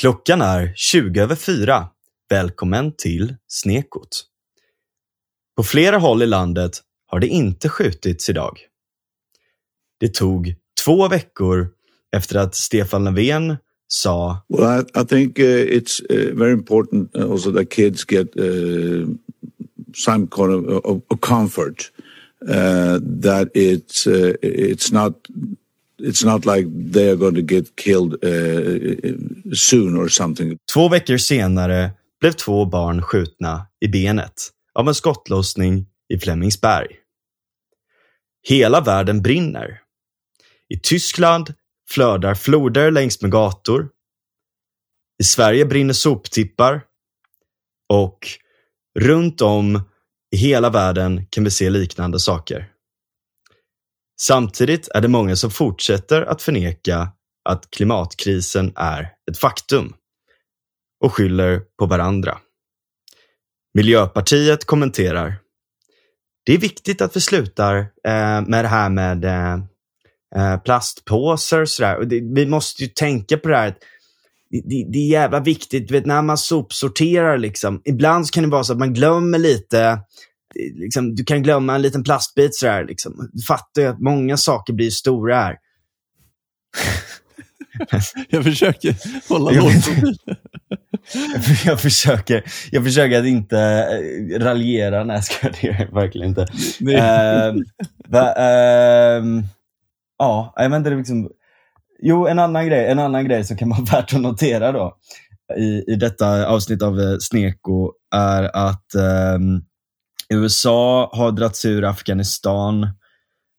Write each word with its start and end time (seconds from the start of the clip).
Klockan 0.00 0.40
är 0.40 0.72
20 0.76 1.20
över 1.20 1.34
fyra. 1.34 1.86
Välkommen 2.30 2.92
till 2.96 3.36
Snekot. 3.48 4.24
På 5.56 5.62
flera 5.62 5.98
håll 5.98 6.22
i 6.22 6.26
landet 6.26 6.80
har 7.06 7.20
det 7.20 7.26
inte 7.26 7.68
skjutits 7.68 8.30
idag. 8.30 8.58
Det 9.98 10.14
tog 10.14 10.54
två 10.84 11.08
veckor 11.08 11.68
efter 12.16 12.38
att 12.38 12.54
Stefan 12.54 13.04
Löfven 13.04 13.56
sa 13.88 14.46
Well, 14.48 14.80
I, 14.80 15.00
I 15.00 15.04
think 15.04 15.38
uh, 15.38 15.44
it's 15.44 16.00
uh, 16.10 16.38
very 16.38 16.52
important 16.52 17.16
uh, 17.16 17.32
also 17.32 17.52
that 17.52 17.70
kids 17.70 18.04
get 18.04 18.36
uh, 18.36 19.08
some 19.94 20.26
kind 20.26 20.52
of, 20.52 20.84
of, 20.84 21.02
of 21.08 21.20
comfort 21.20 21.92
uh, 22.48 22.98
that 23.22 23.48
it's 23.54 24.06
uh, 24.06 24.34
it's 24.42 24.92
not 24.92 25.12
it's 26.02 26.24
not 26.24 26.46
like 26.46 26.92
they 26.92 27.10
are 27.10 27.16
going 27.16 27.34
to 27.34 27.54
get 27.54 27.76
killed 27.76 28.24
uh, 28.24 29.54
soon 29.54 29.96
or 29.96 30.08
something. 30.08 30.58
Två 30.72 30.88
veckor 30.88 31.16
senare 31.16 31.90
blev 32.20 32.32
två 32.32 32.64
barn 32.64 33.02
skjutna 33.02 33.66
i 33.80 33.88
benet 33.88 34.50
av 34.74 34.88
en 34.88 34.94
skottlossning 34.94 35.86
i 36.08 36.18
Flemingsberg. 36.18 36.96
Hela 38.48 38.80
världen 38.80 39.22
brinner. 39.22 39.80
I 40.68 40.78
Tyskland 40.78 41.54
flödar 41.88 42.34
floder 42.34 42.90
längs 42.90 43.22
med 43.22 43.30
gator. 43.30 43.88
I 45.20 45.24
Sverige 45.24 45.64
brinner 45.64 45.94
soptippar. 45.94 46.82
Och 47.88 48.28
runt 48.98 49.40
om 49.40 49.82
i 50.32 50.36
hela 50.36 50.70
världen 50.70 51.26
kan 51.30 51.44
vi 51.44 51.50
se 51.50 51.70
liknande 51.70 52.20
saker. 52.20 52.69
Samtidigt 54.20 54.88
är 54.88 55.00
det 55.00 55.08
många 55.08 55.36
som 55.36 55.50
fortsätter 55.50 56.22
att 56.22 56.42
förneka 56.42 57.08
att 57.48 57.70
klimatkrisen 57.70 58.72
är 58.76 59.12
ett 59.30 59.38
faktum 59.38 59.92
och 61.04 61.12
skyller 61.12 61.60
på 61.78 61.86
varandra. 61.86 62.38
Miljöpartiet 63.74 64.64
kommenterar. 64.64 65.36
Det 66.46 66.54
är 66.54 66.58
viktigt 66.58 67.00
att 67.00 67.16
vi 67.16 67.20
slutar 67.20 67.76
eh, 67.78 68.40
med 68.46 68.64
det 68.64 68.68
här 68.68 68.90
med 68.90 69.24
eh, 69.24 69.52
eh 70.36 70.60
plastpåsar 70.60 71.60
och 71.60 71.68
sådär. 71.68 71.96
Och 71.96 72.08
det, 72.08 72.20
vi 72.20 72.46
måste 72.46 72.82
ju 72.82 72.88
tänka 72.88 73.36
på 73.36 73.48
det 73.48 73.56
här. 73.56 73.74
Det, 74.50 74.60
det, 74.64 74.86
det, 74.92 74.98
är 74.98 75.10
jävla 75.10 75.40
viktigt, 75.40 75.88
du 75.88 75.94
vet, 75.94 76.06
när 76.06 76.22
man 76.22 76.38
sopsorterar. 76.38 77.38
Liksom. 77.38 77.82
Ibland 77.84 78.30
kan 78.30 78.42
det 78.42 78.50
vara 78.50 78.64
så 78.64 78.72
att 78.72 78.78
man 78.78 78.94
glömmer 78.94 79.38
lite 79.38 80.00
liksom, 80.54 81.14
du 81.14 81.24
kan 81.24 81.42
glömma 81.42 81.74
en 81.74 81.82
liten 81.82 82.02
plastbit 82.02 82.54
sådär. 82.54 82.84
Liksom. 82.84 83.30
Du 83.32 83.42
fattar 83.42 83.82
ju 83.82 83.88
att 83.88 84.00
många 84.00 84.36
saker 84.36 84.72
blir 84.72 84.90
stora 84.90 85.36
här. 85.36 85.56
jag 88.28 88.44
försöker 88.44 88.96
hålla 89.28 89.50
lågt. 89.50 89.88
jag, 91.64 91.80
försöker, 91.80 92.44
jag 92.70 92.84
försöker 92.84 93.20
att 93.20 93.26
inte 93.26 93.58
äh, 93.58 94.38
raljera. 94.38 95.04
Nej, 95.04 95.22
ska 95.22 95.48
det 95.48 95.62
jag 95.62 95.94
verkligen 95.94 96.28
inte. 96.28 96.40
Uh, 96.82 97.62
va, 98.08 98.34
uh, 98.38 99.44
ja, 100.18 100.54
jag 100.56 100.70
vet 100.70 100.76
inte. 100.76 100.90
Liksom, 100.90 101.30
jo, 102.02 102.26
en 102.26 102.38
annan, 102.38 102.66
grej, 102.66 102.86
en 102.86 102.98
annan 102.98 103.24
grej 103.24 103.44
som 103.44 103.56
kan 103.56 103.70
vara 103.70 103.80
värt 103.92 104.14
att 104.14 104.20
notera 104.20 104.72
då 104.72 104.96
i, 105.56 105.92
i 105.92 105.96
detta 105.96 106.46
avsnitt 106.46 106.82
av 106.82 106.98
uh, 106.98 107.16
Sneko 107.20 107.92
är 108.14 108.42
att 108.56 108.86
um, 109.36 109.62
USA 110.30 111.10
har 111.12 111.32
dragit 111.32 111.56
sig 111.56 111.72
ur 111.72 111.84
Afghanistan 111.84 112.88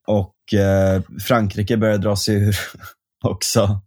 och 0.08 0.60
eh, 0.60 1.02
Frankrike 1.28 1.78
börjar 1.78 1.98
dra 1.98 2.16
sig 2.16 2.36
ur 2.36 2.56
också. 3.24 3.82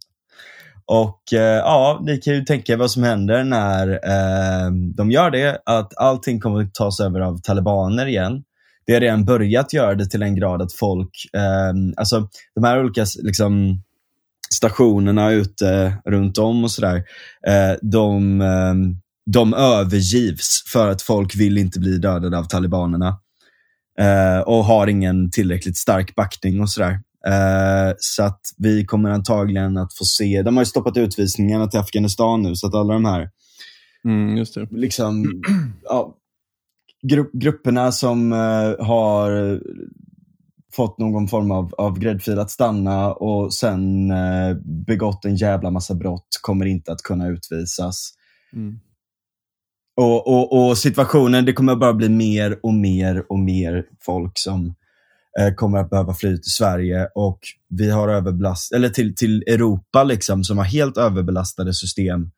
Och 0.87 1.33
eh, 1.33 1.57
ja, 1.57 1.99
ni 2.03 2.17
kan 2.17 2.33
ju 2.33 2.43
tänka 2.43 2.77
vad 2.77 2.91
som 2.91 3.03
händer 3.03 3.43
när 3.43 3.87
eh, 3.89 4.71
de 4.95 5.11
gör 5.11 5.31
det, 5.31 5.61
att 5.65 5.97
allting 5.97 6.39
kommer 6.39 6.61
att 6.61 6.73
tas 6.73 6.99
över 6.99 7.19
av 7.19 7.37
talibaner 7.37 8.05
igen. 8.05 8.43
Det 8.85 8.93
har 8.93 8.99
redan 8.99 9.25
börjat 9.25 9.73
göra 9.73 9.95
det 9.95 10.05
till 10.05 10.23
en 10.23 10.35
grad 10.35 10.61
att 10.61 10.73
folk, 10.73 11.09
eh, 11.33 11.73
alltså 11.97 12.29
de 12.55 12.63
här 12.63 12.83
olika 12.83 13.05
liksom, 13.23 13.83
stationerna 14.53 15.31
ute 15.31 15.69
eh, 15.69 16.11
runt 16.11 16.37
om 16.37 16.63
och 16.63 16.71
sådär, 16.71 17.03
eh, 17.47 17.77
de 17.81 18.41
eh, 18.41 18.73
de 19.25 19.53
övergivs 19.53 20.63
för 20.67 20.87
att 20.87 21.01
folk 21.01 21.35
vill 21.35 21.57
inte 21.57 21.79
bli 21.79 21.97
dödade 21.97 22.37
av 22.37 22.43
talibanerna. 22.43 23.19
Eh, 23.99 24.39
och 24.39 24.65
har 24.65 24.87
ingen 24.87 25.31
tillräckligt 25.31 25.77
stark 25.77 26.15
backning 26.15 26.61
och 26.61 26.69
sådär. 26.69 26.99
Eh, 27.27 27.93
så 27.97 28.23
att 28.23 28.41
vi 28.57 28.85
kommer 28.85 29.09
antagligen 29.09 29.77
att 29.77 29.93
få 29.93 30.05
se, 30.05 30.41
de 30.41 30.57
har 30.57 30.61
ju 30.61 30.65
stoppat 30.65 30.97
utvisningarna 30.97 31.67
till 31.67 31.79
Afghanistan 31.79 32.41
nu, 32.41 32.55
så 32.55 32.67
att 32.67 32.75
alla 32.75 32.93
de 32.93 33.05
här 33.05 33.29
mm, 34.05 34.37
just 34.37 34.55
det. 34.55 34.67
Liksom, 34.71 35.41
ja, 35.83 36.15
gru 37.03 37.25
grupperna 37.33 37.91
som 37.91 38.33
eh, 38.33 38.85
har 38.85 39.61
fått 40.73 40.99
någon 40.99 41.27
form 41.27 41.51
av, 41.51 41.73
av 41.77 41.99
gräddfil 41.99 42.39
att 42.39 42.51
stanna 42.51 43.13
och 43.13 43.53
sen 43.53 44.11
eh, 44.11 44.57
begått 44.63 45.25
en 45.25 45.35
jävla 45.35 45.71
massa 45.71 45.95
brott 45.95 46.27
kommer 46.41 46.65
inte 46.65 46.91
att 46.91 47.01
kunna 47.01 47.27
utvisas. 47.27 48.13
Mm. 48.53 48.79
Och, 49.97 50.27
och, 50.27 50.67
och, 50.67 50.77
situationen, 50.77 51.45
det 51.45 51.53
kommer 51.53 51.75
bara 51.75 51.93
bli 51.93 52.09
mer 52.09 52.59
och 52.63 52.73
mer 52.73 53.25
och 53.29 53.39
mer 53.39 53.83
folk 54.01 54.37
som 54.39 54.75
eh, 55.39 55.53
kommer 55.53 55.77
att 55.77 55.89
behöva 55.89 56.13
fly 56.13 56.37
till 56.37 56.51
Sverige 56.51 57.07
och 57.15 57.39
vi 57.69 57.91
har 57.91 58.09
överbelast 58.09 58.73
eller 58.73 58.89
till, 58.89 59.15
till 59.15 59.43
Europa 59.47 60.03
liksom, 60.03 60.43
som 60.43 60.57
har 60.57 60.65
helt 60.65 60.97
överbelastade 60.97 61.73
system 61.73 62.31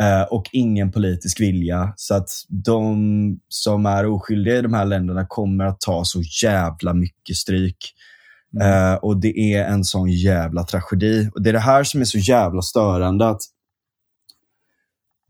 eh, 0.00 0.22
och 0.22 0.44
ingen 0.52 0.92
politisk 0.92 1.40
vilja. 1.40 1.92
Så 1.96 2.14
att 2.14 2.28
de 2.48 3.38
som 3.48 3.86
är 3.86 4.06
oskyldiga 4.06 4.58
i 4.58 4.62
de 4.62 4.74
här 4.74 4.86
länderna 4.86 5.26
kommer 5.28 5.64
att 5.64 5.80
ta 5.80 6.04
så 6.04 6.22
jävla 6.42 6.94
mycket 6.94 7.36
stryk. 7.36 7.94
Mm. 8.56 8.92
Eh, 8.92 8.94
och 8.94 9.20
det 9.20 9.54
är 9.54 9.64
en 9.64 9.84
sån 9.84 10.10
jävla 10.10 10.64
tragedi. 10.64 11.30
Och 11.34 11.42
Det 11.42 11.48
är 11.48 11.52
det 11.52 11.58
här 11.58 11.84
som 11.84 12.00
är 12.00 12.04
så 12.04 12.18
jävla 12.18 12.62
störande. 12.62 13.28
att 13.28 13.40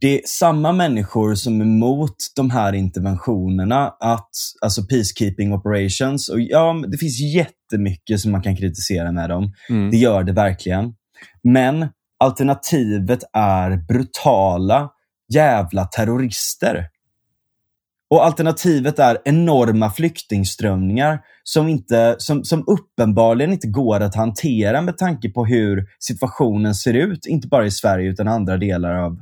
det 0.00 0.18
är 0.18 0.20
samma 0.26 0.72
människor 0.72 1.34
som 1.34 1.60
är 1.60 1.64
emot 1.64 2.16
de 2.36 2.50
här 2.50 2.72
interventionerna, 2.72 3.88
att, 4.00 4.30
alltså 4.60 4.82
peacekeeping 4.82 5.52
operations. 5.52 6.28
Och 6.28 6.40
ja, 6.40 6.84
Det 6.88 6.98
finns 6.98 7.20
jättemycket 7.20 8.20
som 8.20 8.32
man 8.32 8.42
kan 8.42 8.56
kritisera 8.56 9.12
med 9.12 9.30
dem. 9.30 9.52
Mm. 9.68 9.90
Det 9.90 9.96
gör 9.96 10.24
det 10.24 10.32
verkligen. 10.32 10.94
Men 11.42 11.88
alternativet 12.18 13.20
är 13.32 13.76
brutala 13.76 14.90
jävla 15.32 15.84
terrorister. 15.84 16.88
Och 18.10 18.24
Alternativet 18.24 18.98
är 18.98 19.18
enorma 19.24 19.90
flyktingströmningar 19.90 21.20
som, 21.42 21.68
inte, 21.68 22.16
som, 22.18 22.44
som 22.44 22.64
uppenbarligen 22.66 23.52
inte 23.52 23.68
går 23.68 24.00
att 24.00 24.14
hantera 24.14 24.82
med 24.82 24.98
tanke 24.98 25.30
på 25.30 25.46
hur 25.46 25.86
situationen 25.98 26.74
ser 26.74 26.94
ut, 26.94 27.26
inte 27.26 27.48
bara 27.48 27.66
i 27.66 27.70
Sverige 27.70 28.10
utan 28.10 28.28
andra 28.28 28.56
delar 28.56 28.94
av, 28.94 29.20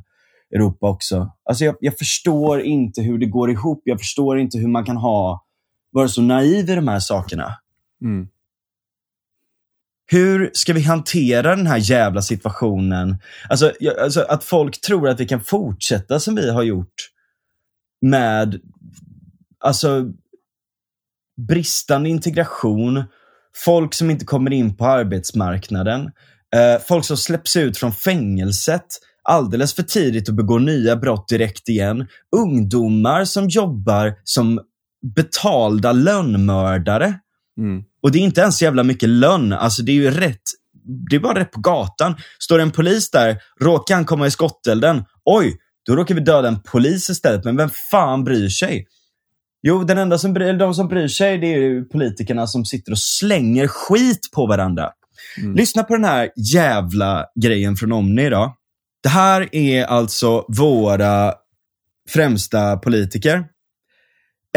Europa 0.54 0.88
också. 0.88 1.32
Alltså 1.44 1.64
jag, 1.64 1.76
jag, 1.80 1.98
förstår 1.98 2.60
inte 2.60 3.02
hur 3.02 3.18
det 3.18 3.26
går 3.26 3.50
ihop. 3.50 3.82
Jag 3.84 3.98
förstår 3.98 4.38
inte 4.38 4.58
hur 4.58 4.68
man 4.68 4.84
kan 4.84 4.96
ha 4.96 5.44
vara 5.92 6.08
så 6.08 6.22
naiv 6.22 6.70
i 6.70 6.74
de 6.74 6.88
här 6.88 7.00
sakerna. 7.00 7.58
Mm. 8.02 8.28
Hur 10.10 10.50
ska 10.54 10.72
vi 10.72 10.82
hantera 10.82 11.56
den 11.56 11.66
här 11.66 11.90
jävla 11.90 12.22
situationen? 12.22 13.18
Alltså, 13.48 13.72
jag, 13.80 13.98
alltså, 13.98 14.22
att 14.22 14.44
folk 14.44 14.80
tror 14.80 15.08
att 15.08 15.20
vi 15.20 15.26
kan 15.26 15.40
fortsätta 15.40 16.20
som 16.20 16.34
vi 16.34 16.50
har 16.50 16.62
gjort 16.62 17.10
med 18.00 18.60
alltså, 19.58 20.12
bristande 21.48 22.08
integration, 22.08 23.04
folk 23.56 23.94
som 23.94 24.10
inte 24.10 24.24
kommer 24.24 24.52
in 24.52 24.76
på 24.76 24.86
arbetsmarknaden, 24.86 26.10
eh, 26.54 26.82
folk 26.88 27.04
som 27.04 27.16
släpps 27.16 27.56
ut 27.56 27.78
från 27.78 27.92
fängelset, 27.92 28.86
alldeles 29.28 29.74
för 29.74 29.82
tidigt 29.82 30.28
och 30.28 30.34
begår 30.34 30.60
nya 30.60 30.96
brott 30.96 31.28
direkt 31.28 31.68
igen. 31.68 32.06
Ungdomar 32.36 33.24
som 33.24 33.48
jobbar 33.48 34.14
som 34.24 34.60
betalda 35.14 35.92
lönnmördare. 35.92 37.14
Mm. 37.58 37.82
Och 38.02 38.12
det 38.12 38.18
är 38.18 38.22
inte 38.22 38.40
ens 38.40 38.62
jävla 38.62 38.82
mycket 38.82 39.08
lön. 39.08 39.52
Alltså 39.52 39.82
det 39.82 39.92
är 39.92 39.94
ju 39.94 40.10
rätt. 40.10 40.42
Det 41.10 41.16
är 41.16 41.20
bara 41.20 41.40
rätt 41.40 41.52
på 41.52 41.60
gatan. 41.60 42.16
Står 42.38 42.58
en 42.58 42.70
polis 42.70 43.10
där, 43.10 43.38
råkar 43.60 43.94
han 43.94 44.04
komma 44.04 44.26
i 44.26 44.30
skottelden. 44.30 45.04
Oj, 45.24 45.56
då 45.86 45.96
råkar 45.96 46.14
vi 46.14 46.20
döda 46.20 46.48
en 46.48 46.60
polis 46.60 47.10
istället. 47.10 47.44
Men 47.44 47.56
vem 47.56 47.70
fan 47.90 48.24
bryr 48.24 48.48
sig? 48.48 48.86
Jo, 49.62 49.84
den 49.84 49.98
enda 49.98 50.18
som 50.18 50.32
bryr, 50.32 50.52
de 50.52 50.74
som 50.74 50.88
bryr 50.88 51.08
sig 51.08 51.38
det 51.38 51.54
är 51.54 51.82
politikerna 51.82 52.46
som 52.46 52.64
sitter 52.64 52.92
och 52.92 52.98
slänger 52.98 53.66
skit 53.66 54.28
på 54.34 54.46
varandra. 54.46 54.90
Mm. 55.38 55.54
Lyssna 55.54 55.82
på 55.82 55.94
den 55.94 56.04
här 56.04 56.30
jävla 56.54 57.26
grejen 57.42 57.76
från 57.76 57.92
Omni 57.92 58.26
idag. 58.26 58.52
Det 59.02 59.08
här 59.08 59.54
är 59.54 59.84
alltså 59.84 60.44
våra 60.48 61.34
främsta 62.08 62.76
politiker. 62.76 63.44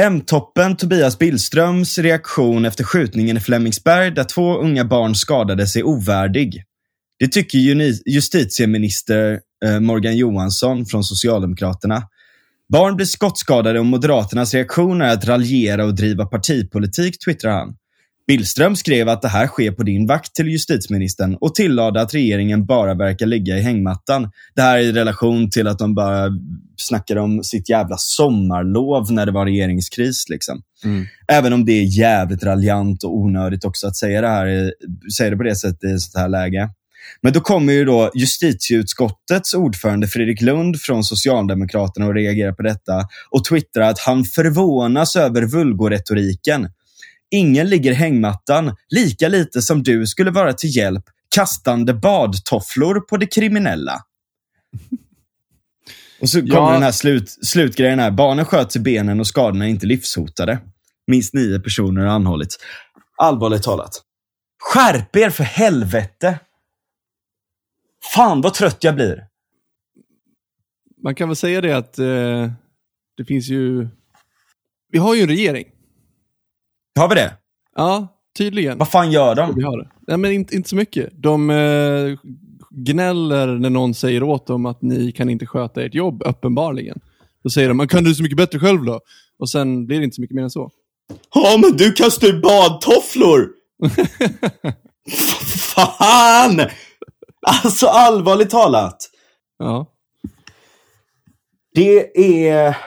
M-toppen 0.01 0.77
Tobias 0.77 1.19
Billströms 1.19 1.97
reaktion 1.97 2.65
efter 2.65 2.83
skjutningen 2.83 3.37
i 3.37 3.39
Flemingsberg 3.39 4.11
där 4.11 4.23
två 4.23 4.57
unga 4.57 4.85
barn 4.85 5.15
skadades 5.15 5.75
är 5.75 5.83
ovärdig. 5.83 6.63
Det 7.19 7.27
tycker 7.27 7.59
justitieminister 8.05 9.39
eh, 9.65 9.79
Morgan 9.79 10.17
Johansson 10.17 10.85
från 10.85 11.03
Socialdemokraterna. 11.03 12.03
Barn 12.69 12.95
blir 12.95 13.05
skottskadade 13.05 13.79
och 13.79 13.85
Moderaternas 13.85 14.53
reaktion 14.53 15.01
är 15.01 15.13
att 15.13 15.25
raljera 15.25 15.85
och 15.85 15.95
driva 15.95 16.25
partipolitik, 16.25 17.25
twittrar 17.25 17.51
han. 17.51 17.75
Billström 18.31 18.75
skrev 18.75 19.09
att 19.09 19.21
det 19.21 19.27
här 19.27 19.47
sker 19.47 19.71
på 19.71 19.83
din 19.83 20.07
vakt 20.07 20.35
till 20.35 20.47
justitieministern 20.47 21.37
och 21.41 21.55
tillade 21.55 22.01
att 22.01 22.13
regeringen 22.13 22.65
bara 22.65 22.93
verkar 22.93 23.25
ligga 23.25 23.57
i 23.57 23.61
hängmattan. 23.61 24.31
Det 24.55 24.61
här 24.61 24.77
är 24.77 24.81
i 24.81 24.91
relation 24.91 25.49
till 25.49 25.67
att 25.67 25.79
de 25.79 25.95
bara 25.95 26.29
snackade 26.77 27.21
om 27.21 27.43
sitt 27.43 27.69
jävla 27.69 27.97
sommarlov 27.97 29.11
när 29.11 29.25
det 29.25 29.31
var 29.31 29.45
regeringskris. 29.45 30.29
Liksom. 30.29 30.61
Mm. 30.83 31.05
Även 31.27 31.53
om 31.53 31.65
det 31.65 31.71
är 31.71 31.99
jävligt 31.99 32.43
raljant 32.43 33.03
och 33.03 33.17
onödigt 33.17 33.65
också 33.65 33.87
att 33.87 33.95
säga 33.95 34.21
det, 34.21 34.27
här, 34.27 34.73
säga 35.17 35.29
det 35.29 35.37
på 35.37 35.43
det 35.43 35.55
sättet 35.55 35.83
i 35.83 35.93
ett 35.93 36.01
sånt 36.01 36.21
här 36.21 36.29
läge. 36.29 36.69
Men 37.21 37.33
då 37.33 37.41
kommer 37.41 37.73
ju 37.73 37.85
då 37.85 38.11
justitieutskottets 38.15 39.53
ordförande 39.53 40.07
Fredrik 40.07 40.41
Lund 40.41 40.81
från 40.81 41.03
Socialdemokraterna 41.03 42.07
och 42.07 42.13
reagerar 42.13 42.53
på 42.53 42.63
detta 42.63 43.07
och 43.29 43.45
twittrar 43.45 43.89
att 43.89 43.99
han 43.99 44.23
förvånas 44.23 45.15
över 45.15 45.41
vulgoretoriken. 45.41 46.69
Ingen 47.31 47.69
ligger 47.69 47.93
hängmattan, 47.93 48.75
lika 48.89 49.27
lite 49.27 49.61
som 49.61 49.83
du 49.83 50.07
skulle 50.07 50.31
vara 50.31 50.53
till 50.53 50.75
hjälp 50.75 51.03
kastande 51.35 51.93
badtofflor 51.93 52.99
på 52.99 53.17
det 53.17 53.27
kriminella. 53.27 54.03
Och 56.21 56.29
så 56.29 56.39
kommer 56.39 56.55
ja. 56.55 56.73
den 56.73 56.83
här 56.83 56.91
slut, 56.91 57.29
slutgrejen 57.29 57.99
här. 57.99 58.11
Barnen 58.11 58.45
sköts 58.45 58.75
i 58.75 58.79
benen 58.79 59.19
och 59.19 59.27
skadorna 59.27 59.65
är 59.65 59.69
inte 59.69 59.85
livshotade. 59.85 60.59
Minst 61.07 61.33
nio 61.33 61.59
personer 61.59 62.01
har 62.01 62.07
anhållits. 62.07 62.57
Allvarligt 63.17 63.63
talat. 63.63 64.01
Skärp 64.59 65.15
er 65.15 65.29
för 65.29 65.43
helvete! 65.43 66.39
Fan 68.13 68.41
vad 68.41 68.53
trött 68.53 68.83
jag 68.83 68.95
blir. 68.95 69.27
Man 71.03 71.15
kan 71.15 71.29
väl 71.29 71.35
säga 71.35 71.61
det 71.61 71.77
att 71.77 71.99
eh, 71.99 72.51
det 73.17 73.25
finns 73.27 73.47
ju... 73.47 73.87
Vi 74.91 74.99
har 74.99 75.15
ju 75.15 75.21
en 75.21 75.27
regering. 75.27 75.67
Har 76.99 77.09
vi 77.09 77.15
det? 77.15 77.33
Ja, 77.75 78.07
tydligen. 78.37 78.77
Vad 78.77 78.87
fan 78.87 79.11
gör 79.11 79.35
de? 79.35 79.55
Vi 79.55 79.63
har 79.63 79.77
det. 79.77 79.89
Nej, 80.07 80.17
men 80.17 80.31
inte, 80.31 80.55
inte 80.55 80.69
så 80.69 80.75
mycket. 80.75 81.09
De 81.13 81.49
eh, 81.49 82.17
gnäller 82.69 83.47
när 83.47 83.69
någon 83.69 83.93
säger 83.93 84.23
åt 84.23 84.47
dem 84.47 84.65
att 84.65 84.81
ni 84.81 85.11
kan 85.11 85.29
inte 85.29 85.45
sköta 85.45 85.83
ert 85.83 85.95
jobb, 85.95 86.23
uppenbarligen. 86.25 86.99
Då 87.43 87.49
säger 87.49 87.67
de, 87.69 87.87
kan 87.87 88.03
du 88.03 88.15
så 88.15 88.23
mycket 88.23 88.37
bättre 88.37 88.59
själv 88.59 88.85
då? 88.85 88.99
Och 89.39 89.49
sen 89.49 89.85
blir 89.85 89.97
det 89.97 90.03
inte 90.03 90.15
så 90.15 90.21
mycket 90.21 90.35
mer 90.35 90.43
än 90.43 90.49
så. 90.49 90.71
Ja, 91.33 91.57
men 91.61 91.77
du 91.77 91.91
kastar 91.91 92.27
ju 92.27 92.39
badtofflor! 92.39 93.49
fan! 95.57 96.61
Alltså 97.63 97.87
allvarligt 97.87 98.49
talat. 98.49 99.09
Ja. 99.59 99.85
Det 101.73 102.17
är... 102.49 102.77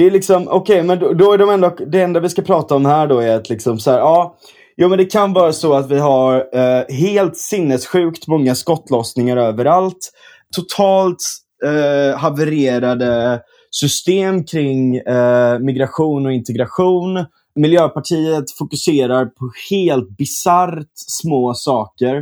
Det 0.00 0.06
är 0.06 0.10
liksom, 0.10 0.48
okej, 0.48 0.56
okay, 0.58 0.82
men 0.82 0.98
då, 0.98 1.12
då, 1.12 1.32
är 1.32 1.38
de 1.38 1.50
ändå, 1.50 1.76
det 1.86 2.00
enda 2.00 2.20
vi 2.20 2.28
ska 2.28 2.42
prata 2.42 2.74
om 2.74 2.86
här 2.86 3.06
då 3.06 3.18
är 3.18 3.36
att 3.36 3.48
liksom 3.48 3.78
så 3.78 3.90
här, 3.90 3.98
ja, 3.98 4.36
jo 4.76 4.88
men 4.88 4.98
det 4.98 5.04
kan 5.04 5.32
vara 5.32 5.52
så 5.52 5.74
att 5.74 5.90
vi 5.90 5.98
har 5.98 6.34
eh, 6.52 6.96
helt 6.96 7.36
sinnessjukt 7.36 8.26
många 8.26 8.54
skottlossningar 8.54 9.36
överallt. 9.36 10.10
Totalt 10.56 11.16
eh, 11.64 12.18
havererade 12.18 13.40
system 13.70 14.44
kring 14.44 14.96
eh, 14.96 15.58
migration 15.58 16.26
och 16.26 16.32
integration. 16.32 17.24
Miljöpartiet 17.54 18.44
fokuserar 18.58 19.26
på 19.26 19.50
helt 19.70 20.16
bisarrt 20.16 20.92
små 20.94 21.54
saker 21.54 22.16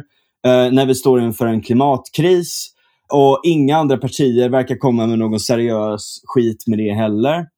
eh, 0.46 0.72
när 0.72 0.86
vi 0.86 0.94
står 0.94 1.20
inför 1.20 1.46
en 1.46 1.62
klimatkris. 1.62 2.68
Och 3.12 3.40
inga 3.44 3.76
andra 3.76 3.96
partier 3.96 4.48
verkar 4.48 4.76
komma 4.76 5.06
med 5.06 5.18
någon 5.18 5.40
seriös 5.40 6.20
skit 6.24 6.64
med 6.66 6.78
det 6.78 6.94
heller. 6.94 7.57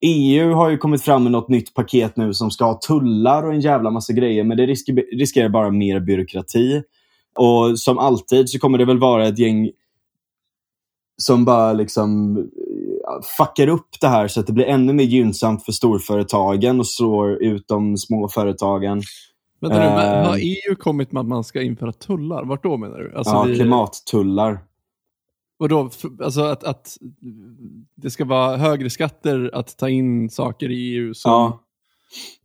EU 0.00 0.52
har 0.52 0.70
ju 0.70 0.78
kommit 0.78 1.02
fram 1.02 1.22
med 1.22 1.32
något 1.32 1.48
nytt 1.48 1.74
paket 1.74 2.16
nu 2.16 2.34
som 2.34 2.50
ska 2.50 2.64
ha 2.64 2.80
tullar 2.80 3.42
och 3.42 3.52
en 3.52 3.60
jävla 3.60 3.90
massa 3.90 4.12
grejer, 4.12 4.44
men 4.44 4.56
det 4.56 4.66
risker, 4.66 5.16
riskerar 5.16 5.48
bara 5.48 5.70
mer 5.70 6.00
byråkrati. 6.00 6.82
Och 7.34 7.78
som 7.78 7.98
alltid 7.98 8.48
så 8.48 8.58
kommer 8.58 8.78
det 8.78 8.84
väl 8.84 8.98
vara 8.98 9.28
ett 9.28 9.38
gäng 9.38 9.70
som 11.16 11.44
bara 11.44 11.72
liksom 11.72 12.36
fuckar 13.38 13.68
upp 13.68 14.00
det 14.00 14.08
här 14.08 14.28
så 14.28 14.40
att 14.40 14.46
det 14.46 14.52
blir 14.52 14.66
ännu 14.66 14.92
mer 14.92 15.04
gynnsamt 15.04 15.64
för 15.64 15.72
storföretagen 15.72 16.80
och 16.80 16.86
slår 16.86 17.42
ut 17.42 17.68
de 17.68 17.96
små 17.96 18.28
företagen. 18.28 19.02
Vänta 19.60 19.78
nu, 19.78 19.84
uh, 19.84 20.28
har 20.28 20.38
EU 20.38 20.76
kommit 20.78 21.12
med 21.12 21.20
att 21.20 21.26
man 21.26 21.44
ska 21.44 21.62
införa 21.62 21.92
tullar? 21.92 22.44
Vart 22.44 22.62
då 22.62 22.76
menar 22.76 22.98
du? 22.98 23.16
Alltså 23.16 23.34
ja, 23.34 23.42
vi... 23.42 23.54
klimattullar. 23.54 24.58
Och 25.60 25.68
då, 25.68 25.90
alltså 26.22 26.42
att, 26.42 26.64
att 26.64 26.96
det 27.94 28.10
ska 28.10 28.24
vara 28.24 28.56
högre 28.56 28.90
skatter 28.90 29.50
att 29.54 29.76
ta 29.76 29.88
in 29.88 30.30
saker 30.30 30.70
i 30.70 30.74
EU? 30.74 31.14
Som... 31.14 31.32
Ja. 31.32 31.60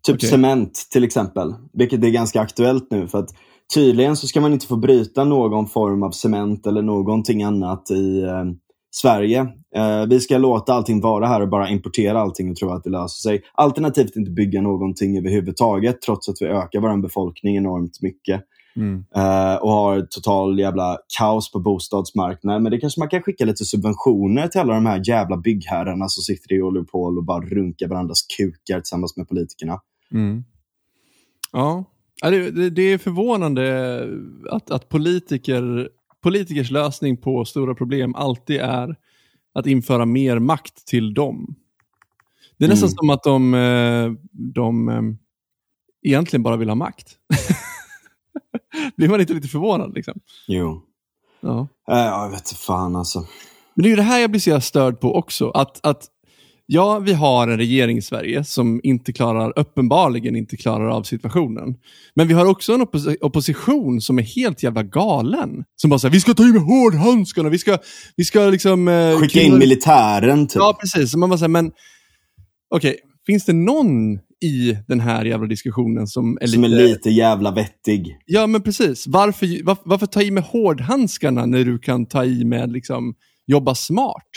Typ 0.08 0.16
okay. 0.16 0.30
cement 0.30 0.88
till 0.92 1.04
exempel, 1.04 1.56
vilket 1.74 2.04
är 2.04 2.10
ganska 2.10 2.42
aktuellt 2.42 2.88
nu. 2.92 3.08
för 3.08 3.20
att 3.20 3.30
Tydligen 3.74 4.16
så 4.16 4.28
ska 4.28 4.42
man 4.42 4.54
inte 4.54 4.68
få 4.68 4.76
bryta 4.76 5.24
någon 5.24 5.68
form 5.68 6.04
av 6.04 6.12
cement 6.12 6.68
eller 6.68 6.82
någonting 6.82 7.44
annat 7.44 7.92
i 7.92 8.22
eh, 8.22 8.44
Sverige. 8.92 9.40
Eh, 9.76 10.06
vi 10.10 10.20
ska 10.20 10.38
låta 10.38 10.74
allting 10.74 11.02
vara 11.02 11.28
här 11.28 11.42
och 11.42 11.50
bara 11.50 11.70
importera 11.70 12.22
allting 12.22 12.50
och 12.50 12.56
tro 12.56 12.70
att 12.70 12.84
det 12.84 12.90
löser 12.90 13.30
sig. 13.30 13.42
Alternativt 13.54 14.16
inte 14.16 14.32
bygga 14.32 14.62
någonting 14.62 15.18
överhuvudtaget 15.18 16.02
trots 16.02 16.30
att 16.30 16.36
vi 16.40 16.46
ökar 16.46 16.80
vår 16.80 17.02
befolkning 17.02 17.58
enormt 17.58 18.02
mycket. 18.02 18.42
Mm. 18.76 19.06
Uh, 19.18 19.56
och 19.56 19.72
har 19.72 20.02
total 20.02 20.60
jävla 20.60 20.98
kaos 21.18 21.52
på 21.52 21.60
bostadsmarknaden. 21.60 22.64
Men 22.64 22.72
det 22.72 22.78
kanske 22.78 23.00
man 23.00 23.10
kan 23.10 23.22
skicka 23.22 23.46
lite 23.46 23.66
subventioner 23.66 24.48
till 24.48 24.62
alla 24.62 24.74
de 24.74 24.86
här 24.86 25.02
jävla 25.08 25.38
byggherrarna 25.38 26.08
som 26.08 26.22
sitter 26.24 26.56
i 26.56 26.62
oligopol 26.62 27.18
och 27.18 27.24
bara 27.24 27.46
runkar 27.46 27.88
varandras 27.88 28.22
kukar 28.38 28.80
tillsammans 28.80 29.18
med 29.18 29.30
politikerna. 29.30 29.82
Mm. 30.12 30.44
Ja, 31.52 31.84
det, 32.22 32.70
det, 32.70 32.82
är 32.82 32.98
förvånande 32.98 34.08
att, 34.50 34.72
att 34.72 34.90
politiker, 34.90 35.90
politikers 36.24 36.72
lösning 36.72 37.18
på 37.18 37.46
stora 37.46 37.76
problem 37.76 38.16
alltid 38.16 38.62
är 38.62 38.96
att 39.54 39.68
införa 39.68 40.06
mer 40.06 40.40
makt 40.40 40.88
till 40.88 41.14
dem. 41.14 41.56
Det 42.58 42.66
är 42.66 42.70
nästan 42.70 42.88
mm. 42.88 42.96
som 42.96 43.10
att 43.10 43.24
de, 43.24 43.54
eh, 43.54 44.12
de 44.32 44.90
eh, 44.90 45.02
egentligen 46.04 46.44
bara 46.44 46.58
vill 46.58 46.70
ha 46.70 46.76
makt. 46.76 47.18
Blir 48.98 49.10
man 49.10 49.22
inte 49.22 49.34
lite 49.34 49.48
förvånad? 49.48 49.94
Liksom? 49.96 50.20
Jo. 50.48 50.82
Ja. 51.42 51.68
Äh, 51.92 51.98
jag 51.98 52.30
vet 52.30 52.50
fan 52.50 52.96
alltså. 52.96 53.20
Men 53.74 53.84
det 53.84 53.88
är 53.88 53.90
ju 53.90 53.96
det 53.96 54.02
här 54.02 54.20
jag 54.20 54.32
blir 54.32 54.42
så 54.42 54.62
störd 54.62 55.00
på 55.00 55.16
också. 55.16 55.50
Att, 55.50 55.86
att 55.86 56.10
Ja, 56.68 57.00
vi 57.00 57.14
har 57.14 57.48
en 57.48 57.58
regering 57.58 57.98
i 57.98 58.02
Sverige 58.02 58.44
som 58.44 58.80
inte 58.84 59.14
klarar, 59.14 59.54
uppenbarligen 59.60 60.36
inte 60.36 60.58
klarar 60.58 60.90
av 60.90 61.04
situationen. 61.04 61.76
Men 62.14 62.28
vi 62.28 62.34
har 62.34 62.46
också 62.46 62.74
en 62.74 62.82
oppos 62.82 63.08
opposition 63.22 64.02
som 64.02 64.20
är 64.20 64.24
helt 64.24 64.64
jävla 64.64 64.84
galen. 64.84 65.64
Som 65.76 65.90
bara 65.90 66.00
säger 66.00 66.12
vi 66.12 66.20
ska 66.20 66.34
ta 66.34 66.44
i 66.44 66.52
med 66.52 66.62
hårdhandskarna, 66.62 67.50
vi 67.50 67.58
ska, 67.58 67.78
vi 68.16 68.24
ska 68.24 68.40
liksom... 68.40 68.88
Eh, 68.88 69.20
Skicka 69.20 69.42
in 69.42 69.58
militären 69.58 70.48
typ. 70.48 70.56
Ja, 70.56 70.78
precis. 70.80 71.16
man 71.16 71.30
bara 71.30 71.38
säger, 71.38 71.50
men 71.50 71.72
okej, 72.70 72.90
okay, 72.90 73.02
finns 73.26 73.46
det 73.46 73.54
någon 73.54 74.20
i 74.44 74.78
den 74.88 75.00
här 75.00 75.26
jävla 75.26 75.48
diskussionen 75.48 76.08
som 76.08 76.38
är, 76.42 76.48
som 76.48 76.64
lite... 76.64 76.84
är 76.84 76.88
lite 76.88 77.10
jävla 77.10 77.52
vettig. 77.52 78.18
Ja, 78.26 78.48
men 78.48 78.62
precis. 78.62 79.08
Varför, 79.08 79.64
var, 79.64 79.78
varför 79.84 80.06
ta 80.06 80.22
i 80.22 80.32
med 80.32 80.44
hårdhandskarna 80.44 81.46
när 81.46 81.66
du 81.66 81.80
kan 81.80 82.06
ta 82.06 82.26
i 82.26 82.46
med 82.46 82.72
liksom, 82.72 83.16
jobba 83.48 83.76
smart? 83.76 84.30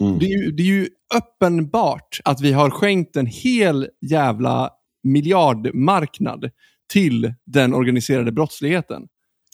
Mm. 0.00 0.18
Det, 0.18 0.24
är 0.24 0.44
ju, 0.44 0.50
det 0.50 0.62
är 0.62 0.66
ju 0.66 0.88
uppenbart 1.14 2.20
att 2.24 2.40
vi 2.40 2.52
har 2.52 2.70
skänkt 2.70 3.16
en 3.16 3.26
hel 3.26 3.88
jävla 4.10 4.70
miljardmarknad 5.02 6.50
till 6.92 7.34
den 7.46 7.74
organiserade 7.74 8.32
brottsligheten. 8.32 9.02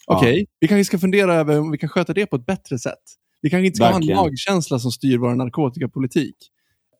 Okej, 0.07 0.29
okay, 0.29 0.39
ja. 0.39 0.45
vi 0.59 0.67
kanske 0.67 0.85
ska 0.85 0.99
fundera 0.99 1.35
över 1.35 1.59
om 1.59 1.71
vi 1.71 1.77
kan 1.77 1.89
sköta 1.89 2.13
det 2.13 2.25
på 2.25 2.35
ett 2.35 2.45
bättre 2.45 2.79
sätt. 2.79 3.03
Vi 3.41 3.49
kanske 3.49 3.65
inte 3.65 3.75
ska 3.75 3.85
Verkligen. 3.85 4.17
ha 4.17 4.25
en 4.25 4.31
lagkänsla 4.31 4.79
som 4.79 4.91
styr 4.91 5.17
vår 5.17 5.35
narkotikapolitik. 5.35 6.35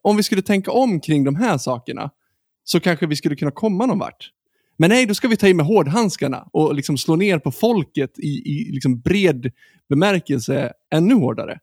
Om 0.01 0.17
vi 0.17 0.23
skulle 0.23 0.41
tänka 0.41 0.71
om 0.71 0.99
kring 0.99 1.23
de 1.23 1.35
här 1.35 1.57
sakerna, 1.57 2.09
så 2.71 2.79
kanske 2.79 3.07
vi 3.07 3.15
skulle 3.15 3.35
kunna 3.35 3.51
komma 3.51 3.85
någon 3.85 3.99
vart. 3.99 4.31
Men 4.77 4.89
nej, 4.89 5.05
då 5.05 5.13
ska 5.13 5.27
vi 5.27 5.37
ta 5.37 5.47
i 5.47 5.53
med 5.53 5.65
hårdhandskarna 5.65 6.47
och 6.53 6.75
liksom 6.75 6.97
slå 6.97 7.15
ner 7.15 7.39
på 7.39 7.51
folket 7.51 8.19
i, 8.19 8.27
i 8.27 8.71
liksom 8.71 8.99
bred 8.99 9.51
bemärkelse 9.89 10.73
ännu 10.93 11.13
hårdare. 11.13 11.59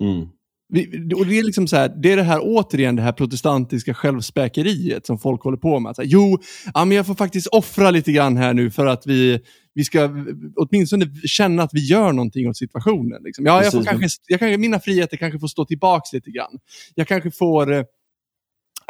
Mm. 0.00 0.28
Vi, 0.68 1.14
och 1.14 1.26
det, 1.26 1.38
är 1.38 1.42
liksom 1.42 1.68
så 1.68 1.76
här, 1.76 1.88
det 2.02 2.12
är 2.12 2.16
det 2.16 2.22
här 2.22 2.40
återigen 2.42 2.96
det 2.96 3.02
här 3.02 3.12
protestantiska 3.12 3.94
självspäkeriet 3.94 5.06
som 5.06 5.18
folk 5.18 5.42
håller 5.42 5.56
på 5.56 5.80
med. 5.80 5.94
Här, 5.98 6.04
jo, 6.04 6.38
ja, 6.74 6.84
men 6.84 6.96
jag 6.96 7.06
får 7.06 7.14
faktiskt 7.14 7.46
offra 7.46 7.90
lite 7.90 8.12
grann 8.12 8.36
här 8.36 8.54
nu 8.54 8.70
för 8.70 8.86
att 8.86 9.06
vi, 9.06 9.40
vi 9.74 9.84
ska 9.84 10.10
åtminstone 10.56 11.06
känna 11.24 11.62
att 11.62 11.70
vi 11.72 11.86
gör 11.86 12.12
någonting 12.12 12.48
åt 12.48 12.56
situationen. 12.56 13.22
Liksom. 13.22 13.46
Ja, 13.46 13.62
jag 13.62 13.72
får 13.72 13.84
kanske, 13.84 14.08
jag 14.26 14.38
kanske, 14.38 14.58
mina 14.58 14.80
friheter 14.80 15.16
kanske 15.16 15.38
får 15.38 15.48
stå 15.48 15.64
tillbaks 15.64 16.12
lite 16.12 16.30
grann. 16.30 16.58
Jag 16.94 17.08
kanske 17.08 17.30
får 17.30 17.84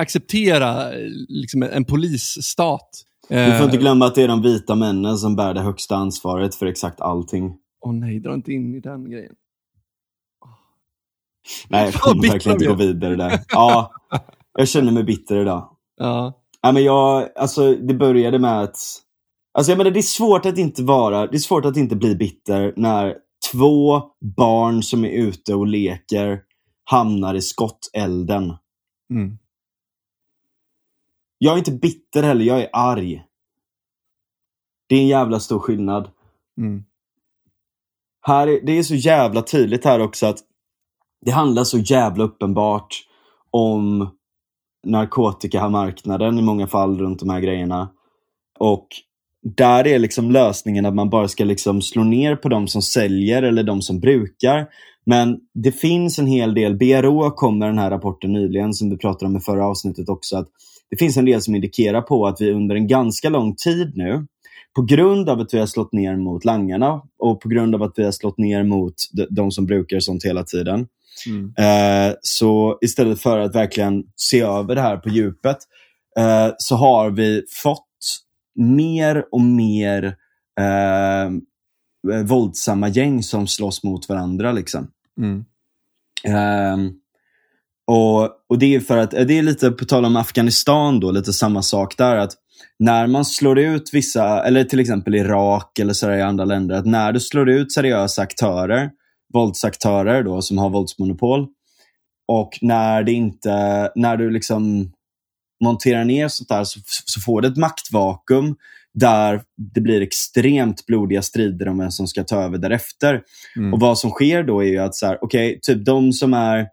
acceptera 0.00 0.92
eh, 0.92 1.08
liksom, 1.28 1.62
en 1.62 1.84
polisstat. 1.84 2.88
Du 3.28 3.56
får 3.56 3.64
inte 3.64 3.76
glömma 3.76 4.06
att 4.06 4.14
det 4.14 4.22
är 4.22 4.28
de 4.28 4.42
vita 4.42 4.74
männen 4.74 5.18
som 5.18 5.36
bär 5.36 5.54
det 5.54 5.60
högsta 5.60 5.96
ansvaret 5.96 6.54
för 6.54 6.66
exakt 6.66 7.00
allting. 7.00 7.56
Åh 7.80 7.90
oh, 7.90 7.94
nej, 7.94 8.20
dra 8.20 8.34
inte 8.34 8.52
in 8.52 8.74
i 8.74 8.80
den 8.80 9.10
grejen. 9.10 9.32
Nej, 11.68 11.84
jag 11.84 11.94
kommer 11.94 12.28
verkligen 12.28 12.56
inte 12.56 12.66
gå 12.66 12.74
vidare 12.74 13.16
där. 13.16 13.40
Ja, 13.48 13.92
jag 14.58 14.68
känner 14.68 14.92
mig 14.92 15.04
bitter 15.04 15.36
idag. 15.36 15.76
Ja. 15.96 16.40
Ja, 16.62 16.72
men 16.72 16.84
jag, 16.84 17.28
alltså, 17.36 17.74
det 17.74 17.94
började 17.94 18.38
med 18.38 18.62
att... 18.62 18.76
Alltså, 19.52 19.72
jag 19.72 19.78
menar, 19.78 19.90
det 19.90 20.00
är 20.00 20.02
svårt 20.02 20.46
att 20.46 20.58
inte 20.58 20.82
vara, 20.82 21.26
det 21.26 21.36
är 21.36 21.38
svårt 21.38 21.64
att 21.64 21.76
inte 21.76 21.96
bli 21.96 22.14
bitter 22.14 22.74
när 22.76 23.14
två 23.52 24.02
barn 24.36 24.82
som 24.82 25.04
är 25.04 25.10
ute 25.10 25.54
och 25.54 25.66
leker 25.66 26.40
hamnar 26.84 27.34
i 27.34 27.42
skottelden. 27.42 28.54
Mm. 29.10 29.38
Jag 31.42 31.54
är 31.54 31.58
inte 31.58 31.72
bitter 31.72 32.22
heller, 32.22 32.44
jag 32.44 32.60
är 32.60 32.68
arg. 32.72 33.24
Det 34.88 34.94
är 34.94 35.00
en 35.00 35.06
jävla 35.06 35.40
stor 35.40 35.58
skillnad. 35.58 36.10
Mm. 36.58 36.84
Här 38.22 38.46
är, 38.46 38.60
det 38.66 38.78
är 38.78 38.82
så 38.82 38.94
jävla 38.94 39.42
tydligt 39.42 39.84
här 39.84 40.00
också 40.00 40.26
att 40.26 40.38
det 41.24 41.30
handlar 41.30 41.64
så 41.64 41.78
jävla 41.78 42.24
uppenbart 42.24 43.04
om 43.50 44.10
narkotikamarknaden 44.86 46.38
i 46.38 46.42
många 46.42 46.66
fall 46.66 46.98
runt 46.98 47.20
de 47.20 47.30
här 47.30 47.40
grejerna. 47.40 47.90
Och 48.58 48.86
där 49.42 49.86
är 49.86 49.98
liksom 49.98 50.30
lösningen 50.30 50.86
att 50.86 50.94
man 50.94 51.10
bara 51.10 51.28
ska 51.28 51.44
liksom 51.44 51.82
slå 51.82 52.04
ner 52.04 52.36
på 52.36 52.48
de 52.48 52.68
som 52.68 52.82
säljer 52.82 53.42
eller 53.42 53.62
de 53.62 53.82
som 53.82 54.00
brukar. 54.00 54.66
Men 55.04 55.40
det 55.54 55.72
finns 55.72 56.18
en 56.18 56.26
hel 56.26 56.54
del, 56.54 56.76
BRÅ 56.76 57.30
kom 57.30 57.58
med 57.58 57.68
den 57.68 57.78
här 57.78 57.90
rapporten 57.90 58.32
nyligen 58.32 58.74
som 58.74 58.90
vi 58.90 58.96
pratade 58.96 59.26
om 59.26 59.36
i 59.36 59.40
förra 59.40 59.66
avsnittet 59.66 60.08
också, 60.08 60.36
att 60.36 60.48
det 60.90 60.96
finns 60.96 61.16
en 61.16 61.24
del 61.24 61.42
som 61.42 61.54
indikerar 61.54 62.02
på 62.02 62.26
att 62.26 62.40
vi 62.40 62.52
under 62.52 62.76
en 62.76 62.86
ganska 62.86 63.28
lång 63.28 63.54
tid 63.56 63.92
nu, 63.94 64.26
på 64.76 64.82
grund 64.82 65.28
av 65.28 65.40
att 65.40 65.54
vi 65.54 65.58
har 65.58 65.66
slått 65.66 65.92
ner 65.92 66.16
mot 66.16 66.44
langarna 66.44 67.02
och 67.18 67.40
på 67.40 67.48
grund 67.48 67.74
av 67.74 67.82
att 67.82 67.92
vi 67.96 68.04
har 68.04 68.12
slått 68.12 68.38
ner 68.38 68.62
mot 68.62 68.94
de 69.30 69.50
som 69.50 69.66
brukar 69.66 70.00
sånt 70.00 70.24
hela 70.24 70.44
tiden, 70.44 70.86
Mm. 71.26 71.54
Eh, 71.58 72.14
så 72.20 72.78
istället 72.80 73.20
för 73.20 73.38
att 73.38 73.54
verkligen 73.54 74.04
se 74.16 74.40
över 74.40 74.74
det 74.74 74.80
här 74.80 74.96
på 74.96 75.08
djupet 75.08 75.58
eh, 76.18 76.48
så 76.58 76.76
har 76.76 77.10
vi 77.10 77.42
fått 77.50 77.86
mer 78.54 79.24
och 79.32 79.40
mer 79.40 80.04
eh, 80.60 81.30
våldsamma 82.24 82.88
gäng 82.88 83.22
som 83.22 83.46
slåss 83.46 83.84
mot 83.84 84.08
varandra. 84.08 84.52
Liksom. 84.52 84.90
Mm. 85.18 85.44
Eh, 86.24 86.92
och, 87.90 88.30
och 88.48 88.58
Det 88.58 88.74
är 88.74 88.80
för 88.80 88.98
att, 88.98 89.10
det 89.10 89.38
är 89.38 89.42
lite 89.42 89.70
på 89.70 89.84
tal 89.84 90.04
om 90.04 90.16
Afghanistan, 90.16 91.00
då, 91.00 91.10
lite 91.10 91.32
samma 91.32 91.62
sak 91.62 91.96
där. 91.96 92.16
att 92.16 92.32
När 92.78 93.06
man 93.06 93.24
slår 93.24 93.58
ut 93.58 93.90
vissa, 93.92 94.44
eller 94.44 94.64
till 94.64 94.80
exempel 94.80 95.14
Irak 95.14 95.78
eller 95.78 95.92
så 95.92 96.10
i 96.10 96.22
andra 96.22 96.44
länder, 96.44 96.74
att 96.74 96.86
när 96.86 97.12
du 97.12 97.20
slår 97.20 97.50
ut 97.50 97.72
seriösa 97.72 98.22
aktörer 98.22 98.90
våldsaktörer 99.32 100.22
då, 100.22 100.42
som 100.42 100.58
har 100.58 100.70
våldsmonopol. 100.70 101.46
Och 102.28 102.58
när, 102.60 103.02
det 103.02 103.12
inte, 103.12 103.90
när 103.94 104.16
du 104.16 104.30
liksom 104.30 104.92
monterar 105.64 106.04
ner 106.04 106.28
sånt 106.28 106.48
där 106.48 106.64
så, 106.64 106.80
så 107.04 107.20
får 107.20 107.40
du 107.40 107.48
ett 107.48 107.56
maktvakuum 107.56 108.56
där 108.94 109.42
det 109.74 109.80
blir 109.80 110.00
extremt 110.00 110.86
blodiga 110.86 111.22
strider 111.22 111.68
om 111.68 111.78
vem 111.78 111.90
som 111.90 112.06
ska 112.06 112.24
ta 112.24 112.42
över 112.42 112.58
därefter. 112.58 113.22
Mm. 113.56 113.74
Och 113.74 113.80
vad 113.80 113.98
som 113.98 114.10
sker 114.10 114.42
då 114.42 114.60
är 114.60 114.68
ju 114.68 114.78
att 114.78 114.94
så 114.94 115.06
här, 115.06 115.24
okay, 115.24 115.58
typ 115.62 115.84
de 115.84 116.12
som 116.12 116.34
är 116.34 116.66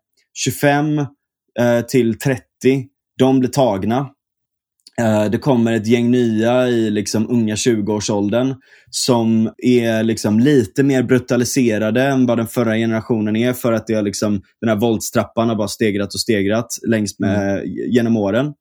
25 0.43 0.99
eh, 0.99 1.81
till 1.87 2.19
30, 2.19 2.41
de 3.19 3.39
blir 3.39 3.49
tagna. 3.49 4.09
Eh, 5.01 5.25
det 5.25 5.37
kommer 5.37 5.73
ett 5.73 5.87
gäng 5.87 6.11
nya 6.11 6.67
i 6.67 6.89
liksom 6.89 7.29
unga 7.29 7.55
20-årsåldern 7.55 8.55
som 8.89 9.51
är 9.57 10.03
liksom 10.03 10.39
lite 10.39 10.83
mer 10.83 11.03
brutaliserade 11.03 12.03
än 12.03 12.25
vad 12.25 12.37
den 12.37 12.47
förra 12.47 12.75
generationen 12.75 13.35
är 13.35 13.53
för 13.53 13.73
att 13.73 13.87
det 13.87 13.93
har 13.93 14.01
liksom, 14.01 14.41
den 14.61 14.69
här 14.69 14.75
våldstrappan 14.75 15.49
har 15.49 15.55
bara 15.55 15.67
stegrat 15.67 16.13
och 16.13 16.19
stegrat 16.19 16.67
längs 16.87 17.19
med, 17.19 17.51
mm. 17.51 17.63
genom 17.91 18.17
åren. 18.17 18.53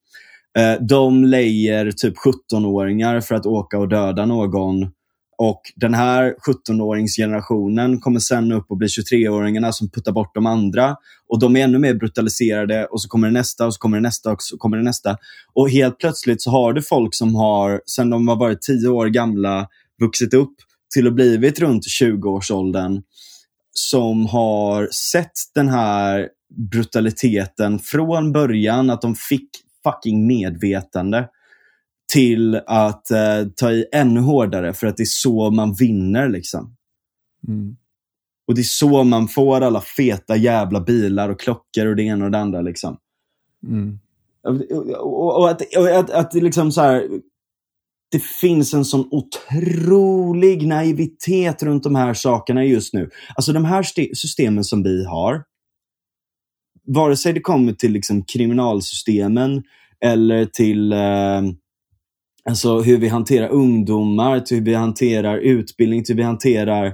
Eh, 0.58 0.74
de 0.88 1.24
lejer 1.24 1.90
typ 1.90 2.14
17-åringar 2.16 3.20
för 3.20 3.34
att 3.34 3.46
åka 3.46 3.78
och 3.78 3.88
döda 3.88 4.26
någon 4.26 4.90
och 5.38 5.60
den 5.76 5.94
här 5.94 6.34
17-åringsgenerationen 6.46 8.00
kommer 8.00 8.20
sen 8.20 8.52
upp 8.52 8.70
och 8.70 8.76
blir 8.76 8.88
23-åringarna 8.88 9.72
som 9.72 9.90
puttar 9.90 10.12
bort 10.12 10.34
de 10.34 10.46
andra. 10.46 10.96
Och 11.28 11.40
de 11.40 11.56
är 11.56 11.64
ännu 11.64 11.78
mer 11.78 11.94
brutaliserade 11.94 12.86
och 12.86 13.02
så 13.02 13.08
kommer 13.08 13.28
det 13.28 13.32
nästa 13.32 13.66
och 13.66 13.74
så 13.74 13.78
kommer 13.78 13.96
det 13.96 14.02
nästa 14.02 14.32
och 14.32 14.42
så 14.42 14.56
kommer 14.56 14.76
det 14.76 14.82
nästa. 14.82 15.16
Och 15.54 15.70
helt 15.70 15.98
plötsligt 15.98 16.42
så 16.42 16.50
har 16.50 16.72
du 16.72 16.82
folk 16.82 17.14
som 17.14 17.34
har, 17.34 17.80
sen 17.86 18.10
de 18.10 18.28
har 18.28 18.36
varit 18.36 18.62
10 18.62 18.88
år 18.88 19.06
gamla, 19.06 19.68
vuxit 20.00 20.34
upp 20.34 20.54
till 20.94 21.06
att 21.06 21.14
blivit 21.14 21.58
runt 21.60 21.84
20-årsåldern 22.00 23.02
som 23.72 24.26
har 24.26 24.88
sett 24.92 25.32
den 25.54 25.68
här 25.68 26.28
brutaliteten 26.70 27.78
från 27.78 28.32
början, 28.32 28.90
att 28.90 29.02
de 29.02 29.14
fick 29.14 29.48
fucking 29.84 30.26
medvetande 30.26 31.28
till 32.12 32.60
att 32.66 33.10
eh, 33.10 33.46
ta 33.56 33.72
i 33.72 33.86
ännu 33.92 34.20
hårdare 34.20 34.72
för 34.72 34.86
att 34.86 34.96
det 34.96 35.02
är 35.02 35.04
så 35.04 35.50
man 35.50 35.74
vinner. 35.74 36.28
liksom. 36.28 36.76
Mm. 37.48 37.76
Och 38.46 38.54
det 38.54 38.60
är 38.60 38.62
så 38.62 39.04
man 39.04 39.28
får 39.28 39.60
alla 39.60 39.80
feta 39.80 40.36
jävla 40.36 40.80
bilar 40.80 41.28
och 41.28 41.40
klockor 41.40 41.86
och 41.86 41.96
det 41.96 42.02
ena 42.02 42.24
och 42.24 42.30
det 42.30 42.38
andra. 42.38 42.60
Liksom. 42.60 42.96
Mm. 43.66 43.98
Och, 45.00 45.38
och, 45.38 45.50
att, 45.50 45.62
och 45.76 45.88
att, 45.88 46.10
att 46.10 46.30
det 46.30 46.40
liksom 46.40 46.72
så 46.72 46.80
här, 46.80 47.08
det 48.10 48.22
finns 48.22 48.74
en 48.74 48.84
sån 48.84 49.08
otrolig 49.10 50.66
naivitet 50.66 51.62
runt 51.62 51.82
de 51.82 51.94
här 51.94 52.14
sakerna 52.14 52.64
just 52.64 52.94
nu. 52.94 53.10
Alltså 53.34 53.52
de 53.52 53.64
här 53.64 53.82
systemen 54.14 54.64
som 54.64 54.82
vi 54.82 55.04
har, 55.04 55.44
vare 56.86 57.16
sig 57.16 57.32
det 57.32 57.40
kommer 57.40 57.72
till 57.72 57.92
liksom 57.92 58.22
kriminalsystemen 58.24 59.62
eller 60.00 60.44
till 60.44 60.92
eh, 60.92 61.42
Alltså 62.48 62.80
hur 62.80 62.98
vi 62.98 63.08
hanterar 63.08 63.48
ungdomar, 63.48 64.40
till 64.40 64.56
hur 64.56 64.64
vi 64.64 64.74
hanterar 64.74 65.38
utbildning, 65.38 66.04
till 66.04 66.14
hur 66.14 66.22
vi 66.22 66.26
hanterar 66.26 66.86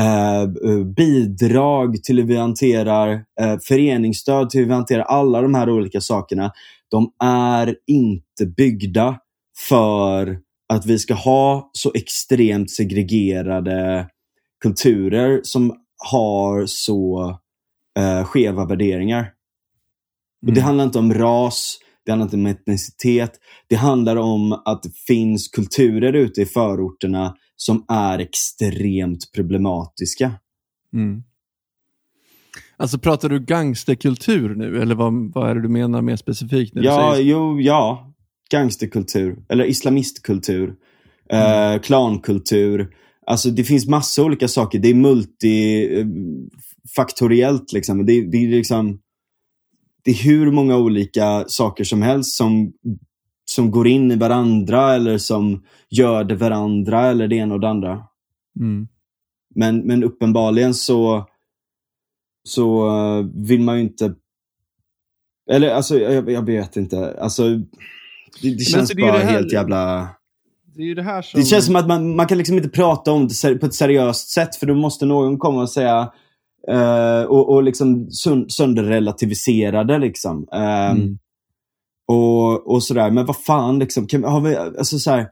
eh, 0.00 0.42
eh, 0.42 0.84
bidrag, 0.96 2.02
till 2.02 2.18
hur 2.18 2.24
vi 2.24 2.36
hanterar 2.36 3.24
eh, 3.40 3.58
föreningsstöd, 3.62 4.50
till 4.50 4.60
hur 4.60 4.66
vi 4.66 4.74
hanterar 4.74 5.02
alla 5.02 5.42
de 5.42 5.54
här 5.54 5.70
olika 5.70 6.00
sakerna. 6.00 6.52
De 6.90 7.12
är 7.24 7.76
inte 7.86 8.46
byggda 8.56 9.18
för 9.68 10.38
att 10.68 10.86
vi 10.86 10.98
ska 10.98 11.14
ha 11.14 11.70
så 11.72 11.92
extremt 11.94 12.70
segregerade 12.70 14.08
kulturer 14.62 15.40
som 15.42 15.74
har 16.12 16.66
så 16.66 17.30
eh, 17.98 18.24
skeva 18.24 18.66
värderingar. 18.66 19.20
Mm. 19.20 19.32
Och 20.46 20.52
Det 20.52 20.60
handlar 20.60 20.84
inte 20.84 20.98
om 20.98 21.14
ras, 21.14 21.78
det 22.04 22.12
handlar 22.12 22.26
inte 22.26 22.36
om 22.36 22.46
etnicitet. 22.46 23.32
Det 23.68 23.76
handlar 23.76 24.16
om 24.16 24.52
att 24.52 24.82
det 24.82 24.92
finns 25.06 25.48
kulturer 25.48 26.12
ute 26.12 26.42
i 26.42 26.46
förorterna 26.46 27.34
som 27.56 27.84
är 27.88 28.18
extremt 28.18 29.32
problematiska. 29.34 30.32
Mm. 30.92 31.22
Alltså 32.76 32.98
pratar 32.98 33.28
du 33.28 33.40
gangsterkultur 33.40 34.54
nu 34.54 34.82
eller 34.82 34.94
vad, 34.94 35.32
vad 35.34 35.50
är 35.50 35.54
det 35.54 35.62
du 35.62 35.68
menar 35.68 36.02
mer 36.02 36.16
specifikt? 36.16 36.74
När 36.74 36.82
ja, 36.82 37.10
du 37.10 37.16
säger... 37.16 37.30
jo, 37.30 37.60
ja. 37.60 38.14
Gangsterkultur 38.50 39.36
eller 39.48 39.64
islamistkultur. 39.64 40.74
Mm. 41.30 41.74
Eh, 41.74 41.80
klankultur. 41.80 42.88
Alltså 43.26 43.50
det 43.50 43.64
finns 43.64 43.86
massa 43.86 44.22
olika 44.22 44.48
saker. 44.48 44.78
Det 44.78 44.88
är 44.88 44.94
multifaktoriellt. 44.94 47.72
Liksom. 47.72 48.06
Det, 48.06 48.30
det 48.30 48.36
är 48.36 48.48
liksom 48.48 48.98
det 50.04 50.10
är 50.10 50.24
hur 50.24 50.50
många 50.50 50.76
olika 50.76 51.44
saker 51.46 51.84
som 51.84 52.02
helst 52.02 52.36
som, 52.36 52.72
som 53.44 53.70
går 53.70 53.88
in 53.88 54.12
i 54.12 54.16
varandra 54.16 54.94
eller 54.94 55.18
som 55.18 55.64
gör 55.90 56.24
det 56.24 56.34
varandra 56.34 57.06
eller 57.06 57.28
det 57.28 57.36
ena 57.36 57.54
och 57.54 57.60
det 57.60 57.68
andra. 57.68 58.02
Mm. 58.60 58.88
Men, 59.54 59.78
men 59.78 60.04
uppenbarligen 60.04 60.74
så, 60.74 61.28
så 62.48 62.88
uh, 62.88 63.26
vill 63.34 63.60
man 63.60 63.76
ju 63.76 63.82
inte... 63.82 64.14
Eller 65.50 65.70
alltså, 65.70 65.98
jag, 65.98 66.30
jag 66.30 66.46
vet 66.46 66.76
inte. 66.76 67.16
Alltså, 67.20 67.48
det, 67.48 67.62
det 68.42 68.64
känns 68.64 68.76
alltså, 68.76 68.96
det 68.96 69.02
bara 69.02 69.18
det 69.18 69.24
helt 69.24 69.52
jävla... 69.52 70.08
Det, 70.76 70.82
är 70.82 70.94
det, 70.94 71.02
här 71.02 71.22
som... 71.22 71.40
det 71.40 71.46
känns 71.46 71.66
som 71.66 71.76
att 71.76 71.88
man, 71.88 72.16
man 72.16 72.26
kan 72.26 72.38
liksom 72.38 72.56
inte 72.56 72.68
prata 72.68 73.12
om 73.12 73.28
det 73.28 73.54
på 73.54 73.66
ett 73.66 73.74
seriöst 73.74 74.28
sätt 74.28 74.56
för 74.56 74.66
då 74.66 74.74
måste 74.74 75.06
någon 75.06 75.38
komma 75.38 75.62
och 75.62 75.70
säga 75.70 76.12
Uh, 76.70 77.22
och, 77.22 77.54
och 77.54 77.62
liksom 77.62 78.10
sönderrelativiserade. 78.48 79.98
Liksom. 79.98 80.36
Um, 80.52 80.60
mm. 80.60 81.18
och, 82.08 82.72
och 82.72 82.82
sådär. 82.82 83.10
Men 83.10 83.26
vad 83.26 83.36
fan, 83.36 83.78
liksom, 83.78 84.06
kan, 84.06 84.24
har 84.24 84.40
vi, 84.40 84.56
alltså 84.56 84.98
så 84.98 85.10
här, 85.10 85.28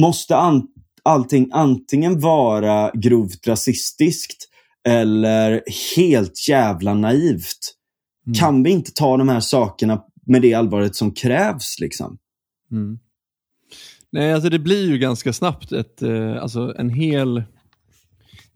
måste 0.00 0.36
an, 0.36 0.66
allting 1.02 1.48
antingen 1.52 2.20
vara 2.20 2.90
grovt 2.94 3.46
rasistiskt 3.46 4.48
eller 4.88 5.62
helt 5.96 6.48
jävla 6.48 6.94
naivt? 6.94 7.74
Mm. 8.26 8.34
Kan 8.34 8.62
vi 8.62 8.70
inte 8.70 8.92
ta 8.92 9.16
de 9.16 9.28
här 9.28 9.40
sakerna 9.40 10.02
med 10.26 10.42
det 10.42 10.54
allvaret 10.54 10.96
som 10.96 11.12
krävs. 11.12 11.80
Liksom. 11.80 12.18
Mm. 12.72 12.98
Nej, 14.12 14.32
alltså 14.32 14.50
det 14.50 14.58
blir 14.58 14.90
ju 14.90 14.98
ganska 14.98 15.32
snabbt 15.32 15.72
ett, 15.72 16.02
eh, 16.02 16.42
alltså 16.42 16.74
en 16.78 16.90
hel... 16.90 17.42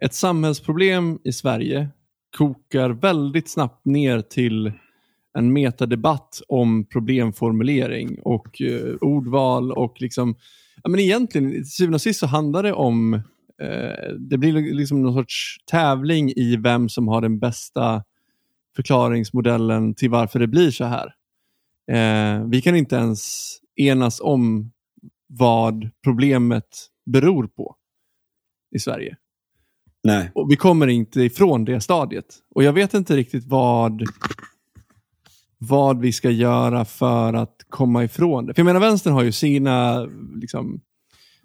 Ett 0.02 0.14
samhällsproblem 0.14 1.18
i 1.24 1.32
Sverige 1.32 1.88
kokar 2.36 2.90
väldigt 2.90 3.50
snabbt 3.50 3.84
ner 3.84 4.20
till 4.20 4.72
en 5.38 5.52
metadebatt 5.52 6.42
om 6.48 6.84
problemformulering 6.84 8.18
och 8.22 8.62
eh, 8.62 8.94
ordval 9.00 9.72
och 9.72 10.00
liksom, 10.00 10.34
ja, 10.82 10.90
men 10.90 11.00
egentligen 11.00 11.50
till 11.50 11.70
syvende 11.70 11.94
och 11.94 12.00
sist 12.00 12.20
så 12.20 12.26
handlar 12.26 12.62
det 12.62 12.72
om, 12.72 13.14
eh, 13.62 14.12
det 14.18 14.38
blir 14.38 14.74
liksom 14.74 15.02
någon 15.02 15.14
sorts 15.14 15.56
tävling 15.66 16.30
i 16.30 16.56
vem 16.56 16.88
som 16.88 17.08
har 17.08 17.20
den 17.20 17.38
bästa 17.38 18.04
förklaringsmodellen 18.76 19.94
till 19.94 20.10
varför 20.10 20.38
det 20.38 20.46
blir 20.46 20.70
så 20.70 20.84
här. 20.84 21.14
Eh, 21.90 22.44
vi 22.44 22.62
kan 22.62 22.76
inte 22.76 22.96
ens 22.96 23.48
enas 23.76 24.20
om 24.20 24.72
vad 25.26 25.90
problemet 26.04 26.68
beror 27.06 27.46
på 27.46 27.76
i 28.70 28.78
Sverige. 28.78 29.16
Nej. 30.04 30.30
Och 30.34 30.50
vi 30.50 30.56
kommer 30.56 30.86
inte 30.86 31.20
ifrån 31.20 31.64
det 31.64 31.80
stadiet. 31.80 32.24
Och 32.54 32.64
jag 32.64 32.72
vet 32.72 32.94
inte 32.94 33.16
riktigt 33.16 33.44
vad, 33.46 34.02
vad 35.58 36.00
vi 36.00 36.12
ska 36.12 36.30
göra 36.30 36.84
för 36.84 37.32
att 37.32 37.56
komma 37.68 38.04
ifrån 38.04 38.46
det. 38.46 38.54
För 38.54 38.60
jag 38.60 38.66
menar, 38.66 38.80
vänstern 38.80 39.12
har 39.12 39.22
ju 39.22 39.32
sina, 39.32 40.08
liksom, 40.34 40.80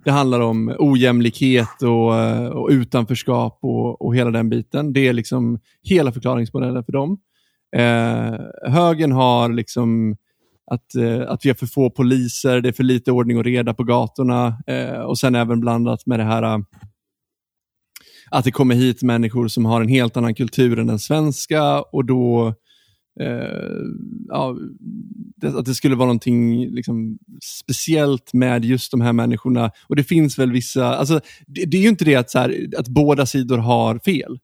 det 0.04 0.12
handlar 0.12 0.40
om 0.40 0.76
ojämlikhet 0.80 1.82
och, 1.82 2.14
och 2.62 2.70
utanförskap 2.70 3.60
och, 3.62 4.02
och 4.02 4.16
hela 4.16 4.32
den 4.32 4.50
biten. 4.50 4.94
Det 4.94 5.08
är 5.08 5.14
liksom 5.14 5.60
hela 5.84 6.12
förklaringsmodellen 6.12 6.84
för 6.84 6.92
dem. 6.92 7.18
Eh, 7.76 8.72
högern 8.72 9.12
har 9.12 9.50
liksom 9.50 10.16
att, 10.72 10.96
eh, 10.96 11.32
att 11.32 11.46
vi 11.46 11.50
har 11.50 11.56
för 11.56 11.66
få 11.66 11.90
poliser, 11.90 12.62
det 12.62 12.70
är 12.70 12.74
för 12.74 12.84
lite 12.84 13.12
ordning 13.12 13.38
och 13.38 13.44
reda 13.44 13.74
på 13.74 13.84
gatorna 13.84 14.58
eh, 14.68 15.00
och 15.00 15.18
sen 15.18 15.36
även 15.36 15.60
blandat 15.60 16.06
med 16.06 16.20
det 16.20 16.24
här 16.24 16.44
eh, 16.44 16.58
att 18.36 18.46
det 18.46 18.52
kommer 18.52 18.76
hit 18.76 19.04
människor 19.04 19.48
som 19.48 19.66
har 19.66 19.82
en 19.82 19.88
helt 19.88 20.18
annan 20.18 20.36
kultur 20.36 20.80
än 20.80 20.88
den 20.88 21.00
svenska 21.00 21.82
och 21.82 22.06
då 22.06 22.48
eh, 23.20 23.82
ja, 24.28 24.58
det, 25.36 25.48
att 25.48 25.66
det 25.66 25.76
skulle 25.76 25.96
vara 25.96 26.06
någonting 26.06 26.70
liksom, 26.70 27.18
speciellt 27.44 28.34
med 28.34 28.66
just 28.66 28.92
de 28.92 29.02
här 29.02 29.14
människorna. 29.14 29.72
Och 29.88 29.96
det 29.96 30.04
finns 30.04 30.40
väl 30.40 30.52
vissa, 30.52 30.96
alltså, 30.96 31.20
det, 31.48 31.66
det 31.66 31.78
är 31.78 31.82
ju 31.82 31.90
inte 31.90 32.06
det 32.06 32.16
att, 32.16 32.30
så 32.30 32.40
här, 32.40 32.68
att 32.78 32.88
båda 32.88 33.26
sidor 33.26 33.58
har 33.58 34.00
fel. 34.00 34.40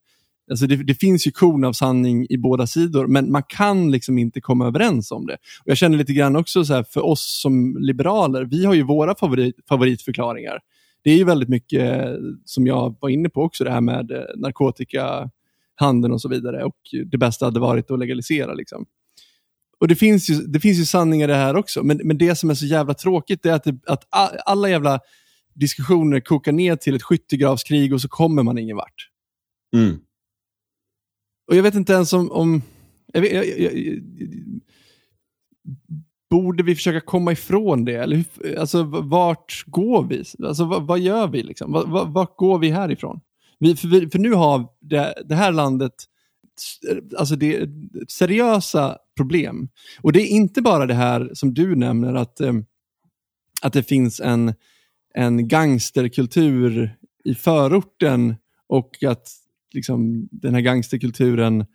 Alltså 0.51 0.67
det, 0.67 0.75
det, 0.75 0.95
finns 0.95 1.27
ju 1.27 1.31
korn 1.31 1.63
av 1.63 1.73
sanning 1.73 2.27
i 2.29 2.37
båda 2.37 2.67
sidor, 2.67 3.07
men 3.07 3.31
man 3.31 3.43
kan 3.43 3.91
liksom 3.91 4.17
inte 4.17 4.41
komma 4.41 4.67
överens 4.67 5.11
om 5.11 5.25
det. 5.25 5.33
Och 5.33 5.69
Jag 5.69 5.77
känner 5.77 5.97
lite 5.97 6.13
grann 6.13 6.35
också 6.35 6.65
så 6.65 6.73
här, 6.73 6.83
för 6.83 7.05
oss 7.05 7.41
som 7.41 7.77
liberaler, 7.79 8.43
vi 8.43 8.65
har 8.65 8.73
ju 8.73 8.83
våra 8.83 9.15
favorit, 9.15 9.55
favoritförklaringar. 9.69 10.59
Det 11.03 11.11
är 11.11 11.17
ju 11.17 11.23
väldigt 11.23 11.49
mycket, 11.49 12.09
som 12.45 12.67
jag 12.67 12.95
var 12.99 13.09
inne 13.09 13.29
på 13.29 13.41
också, 13.41 13.63
det 13.63 13.71
här 13.71 13.81
med 13.81 14.11
eh, 14.11 14.23
narkotikahandeln 14.35 16.13
och 16.13 16.21
så 16.21 16.29
vidare. 16.29 16.63
Och 16.63 16.77
Det 17.05 17.17
bästa 17.17 17.45
hade 17.45 17.59
varit 17.59 17.91
att 17.91 17.99
legalisera. 17.99 18.53
Liksom. 18.53 18.85
Och 19.79 19.87
det 19.87 19.95
finns, 19.95 20.29
ju, 20.29 20.35
det 20.35 20.59
finns 20.59 20.79
ju 20.79 20.85
sanningar 20.85 21.27
i 21.27 21.31
det 21.31 21.37
här 21.37 21.55
också, 21.55 21.83
men, 21.83 22.01
men 22.03 22.17
det 22.17 22.35
som 22.35 22.49
är 22.49 22.53
så 22.53 22.65
jävla 22.65 22.93
tråkigt 22.93 23.45
är 23.45 23.53
att, 23.53 23.63
det, 23.63 23.79
att 23.87 24.07
alla 24.45 24.69
jävla 24.69 24.99
diskussioner 25.53 26.19
kokar 26.19 26.51
ner 26.51 26.75
till 26.75 26.95
ett 26.95 27.03
skyttegravskrig 27.03 27.93
och 27.93 28.01
så 28.01 28.07
kommer 28.07 28.43
man 28.43 28.57
ingen 28.57 28.77
vart. 28.77 29.09
Mm. 29.75 29.99
Och 31.47 31.55
jag 31.55 31.63
vet 31.63 31.75
inte 31.75 31.93
ens 31.93 32.13
om... 32.13 32.31
om 32.31 32.61
jag 33.13 33.21
vet, 33.21 33.33
jag, 33.33 33.59
jag, 33.59 33.99
borde 36.31 36.63
vi 36.63 36.75
försöka 36.75 37.01
komma 37.01 37.31
ifrån 37.31 37.85
det? 37.85 37.95
Eller 37.95 38.15
hur, 38.15 38.59
alltså, 38.59 38.83
vart 38.83 39.63
går 39.67 40.03
vi? 40.03 40.23
Alltså, 40.47 40.65
vad, 40.65 40.87
vad 40.87 40.99
gör 40.99 41.27
vi? 41.27 41.43
Liksom? 41.43 41.71
Vart, 41.71 42.07
vart 42.07 42.37
går 42.37 42.59
vi 42.59 42.69
härifrån? 42.69 43.19
Vi, 43.59 43.75
för, 43.75 43.87
vi, 43.87 44.09
för 44.09 44.19
nu 44.19 44.33
har 44.33 44.67
det, 44.81 45.13
det 45.25 45.35
här 45.35 45.51
landet 45.51 45.93
alltså 47.17 47.35
det 47.35 47.69
seriösa 48.07 48.97
problem. 49.17 49.69
Och 50.01 50.13
det 50.13 50.21
är 50.21 50.27
inte 50.27 50.61
bara 50.61 50.85
det 50.85 50.93
här 50.93 51.31
som 51.33 51.53
du 51.53 51.75
nämner, 51.75 52.13
att, 52.13 52.41
eh, 52.41 52.53
att 53.61 53.73
det 53.73 53.83
finns 53.83 54.19
en, 54.19 54.53
en 55.13 55.47
gangsterkultur 55.47 56.95
i 57.23 57.35
förorten 57.35 58.35
och 58.67 59.03
att 59.03 59.27
liksom, 59.73 60.27
den 60.31 60.53
här 60.53 60.61
gangsterkulturen 60.61 61.65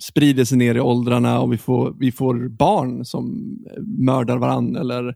sprider 0.00 0.44
sig 0.44 0.58
ner 0.58 0.74
i 0.74 0.80
åldrarna 0.80 1.40
och 1.40 1.52
vi 1.52 1.58
får, 1.58 1.94
vi 1.98 2.12
får 2.12 2.48
barn 2.48 3.04
som 3.04 3.56
mördar 3.78 4.36
varandra. 4.38 4.80
Eller, 4.80 5.08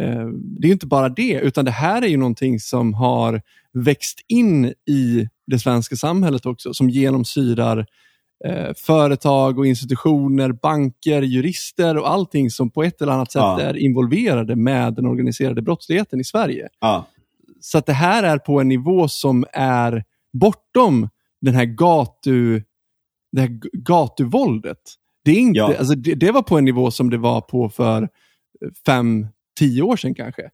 eh, 0.00 0.26
det 0.60 0.68
är 0.68 0.72
inte 0.72 0.86
bara 0.86 1.08
det, 1.08 1.40
utan 1.40 1.64
det 1.64 1.70
här 1.70 2.02
är 2.02 2.06
ju 2.06 2.16
någonting 2.16 2.60
som 2.60 2.94
har 2.94 3.42
växt 3.72 4.20
in 4.28 4.64
i 4.88 5.28
det 5.46 5.58
svenska 5.58 5.96
samhället 5.96 6.46
också, 6.46 6.74
som 6.74 6.90
genomsyrar 6.90 7.86
eh, 8.44 8.74
företag 8.76 9.58
och 9.58 9.66
institutioner, 9.66 10.52
banker, 10.52 11.22
jurister 11.22 11.96
och 11.96 12.10
allting 12.10 12.50
som 12.50 12.70
på 12.70 12.82
ett 12.82 13.02
eller 13.02 13.12
annat 13.12 13.32
sätt 13.32 13.40
ja. 13.40 13.60
är 13.60 13.76
involverade 13.76 14.56
med 14.56 14.94
den 14.94 15.06
organiserade 15.06 15.62
brottsligheten 15.62 16.20
i 16.20 16.24
Sverige. 16.24 16.68
Ja. 16.80 17.06
Så 17.60 17.78
att 17.78 17.86
det 17.86 17.92
här 17.92 18.22
är 18.22 18.38
på 18.38 18.60
en 18.60 18.68
nivå 18.68 19.08
som 19.08 19.44
är 19.52 20.04
bortom 20.32 21.08
den 21.40 21.54
här 21.54 21.64
gatu, 21.64 22.62
det 23.34 23.40
här 23.40 23.60
gatuvåldet. 23.72 24.78
Det, 25.24 25.30
är 25.30 25.36
inte, 25.36 25.58
ja. 25.58 25.76
alltså 25.78 25.94
det, 25.94 26.14
det, 26.14 26.30
var 26.30 26.42
på 26.42 26.58
en 26.58 26.64
nivå 26.64 26.90
som 26.90 27.10
det 27.10 27.18
var 27.18 27.40
på 27.40 27.68
för 27.68 28.08
fem, 28.86 29.26
tio 29.58 29.82
år 29.82 29.96
sedan 29.96 30.14
kanske. 30.14 30.50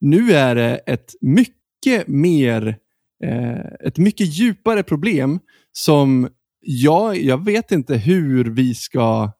Nu 0.00 0.32
är 0.32 0.54
det 0.54 0.76
ett 0.76 1.14
mycket 1.20 2.08
mer, 2.08 2.78
eh, 3.24 3.64
ett 3.80 3.98
mycket 3.98 4.26
djupare 4.26 4.82
problem 4.82 5.40
som 5.72 6.28
jag, 6.60 7.16
jag 7.16 7.44
vet 7.44 7.72
inte 7.72 7.96
hur 7.96 8.44
vi 8.44 8.74
ska 8.74 9.32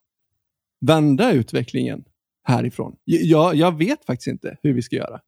vända 0.80 1.32
utvecklingen 1.32 2.04
härifrån. 2.44 2.96
Jag, 3.04 3.54
jag 3.54 3.78
vet 3.78 4.04
faktiskt 4.04 4.28
inte 4.28 4.56
hur 4.62 4.74
vi 4.74 4.82
ska 4.82 4.96
göra. 4.96 5.20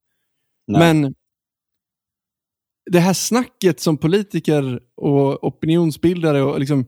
Nej. 0.67 0.95
Men 0.95 1.15
det 2.91 3.01
här 3.01 3.13
snacket 3.13 3.81
som 3.81 3.97
politiker 3.97 4.81
och 4.97 5.45
opinionsbildare 5.45 6.43
och 6.43 6.61
liksom 6.61 6.87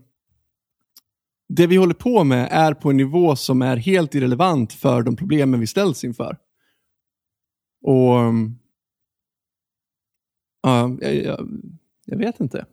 det 1.49 1.67
vi 1.67 1.77
håller 1.77 1.95
på 1.95 2.25
med 2.25 2.49
är 2.51 2.75
på 2.75 2.91
en 2.91 2.97
nivå 2.97 3.37
som 3.37 3.63
är 3.63 3.77
helt 3.77 4.15
irrelevant 4.15 4.73
för 4.73 5.03
de 5.03 5.17
problemen 5.17 5.61
vi 5.61 5.67
ställs 5.67 6.05
inför. 6.05 6.37
Och 7.85 8.35
ja, 10.63 10.97
jag, 11.01 11.15
jag, 11.15 11.49
jag 12.07 12.19
vet 12.19 12.41
inte. 12.41 12.67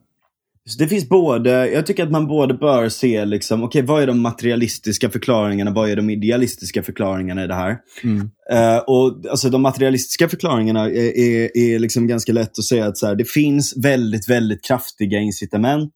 Så 0.70 0.80
det 0.80 0.88
finns 0.88 1.10
både, 1.10 1.70
jag 1.70 1.86
tycker 1.86 2.04
att 2.04 2.12
man 2.12 2.28
både 2.28 2.54
bör 2.54 2.90
se 2.90 3.26
liksom, 3.26 3.64
okej 3.64 3.80
okay, 3.80 3.88
vad 3.88 4.04
är 4.04 4.08
de 4.08 4.20
materialistiska 4.20 5.10
förklaringarna, 5.10 5.72
vad 5.72 5.90
är 5.90 5.96
de 5.96 6.10
idealistiska 6.10 6.84
förklaringarna 6.84 7.44
i 7.44 7.48
det 7.48 7.54
här? 7.54 7.78
Mm. 8.04 8.20
Uh, 8.54 8.78
och 8.88 9.26
alltså 9.30 9.50
de 9.50 9.62
materialistiska 9.62 10.30
förklaringarna 10.30 10.86
är, 10.86 11.18
är, 11.18 11.58
är 11.58 11.80
liksom 11.80 12.08
ganska 12.08 12.34
lätt 12.34 12.60
att 12.60 12.66
säga 12.66 12.86
att 12.86 12.98
så 12.98 13.08
här, 13.08 13.16
det 13.16 13.30
finns 13.30 13.78
väldigt, 13.78 14.30
väldigt 14.30 14.66
kraftiga 14.66 15.20
incitament. 15.20 15.94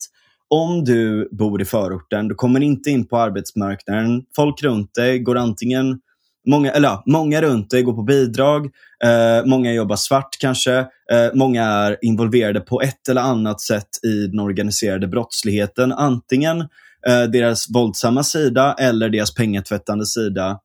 Om 0.49 0.83
du 0.83 1.29
bor 1.31 1.61
i 1.61 1.65
förorten, 1.65 2.27
du 2.27 2.35
kommer 2.35 2.61
inte 2.61 2.89
in 2.89 3.07
på 3.07 3.17
arbetsmarknaden. 3.17 4.23
Folk 4.35 4.63
runt 4.63 4.93
dig 4.93 5.19
går 5.19 5.37
antingen 5.37 5.99
Många, 6.47 6.71
eller 6.71 6.87
ja, 6.87 7.03
många 7.05 7.41
runt 7.41 7.69
dig 7.69 7.83
går 7.83 7.93
på 7.93 8.03
bidrag, 8.03 8.65
eh, 9.03 9.45
många 9.45 9.73
jobbar 9.73 9.95
svart 9.95 10.37
kanske, 10.39 10.77
eh, 11.11 11.33
många 11.33 11.63
är 11.63 11.97
involverade 12.01 12.59
på 12.59 12.81
ett 12.81 13.09
eller 13.09 13.21
annat 13.21 13.61
sätt 13.61 13.89
i 14.03 14.27
den 14.27 14.39
organiserade 14.39 15.07
brottsligheten. 15.07 15.91
Antingen 15.91 16.61
eh, 17.07 17.23
deras 17.31 17.65
våldsamma 17.69 18.23
sida 18.23 18.75
eller 18.79 19.09
deras 19.09 19.33
pengatvättande 19.33 20.05
sida. 20.05 20.59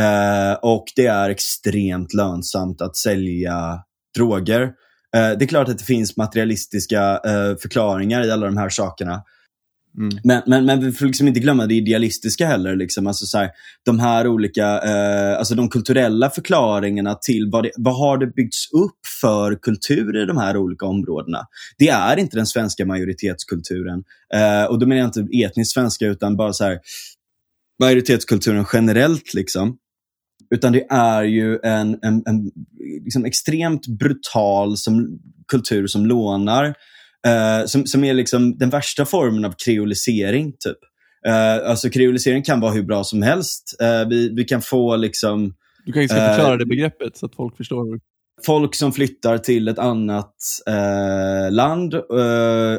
Eh, 0.00 0.58
och 0.62 0.84
det 0.96 1.06
är 1.06 1.30
extremt 1.30 2.14
lönsamt 2.14 2.82
att 2.82 2.96
sälja 2.96 3.78
droger. 4.16 4.72
Eh, 5.16 5.38
det 5.38 5.44
är 5.44 5.46
klart 5.46 5.68
att 5.68 5.78
det 5.78 5.84
finns 5.84 6.16
materialistiska 6.16 7.20
eh, 7.24 7.56
förklaringar 7.62 8.26
i 8.26 8.30
alla 8.30 8.46
de 8.46 8.56
här 8.56 8.68
sakerna. 8.68 9.22
Mm. 9.98 10.18
Men, 10.24 10.42
men, 10.46 10.64
men 10.64 10.80
vi 10.80 10.92
får 10.92 11.06
liksom 11.06 11.28
inte 11.28 11.40
glömma 11.40 11.66
det 11.66 11.74
idealistiska 11.74 12.46
heller. 12.46 12.76
Liksom. 12.76 13.06
Alltså 13.06 13.26
så 13.26 13.38
här, 13.38 13.50
de 13.84 14.00
här 14.00 14.26
olika, 14.26 14.80
eh, 14.82 15.38
alltså 15.38 15.54
de 15.54 15.68
kulturella 15.68 16.30
förklaringarna 16.30 17.14
till 17.14 17.48
vad, 17.52 17.64
det, 17.64 17.70
vad 17.76 17.96
har 17.96 18.18
det 18.18 18.26
byggts 18.26 18.72
upp 18.72 19.06
för 19.20 19.54
kultur 19.54 20.22
i 20.22 20.26
de 20.26 20.36
här 20.36 20.56
olika 20.56 20.86
områdena. 20.86 21.46
Det 21.78 21.88
är 21.88 22.16
inte 22.16 22.36
den 22.36 22.46
svenska 22.46 22.86
majoritetskulturen. 22.86 24.04
Eh, 24.34 24.64
och 24.64 24.78
då 24.78 24.86
menar 24.86 25.00
jag 25.00 25.08
inte 25.08 25.36
etniskt 25.44 25.74
svenska 25.74 26.06
utan 26.06 26.36
bara 26.36 26.52
så 26.52 26.64
här, 26.64 26.78
majoritetskulturen 27.80 28.66
generellt. 28.72 29.34
liksom. 29.34 29.76
Utan 30.54 30.72
det 30.72 30.86
är 30.90 31.22
ju 31.22 31.58
en, 31.62 31.98
en, 32.02 32.22
en 32.26 32.50
liksom 33.04 33.24
extremt 33.24 33.86
brutal 33.86 34.76
som, 34.76 35.18
kultur 35.48 35.86
som 35.86 36.06
lånar 36.06 36.74
Uh, 37.26 37.66
som, 37.66 37.86
som 37.86 38.04
är 38.04 38.14
liksom 38.14 38.58
den 38.58 38.70
värsta 38.70 39.04
formen 39.04 39.44
av 39.44 39.54
kreolisering. 39.64 40.52
Typ. 40.52 40.78
Uh, 41.28 41.70
alltså 41.70 41.90
kreolisering 41.90 42.42
kan 42.42 42.60
vara 42.60 42.72
hur 42.72 42.82
bra 42.82 43.04
som 43.04 43.22
helst. 43.22 43.76
Uh, 43.82 44.08
vi, 44.08 44.28
vi 44.34 44.44
kan 44.44 44.62
få 44.62 44.96
liksom... 44.96 45.54
Du 45.86 45.92
kanske 45.92 46.16
ska 46.16 46.28
förklara 46.28 46.52
uh, 46.52 46.58
det 46.58 46.66
begreppet 46.66 47.16
så 47.16 47.26
att 47.26 47.34
folk 47.34 47.56
förstår. 47.56 48.00
Folk 48.46 48.74
som 48.74 48.92
flyttar 48.92 49.38
till 49.38 49.68
ett 49.68 49.78
annat 49.78 50.34
land, 51.50 51.94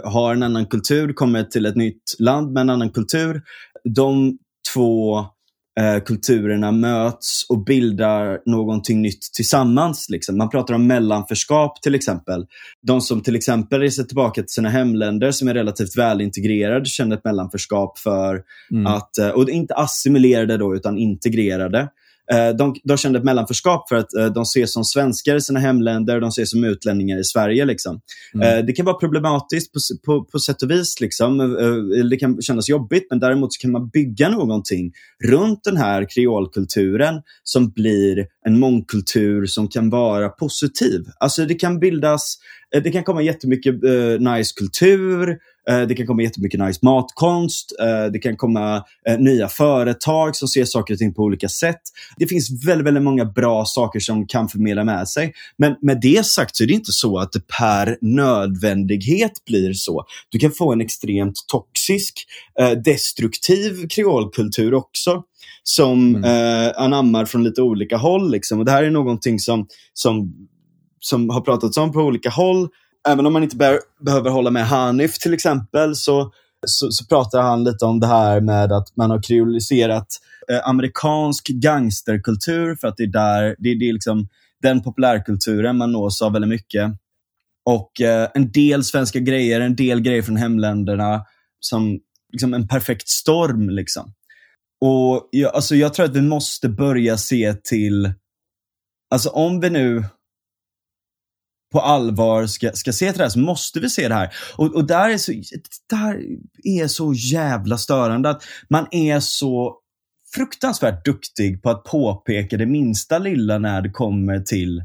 har 0.04 0.34
en 0.34 0.44
annan 0.44 0.66
kultur, 0.66 1.14
kommer 1.14 1.44
till 1.44 1.66
ett 1.66 1.76
nytt 1.76 2.16
land 2.20 2.52
med 2.52 2.62
en 2.62 2.70
annan 2.70 2.90
kultur. 2.90 3.42
De 3.84 4.38
två 4.74 5.20
eh, 5.20 5.26
kulturerna 6.06 6.72
möts 6.72 7.46
och 7.50 7.64
bildar 7.66 8.40
någonting 8.46 9.02
nytt 9.02 9.22
tillsammans. 9.34 10.10
Liksom. 10.10 10.38
Man 10.38 10.50
pratar 10.50 10.74
om 10.74 10.88
mellanförskap 10.88 11.82
till 11.82 11.96
exempel. 11.96 12.46
De 12.82 13.02
som 13.02 13.22
till 13.22 13.36
exempel 13.36 13.80
reser 13.80 14.04
tillbaka 14.04 14.42
till 14.42 14.54
sina 14.54 14.70
hemländer 14.70 15.32
som 15.32 15.48
är 15.48 15.54
relativt 15.54 15.98
välintegrerade 15.98 16.86
känner 16.86 17.16
ett 17.16 17.26
mellanförskap 17.26 18.00
för 18.00 18.42
mm. 18.72 18.88
att, 18.88 19.18
eh, 19.18 19.30
och 19.30 19.50
inte 19.50 19.76
assimilerade 19.76 20.58
då 20.58 20.76
utan 20.76 20.98
integrerade. 20.98 21.90
Eh, 22.32 22.50
de, 22.50 22.76
de 22.84 22.98
kände 22.98 23.20
ett 23.20 23.26
mellanförskap 23.26 23.90
för 23.90 23.96
att 23.96 24.14
eh, 24.14 24.26
de 24.26 24.42
ses 24.42 24.74
som 24.74 24.84
svenskar 24.84 25.36
i 25.36 25.42
sina 25.42 25.60
hemländer, 25.60 26.20
de 26.20 26.28
ses 26.28 26.52
som 26.52 26.64
utlänningar 26.64 27.20
i 27.20 27.24
Sverige. 27.24 27.66
Liksom. 27.66 28.02
Mm. 28.34 28.58
Eh, 28.58 28.66
det 28.66 28.74
kan 28.74 28.86
vara 28.86 28.96
problematiskt 28.96 29.74
på, 29.74 29.80
på, 30.06 30.24
på 30.24 30.40
sätt 30.40 30.62
och 30.62 30.72
vis. 30.72 31.02
Liksom. 31.02 31.38
Det 32.10 32.18
kan 32.18 32.42
kännas 32.42 32.70
jobbigt, 32.70 33.08
men 33.10 33.20
däremot 33.20 33.50
kan 33.62 33.72
man 33.72 33.90
bygga 33.90 34.30
någonting 34.30 34.92
runt 35.24 35.64
den 35.64 35.78
här 35.78 36.06
kreolkulturen 36.10 37.22
som 37.44 37.70
blir 37.70 38.28
en 38.46 38.60
mångkultur 38.60 39.46
som 39.46 39.68
kan 39.68 39.90
vara 39.90 40.30
positiv. 40.30 41.06
Alltså 41.20 41.46
det 41.46 41.56
kan 41.56 41.80
bildas, 41.80 42.38
det 42.84 42.92
kan 42.92 43.04
komma 43.04 43.22
jättemycket 43.22 43.76
nice 44.20 44.54
kultur, 44.56 45.38
det 45.88 45.96
kan 45.96 46.08
komma 46.08 46.22
jättemycket 46.22 46.60
nice 46.60 46.80
matkonst. 46.82 47.76
Eh, 47.82 48.12
det 48.12 48.20
kan 48.20 48.38
komma 48.38 48.84
eh, 49.10 49.18
nya 49.20 49.48
företag 49.48 50.36
som 50.36 50.48
ser 50.48 50.66
saker 50.66 50.94
och 50.94 50.98
ting 50.98 51.14
på 51.14 51.22
olika 51.22 51.50
sätt. 51.50 51.82
Det 52.18 52.28
finns 52.28 52.66
väldigt, 52.68 52.88
väldigt 52.88 53.04
många 53.04 53.26
bra 53.26 53.66
saker 53.66 54.00
som 54.00 54.28
kan 54.28 54.50
förmedla 54.50 54.84
med 54.84 55.08
sig. 55.08 55.34
Men 55.58 55.76
med 55.82 56.02
det 56.02 56.26
sagt 56.26 56.56
så 56.56 56.64
är 56.64 56.68
det 56.68 56.74
inte 56.74 56.92
så 56.92 57.18
att 57.18 57.32
det 57.32 57.48
per 57.60 57.98
nödvändighet 58.02 59.32
blir 59.46 59.74
så. 59.74 60.06
Du 60.30 60.40
kan 60.40 60.52
få 60.52 60.74
en 60.74 60.82
extremt 60.82 61.36
toxisk, 61.52 62.14
destruktiv 62.86 63.88
kreolkultur 63.88 64.74
också 64.74 65.24
som 65.64 66.16
mm. 66.16 66.24
eh, 66.24 66.72
anammar 66.76 67.26
från 67.26 67.44
lite 67.44 67.62
olika 67.62 67.98
håll. 67.98 68.32
Liksom. 68.32 68.60
Och 68.60 68.66
Det 68.66 68.72
här 68.72 68.84
är 68.84 68.92
någonting 68.92 69.40
som, 69.40 69.68
som, 69.94 70.34
som 71.00 71.30
har 71.30 71.42
pratats 71.42 71.78
om 71.78 71.92
på 71.92 72.00
olika 72.00 72.30
håll 72.30 72.70
även 73.10 73.26
om 73.26 73.34
man 73.34 73.44
inte 73.44 73.56
be 73.56 73.80
behöver 74.00 74.30
hålla 74.30 74.52
med 74.52 74.68
Hanif 74.68 75.18
till 75.18 75.34
exempel, 75.34 75.96
så, 75.96 76.32
så, 76.68 76.92
så, 76.92 77.06
pratar 77.06 77.42
han 77.42 77.64
lite 77.64 77.86
om 77.86 78.00
det 78.00 78.08
här 78.08 78.42
med 78.42 78.72
att 78.72 78.96
man 78.96 79.12
har 79.12 79.24
kreoliserat 79.24 80.08
eh, 80.52 80.68
amerikansk 80.68 81.48
gangsterkultur 81.48 82.76
för 82.76 82.88
att 82.88 82.98
det 82.98 83.04
är 83.04 83.08
där, 83.08 83.56
det, 83.60 83.80
det 83.80 83.90
är 83.90 83.94
liksom 83.94 84.28
den 84.62 84.84
populärkulturen 84.84 85.78
man 85.78 85.92
nås 85.92 86.22
av 86.22 86.34
väldigt 86.34 86.50
mycket. 86.50 86.92
Och 87.66 88.02
eh, 88.02 88.30
en 88.34 88.52
del 88.52 88.84
svenska 88.84 89.20
grejer, 89.20 89.62
en 89.62 89.76
del 89.76 90.02
grejer 90.02 90.22
från 90.22 90.38
hemländerna 90.38 91.26
som 91.60 92.00
liksom 92.32 92.54
en 92.54 92.68
perfekt 92.68 93.10
storm. 93.10 93.70
Liksom. 93.70 94.14
Och 94.82 95.30
jag, 95.32 95.56
alltså 95.56 95.76
jag 95.76 95.94
tror 95.94 96.06
att 96.06 96.16
vi 96.16 96.22
måste 96.22 96.70
börja 96.70 97.18
se 97.18 97.54
till, 97.54 98.14
alltså 99.14 99.30
om 99.30 99.60
vi 99.60 99.70
nu 99.70 100.04
på 101.72 101.80
allvar 101.80 102.46
ska, 102.46 102.72
ska 102.72 102.94
se 102.94 103.12
till 103.12 103.18
det 103.18 103.24
här 103.24 103.30
så 103.30 103.40
måste 103.40 103.80
vi 103.80 103.90
se 103.90 104.08
det 104.08 104.14
här. 104.14 104.34
Och, 104.56 104.76
och 104.76 104.88
där, 104.88 105.10
är 105.10 105.18
så, 105.18 105.32
där 105.90 106.20
är 106.64 106.88
så 106.88 107.14
jävla 107.14 107.78
störande 107.78 108.30
att 108.30 108.44
man 108.70 108.88
är 108.92 109.20
så 109.20 109.78
fruktansvärt 110.36 111.06
duktig 111.06 111.64
på 111.64 111.70
att 111.70 111.84
påpeka 111.84 112.58
det 112.58 112.66
minsta 112.66 113.20
lilla 113.20 113.58
när 113.58 113.82
det 113.82 113.90
kommer 113.90 114.40
till 114.40 114.84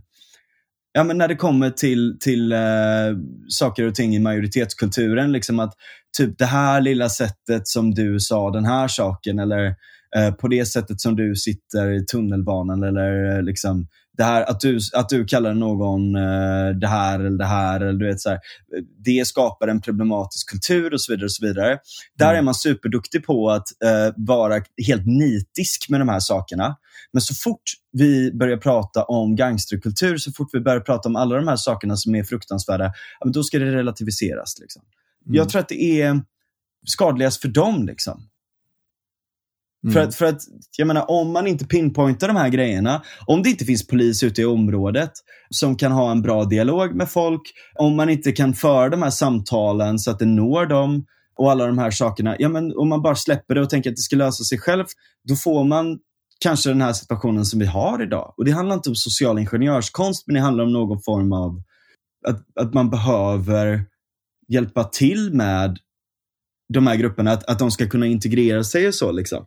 Ja, 0.92 1.05
men 1.05 1.18
när 1.18 1.29
det 1.29 1.37
kommer 1.37 1.70
till, 1.70 2.16
till 2.20 2.53
uh, 2.53 3.18
saker 3.49 3.87
och 3.87 3.94
ting 3.94 4.16
i 4.16 4.18
majoritetskulturen. 4.18 5.33
Liksom 5.33 5.61
att 5.61 5.75
typ 6.18 6.38
det 6.38 6.46
här 6.46 6.81
lilla 6.81 7.09
sättet 7.09 7.68
som 7.68 7.94
du 7.94 8.20
sa 8.20 8.51
den 8.51 8.64
här 8.64 8.88
saken 8.88 9.38
eller 9.38 9.64
uh, 9.66 9.72
på 10.40 10.49
det 10.49 10.66
sättet 10.66 11.01
som 11.01 11.16
du 11.16 11.37
sitter 11.37 11.90
i 11.90 12.07
tunnelbanan 12.07 12.83
eller 12.83 13.37
uh, 13.37 13.42
liksom 13.42 13.87
det 14.16 14.25
här, 14.25 14.42
att, 14.42 14.61
du, 14.61 14.79
att 14.95 15.09
du 15.09 15.25
kallar 15.25 15.55
någon 15.55 16.16
uh, 16.16 16.77
det 16.77 16.87
här 16.87 17.21
eller 17.21 17.38
det 17.38 17.45
här, 17.45 17.81
eller 17.81 17.99
du 17.99 18.07
vet, 18.07 18.21
så 18.21 18.29
här, 18.29 18.38
det 19.05 19.27
skapar 19.27 19.69
en 19.69 19.81
problematisk 19.81 20.51
kultur 20.51 20.95
och 20.95 21.01
så 21.01 21.12
vidare. 21.12 21.25
och 21.25 21.33
så 21.33 21.47
vidare. 21.47 21.66
Mm. 21.66 21.79
Där 22.19 22.35
är 22.35 22.42
man 22.42 22.55
superduktig 22.55 23.25
på 23.27 23.51
att 23.51 23.66
uh, 23.85 24.14
vara 24.16 24.62
helt 24.87 25.07
nitisk 25.07 25.88
med 25.88 26.01
de 26.01 26.09
här 26.09 26.21
sakerna. 26.21 26.77
Men 27.12 27.23
så 27.23 27.35
fort 27.35 27.62
vi 27.92 28.33
börjar 28.33 28.57
prata 28.57 29.05
om 29.05 29.37
gangsterkultur, 29.37 30.19
så 30.19 30.33
fort 30.33 30.49
vi 30.53 30.61
börjar 30.61 30.81
prata 30.81 31.09
om 31.09 31.16
alla 31.16 31.37
de 31.37 31.49
här 31.49 31.57
sakerna 31.57 31.97
som 31.97 32.14
är 32.14 32.25
fruktansvärda, 32.25 32.92
då 33.25 33.42
ska 33.42 33.59
det 33.59 33.73
relativiseras. 33.73 34.59
Liksom. 34.61 34.83
Mm. 35.27 35.37
Jag 35.37 35.49
tror 35.49 35.61
att 35.61 35.69
det 35.69 36.03
är 36.03 36.21
skadligast 36.87 37.40
för 37.40 37.49
dem. 37.49 37.87
Liksom. 37.87 38.29
Mm. 39.85 39.95
För, 39.95 40.01
att, 40.01 40.15
för 40.15 40.27
att, 40.27 40.41
jag 40.77 40.87
menar, 40.87 41.11
om 41.11 41.33
man 41.33 41.47
inte 41.47 41.67
pinpointar 41.67 42.29
de 42.29 42.37
här 42.37 42.49
grejerna, 42.49 43.03
om 43.27 43.43
det 43.43 43.51
inte 43.51 43.65
finns 43.65 43.87
polis 43.87 44.23
ute 44.23 44.43
i 44.43 44.45
området 44.45 45.11
som 45.51 45.77
kan 45.77 45.93
ha 45.93 46.11
en 46.11 46.23
bra 46.23 46.45
dialog 46.45 46.95
med 46.95 47.11
folk, 47.11 47.43
om 47.79 47.97
man 47.97 48.11
inte 48.11 48.33
kan 48.33 48.55
föra 48.55 48.89
de 48.89 49.03
här 49.03 49.11
samtalen 49.11 49.99
så 49.99 50.11
att 50.11 50.19
det 50.19 50.27
når 50.27 50.67
dem 50.67 51.05
och 51.37 51.51
alla 51.51 51.67
de 51.67 51.79
här 51.79 51.91
sakerna. 51.91 52.37
Ja, 52.39 52.49
men 52.49 52.77
om 52.77 52.89
man 52.89 53.03
bara 53.03 53.15
släpper 53.15 53.55
det 53.55 53.61
och 53.61 53.71
tänker 53.71 53.91
att 53.91 53.97
det 53.97 54.03
ska 54.03 54.17
lösa 54.17 54.45
sig 54.45 54.59
själv, 54.59 54.85
då 55.29 55.37
får 55.37 55.65
man 55.65 55.99
kanske 56.41 56.69
den 56.69 56.81
här 56.81 56.93
situationen 56.93 57.45
som 57.45 57.61
vi 57.61 57.67
har 57.67 58.03
idag. 58.03 58.35
Och 58.37 58.45
Det 58.45 58.51
handlar 58.51 58.75
inte 58.75 58.89
om 58.89 58.97
social 58.97 59.39
ingenjörskonst, 59.39 60.27
men 60.27 60.35
det 60.35 60.41
handlar 60.41 60.65
om 60.65 60.73
någon 60.73 61.03
form 61.03 61.33
av 61.33 61.62
att, 62.27 62.61
att 62.61 62.75
man 62.75 62.91
behöver 62.91 63.85
hjälpa 64.49 64.85
till 64.85 65.35
med 65.35 65.79
de 66.75 66.87
här 66.87 66.97
grupperna, 66.97 67.33
att, 67.33 67.45
att 67.45 67.59
de 67.59 67.71
ska 67.71 67.89
kunna 67.89 68.07
integrera 68.07 68.65
sig 68.65 68.89
och 68.89 68.95
så. 68.95 69.12
Liksom. 69.12 69.47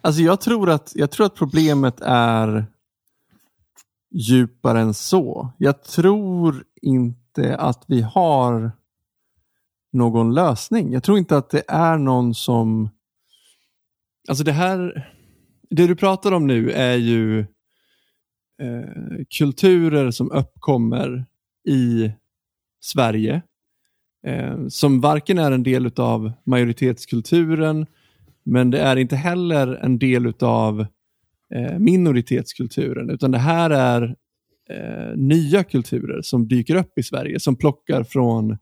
Alltså 0.00 0.22
jag 0.22 0.40
tror, 0.40 0.70
att, 0.70 0.92
jag 0.94 1.10
tror 1.10 1.26
att 1.26 1.34
problemet 1.34 2.00
är 2.00 2.66
djupare 4.14 4.80
än 4.80 4.94
så. 4.94 5.52
Jag 5.58 5.84
tror 5.84 6.64
inte 6.82 7.56
att 7.56 7.84
vi 7.86 8.00
har 8.00 8.72
någon 9.92 10.34
lösning. 10.34 10.92
Jag 10.92 11.02
tror 11.02 11.18
inte 11.18 11.36
att 11.36 11.50
det 11.50 11.64
är 11.68 11.98
någon 11.98 12.34
som... 12.34 12.90
Alltså 14.28 14.44
det 14.44 14.52
här, 14.52 15.10
det 15.70 15.86
du 15.86 15.96
pratar 15.96 16.32
om 16.32 16.46
nu 16.46 16.70
är 16.70 16.96
ju 16.96 17.40
eh, 18.62 19.24
kulturer 19.38 20.10
som 20.10 20.32
uppkommer 20.32 21.26
i 21.68 22.12
Sverige 22.80 23.42
eh, 24.26 24.66
som 24.68 25.00
varken 25.00 25.38
är 25.38 25.52
en 25.52 25.62
del 25.62 25.92
av 25.96 26.32
majoritetskulturen 26.44 27.86
men 28.44 28.70
det 28.70 28.80
är 28.80 28.96
inte 28.96 29.16
heller 29.16 29.66
en 29.66 29.98
del 29.98 30.32
av 30.40 30.86
eh, 31.54 31.78
minoritetskulturen, 31.78 33.10
utan 33.10 33.30
det 33.30 33.38
här 33.38 33.70
är 33.70 34.16
eh, 34.70 35.16
nya 35.16 35.64
kulturer 35.64 36.22
som 36.22 36.48
dyker 36.48 36.74
upp 36.74 36.98
i 36.98 37.02
Sverige, 37.02 37.40
som 37.40 37.56
plockar 37.56 38.04
från 38.04 38.58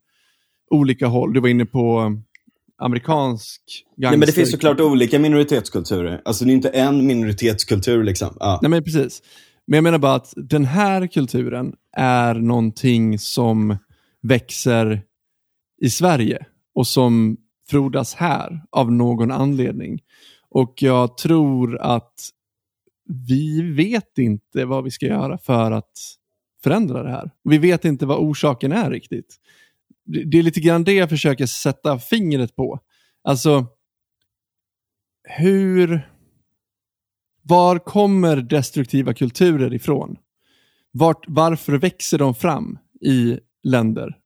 olika 0.71 1.07
håll. 1.07 1.33
Du 1.33 1.41
var 1.41 1.49
inne 1.49 1.67
på 1.67 2.17
amerikansk 2.79 3.63
gangster. 3.97 4.11
Nej, 4.11 4.19
men 4.19 4.27
Det 4.27 4.33
finns 4.33 4.51
såklart 4.51 4.81
olika 4.81 5.19
minoritetskulturer. 5.19 6.21
Alltså 6.25 6.45
det 6.45 6.51
är 6.51 6.55
inte 6.55 6.69
en 6.69 7.07
minoritetskultur. 7.07 8.05
Liksom. 8.05 8.37
Ja. 8.41 8.59
Nej, 8.63 8.71
men 8.71 8.85
precis. 8.85 9.23
Men 9.67 9.77
jag 9.77 9.85
menar 9.85 9.99
bara 9.99 10.15
att 10.15 10.33
den 10.37 10.65
här 10.65 11.07
kulturen 11.07 11.73
är 11.97 12.35
någonting 12.35 13.19
som 13.19 13.77
växer 14.23 15.03
i 15.83 15.91
Sverige 15.91 16.47
och 16.75 16.87
som 16.87 17.37
frodas 17.71 18.15
här 18.15 18.63
av 18.71 18.93
någon 18.93 19.31
anledning. 19.31 20.01
Och 20.49 20.83
jag 20.83 21.17
tror 21.17 21.79
att 21.81 22.15
vi 23.29 23.63
vet 23.63 24.19
inte 24.19 24.65
vad 24.65 24.85
vi 24.85 24.91
ska 24.91 25.07
göra 25.07 25.39
för 25.39 25.71
att 25.73 25.93
förändra 26.63 27.03
det 27.03 27.11
här. 27.11 27.31
Vi 27.45 27.59
vet 27.59 27.85
inte 27.85 28.07
vad 28.07 28.19
orsaken 28.19 28.73
är 28.73 28.91
riktigt. 28.91 29.37
Det 30.05 30.39
är 30.39 30.43
lite 30.43 30.61
grann 30.61 30.85
det 30.85 30.93
jag 30.93 31.09
försöker 31.09 31.47
sätta 31.47 31.99
fingret 31.99 32.57
på. 32.57 32.79
Alltså, 33.23 33.67
hur... 35.29 36.07
Var 37.43 37.79
kommer 37.79 38.37
destruktiva 38.37 39.15
kulturer 39.15 39.75
ifrån? 39.75 40.17
Vart, 40.93 41.25
varför 41.29 41.79
växer 41.79 42.19
de 42.19 42.35
fram 42.35 42.79
i 43.01 43.39
länder 43.63 44.19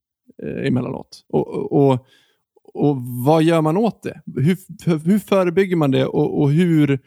eh, 0.43 0.67
emellanåt? 0.67 1.25
Och, 1.29 1.49
och, 1.49 1.91
och 1.91 2.07
och 2.75 2.97
vad 3.25 3.43
gör 3.43 3.61
man 3.61 3.77
åt 3.77 4.03
det? 4.03 4.21
Hur, 4.37 4.57
hur 5.09 5.19
förebygger 5.19 5.77
man 5.77 5.91
det 5.91 6.07
och, 6.07 6.41
och, 6.41 6.53
hur, 6.53 7.01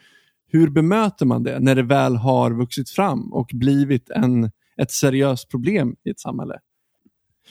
hur 0.52 0.70
bemöter 0.70 1.26
man 1.26 1.44
det 1.44 1.60
när 1.60 1.76
det 1.76 1.84
väl 1.84 2.16
har 2.16 2.52
vuxit 2.52 2.90
fram 2.90 3.34
och 3.34 3.50
blivit 3.54 4.10
en, 4.10 4.52
ett 4.78 4.92
seriöst 4.92 5.50
problem 5.50 5.96
i 6.04 6.10
ett 6.10 6.20
samhälle? 6.20 6.60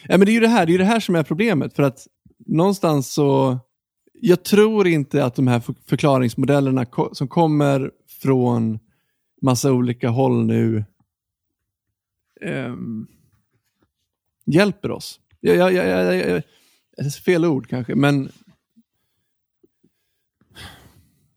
Ja, 0.03 0.19
men 0.19 0.27
det 0.27 0.31
är 0.31 0.35
ju 0.35 0.41
det 0.41 0.49
här, 0.49 0.67
det, 0.67 0.75
är 0.75 0.79
det 0.79 0.85
här 0.85 1.01
som 1.01 1.15
är 1.15 1.23
problemet. 1.23 1.77
För 1.77 1.83
att 1.83 2.07
någonstans 2.47 3.13
så, 3.13 3.59
jag 4.13 4.43
tror 4.43 4.87
inte 4.87 5.25
att 5.25 5.35
de 5.35 5.47
här 5.47 5.63
förklaringsmodellerna 5.87 6.87
som 7.13 7.29
kommer 7.29 7.91
från 8.23 8.79
massa 9.43 9.73
olika 9.73 10.09
håll 10.09 10.45
nu 10.45 10.85
um, 12.41 13.09
hjälper 14.47 14.91
oss. 14.91 15.21
Jag, 15.41 15.57
jag, 15.57 15.73
jag, 15.73 16.17
jag, 16.17 16.43
fel 17.25 17.45
ord 17.45 17.69
kanske, 17.69 17.95
men, 17.95 18.29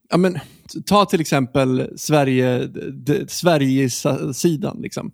ja, 0.10 0.18
men 0.18 0.40
ta 0.86 1.06
till 1.06 1.22
exempel 1.22 1.90
Sverige, 1.96 2.70
Sverigesidan. 3.28 4.82
Liksom. 4.82 5.12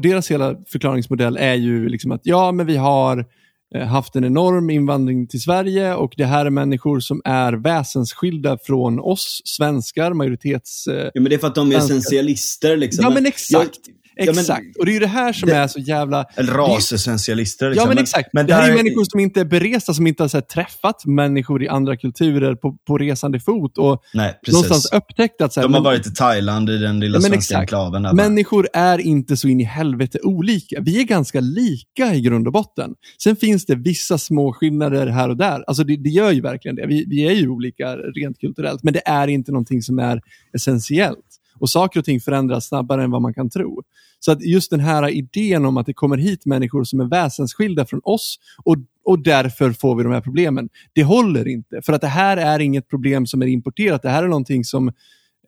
deras 0.00 0.30
hela 0.30 0.56
förklaringsmodell 0.66 1.36
är 1.36 1.54
ju 1.54 1.88
liksom 1.88 2.12
att 2.12 2.20
ja, 2.24 2.52
men 2.52 2.66
vi 2.66 2.76
har 2.76 3.26
Eh, 3.74 3.86
haft 3.86 4.16
en 4.16 4.24
enorm 4.24 4.70
invandring 4.70 5.26
till 5.26 5.40
Sverige 5.40 5.94
och 5.94 6.14
det 6.16 6.24
här 6.24 6.46
är 6.46 6.50
människor 6.50 7.00
som 7.00 7.22
är 7.24 7.52
väsensskilda 7.52 8.58
från 8.62 9.00
oss 9.00 9.42
svenskar, 9.44 10.12
majoritets... 10.12 10.86
Eh, 10.86 11.10
ja, 11.14 11.20
men 11.20 11.24
det 11.24 11.34
är 11.34 11.38
för 11.38 11.46
att 11.46 11.54
de 11.54 11.72
är 11.72 11.76
essentialister. 11.76 12.76
Liksom. 12.76 13.04
Ja, 13.04 13.10
men 13.10 13.26
exakt. 13.26 13.80
Jag, 13.86 13.94
Exakt, 14.18 14.48
ja, 14.48 14.54
men, 14.60 14.72
och 14.78 14.86
det 14.86 14.90
är 14.90 14.94
ju 14.94 14.98
det 14.98 15.06
här 15.06 15.32
som 15.32 15.48
det, 15.48 15.54
är 15.54 15.66
så 15.66 15.78
jävla... 15.78 16.26
Rasessentialister. 16.36 17.70
Liksom. 17.70 17.88
Ja, 17.88 17.94
men 17.94 18.02
exakt. 18.02 18.28
Men, 18.32 18.46
det, 18.46 18.54
här 18.54 18.70
är 18.70 18.74
människor 18.74 19.04
som 19.04 19.20
inte 19.20 19.40
är 19.40 19.44
beresta, 19.44 19.94
som 19.94 20.06
inte 20.06 20.22
har 20.22 20.30
här, 20.34 20.40
träffat 20.40 21.06
människor 21.06 21.62
i 21.62 21.68
andra 21.68 21.96
kulturer 21.96 22.54
på, 22.54 22.76
på 22.86 22.98
resande 22.98 23.40
fot 23.40 23.78
och 23.78 24.02
Nej, 24.14 24.40
någonstans 24.48 24.92
upptäckt 24.92 25.40
att... 25.40 25.52
Så 25.52 25.60
här, 25.60 25.68
De 25.68 25.74
har 25.74 25.80
men, 25.80 25.84
varit 25.84 26.06
i 26.06 26.14
Thailand, 26.14 26.70
i 26.70 26.78
den 26.78 27.00
lilla 27.00 27.18
ja, 27.18 27.20
svenska 27.20 27.58
enklaven. 27.58 28.02
Människor 28.16 28.68
är 28.72 28.98
inte 28.98 29.36
så 29.36 29.48
in 29.48 29.60
i 29.60 29.64
helvete 29.64 30.18
olika. 30.22 30.80
Vi 30.80 31.00
är 31.00 31.04
ganska 31.04 31.40
lika 31.40 32.14
i 32.14 32.20
grund 32.20 32.46
och 32.46 32.52
botten. 32.52 32.94
Sen 33.22 33.36
finns 33.36 33.66
det 33.66 33.74
vissa 33.74 34.18
små 34.18 34.52
skillnader 34.52 35.06
här 35.06 35.28
och 35.28 35.36
där. 35.36 35.64
Alltså 35.66 35.84
det, 35.84 35.96
det 35.96 36.10
gör 36.10 36.32
ju 36.32 36.40
verkligen 36.40 36.76
det. 36.76 36.86
Vi, 36.86 37.04
vi 37.08 37.26
är 37.26 37.32
ju 37.32 37.48
olika 37.48 37.96
rent 37.96 38.40
kulturellt, 38.40 38.82
men 38.82 38.92
det 38.92 39.02
är 39.08 39.28
inte 39.28 39.52
någonting 39.52 39.82
som 39.82 39.98
är 39.98 40.20
essentiellt. 40.54 41.26
Och 41.58 41.70
saker 41.70 42.00
och 42.00 42.04
ting 42.04 42.20
förändras 42.20 42.68
snabbare 42.68 43.04
än 43.04 43.10
vad 43.10 43.22
man 43.22 43.34
kan 43.34 43.50
tro. 43.50 43.82
Så 44.18 44.32
att 44.32 44.42
just 44.42 44.70
den 44.70 44.80
här 44.80 45.08
idén 45.08 45.64
om 45.64 45.76
att 45.76 45.86
det 45.86 45.94
kommer 45.94 46.16
hit 46.16 46.46
människor 46.46 46.84
som 46.84 47.00
är 47.00 47.04
väsensskilda 47.04 47.86
från 47.86 48.00
oss 48.04 48.38
och, 48.64 48.76
och 49.04 49.22
därför 49.22 49.72
får 49.72 49.96
vi 49.96 50.02
de 50.02 50.12
här 50.12 50.20
problemen. 50.20 50.68
Det 50.92 51.02
håller 51.04 51.48
inte. 51.48 51.82
För 51.82 51.92
att 51.92 52.00
det 52.00 52.06
här 52.06 52.36
är 52.36 52.58
inget 52.58 52.88
problem 52.88 53.26
som 53.26 53.42
är 53.42 53.46
importerat. 53.46 54.02
Det 54.02 54.10
här 54.10 54.22
är 54.22 54.28
någonting 54.28 54.64
som 54.64 54.88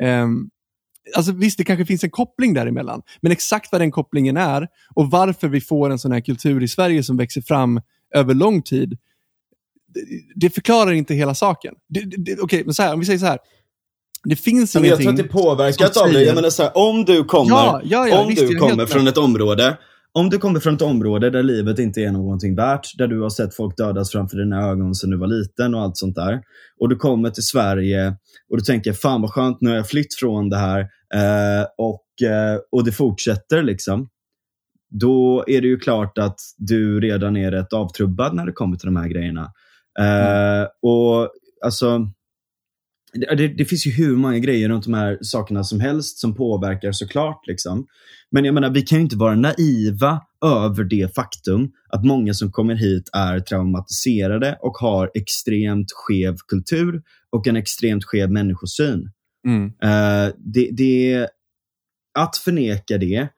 eh, 0.01 0.29
Alltså 1.17 1.33
visst, 1.33 1.59
det 1.59 1.65
kanske 1.65 1.87
finns 1.87 2.05
en 2.05 2.11
koppling 2.11 2.55
däremellan, 2.55 3.03
men 3.21 3.33
exakt 3.33 3.73
vad 3.73 3.81
den 3.81 3.91
kopplingen 3.91 4.37
är 4.37 4.69
och 4.95 5.11
varför 5.11 5.49
vi 5.49 5.61
får 5.61 5.91
en 5.91 5.99
sån 5.99 6.13
här 6.13 6.21
kultur 6.21 6.63
i 6.63 6.69
Sverige 6.69 7.03
som 7.03 7.17
växer 7.17 7.41
fram 7.41 7.81
över 8.15 8.35
lång 8.35 8.63
tid, 8.63 8.99
det, 9.95 10.01
det 10.35 10.51
förklarar 10.51 10.93
inte 10.93 11.15
hela 11.15 11.35
saken. 11.35 11.75
Okej, 11.91 12.43
okay, 12.43 12.65
men 12.65 12.75
så 12.75 12.83
här, 12.83 12.95
om 12.95 13.01
vi 13.01 13.07
säger 13.07 13.19
så 13.19 13.27
här, 13.27 13.39
det 14.25 14.37
finns 14.37 14.75
men 14.75 14.85
ingenting... 14.85 15.07
Jag 15.07 15.17
tror 15.17 15.25
att 15.27 15.33
det 15.33 15.39
är 15.39 15.43
påverkat 15.43 15.97
av 15.97 16.13
det. 16.13 16.25
Jag 16.25 16.35
menar 16.35 16.51
så 16.51 16.63
här, 16.63 16.73
om 16.75 17.05
du 17.05 17.25
kommer, 17.25 17.51
ja, 17.51 17.81
ja, 17.85 18.09
ja, 18.09 18.21
om 18.21 18.29
visst, 18.29 18.49
du 18.49 18.55
kommer 18.57 18.87
från 18.87 19.09
ett 19.09 19.19
område 19.19 19.77
om 20.13 20.31
du 20.31 20.39
kommer 20.39 20.61
från 20.61 20.75
ett 20.75 20.83
område 20.83 21.31
där 21.31 21.43
livet 21.43 21.79
inte 21.79 22.01
är 22.01 22.13
någonting 22.13 22.57
värt, 22.57 22.99
där 22.99 23.07
du 23.07 23.21
har 23.21 23.31
sett 23.31 23.55
folk 23.55 23.77
dödas 23.77 24.13
framför 24.13 24.37
dina 24.37 24.63
ögon 24.63 24.95
sedan 24.95 25.11
du 25.11 25.17
var 25.17 25.27
liten 25.27 25.75
och 25.75 25.81
allt 25.81 25.97
sånt 25.97 26.15
där. 26.15 26.41
Och 26.81 26.89
du 26.89 26.97
kommer 26.97 27.31
till 27.31 27.43
Sverige 27.43 28.17
och 28.51 28.57
du 28.57 28.65
tänker, 28.65 28.93
fan 28.93 29.23
vad 29.23 29.31
skönt, 29.31 29.61
nu 29.61 29.71
har 29.71 29.77
jag 29.77 29.89
flytt 29.89 30.15
från 30.15 30.49
det 30.49 30.57
här 30.57 30.81
eh, 31.15 31.67
och, 31.79 32.29
eh, 32.29 32.59
och 32.73 32.85
det 32.85 32.93
fortsätter. 32.93 33.63
liksom. 33.63 34.09
Då 34.91 35.45
är 35.47 35.61
det 35.61 35.69
ju 35.69 35.79
klart 35.79 36.19
att 36.19 36.41
du 36.57 37.01
redan 37.01 37.37
är 37.37 37.51
rätt 37.51 37.73
avtrubbad 37.73 38.35
när 38.35 38.47
det 38.47 38.53
kommer 38.53 38.77
till 38.77 38.87
de 38.87 38.97
här 38.97 39.09
grejerna. 39.09 39.53
Eh, 39.99 40.59
mm. 40.59 40.67
Och 40.83 41.31
alltså 41.65 42.11
det, 43.12 43.49
det, 43.49 43.64
finns 43.64 43.87
ju 43.87 43.90
hur 43.90 44.16
många 44.16 44.38
grejer 44.38 44.68
runt 44.68 44.85
de 44.85 44.94
här 44.94 45.18
sakerna 45.21 45.64
som 45.64 45.81
helst 45.81 46.18
som 46.18 46.35
påverkar 46.35 46.92
såklart. 46.92 47.47
Liksom. 47.47 47.87
Men 48.31 48.44
jag 48.44 48.55
menar, 48.55 48.71
vi 48.71 48.83
kan 48.83 48.99
ju 48.99 49.03
inte 49.03 49.16
vara 49.16 49.35
naiva 49.35 50.23
över 50.44 50.85
det 50.85 51.14
faktum 51.14 51.71
att 51.88 52.05
många 52.05 52.35
som 52.35 52.53
kommer 52.53 52.75
hit 52.75 53.11
är 53.12 53.40
traumatiserade 53.40 54.59
och 54.61 54.77
har 54.77 55.11
extremt 55.14 55.92
skev 55.92 56.37
kultur 56.49 57.03
och 57.33 57.47
en 57.47 57.57
extremt 57.57 58.05
skev 58.05 58.31
människosyn. 58.31 59.11
Mm. 59.47 59.64
Uh, 59.64 60.35
det, 60.38 60.68
det, 60.73 61.29
att 62.18 62.37
förneka 62.37 62.99
det, 62.99 63.29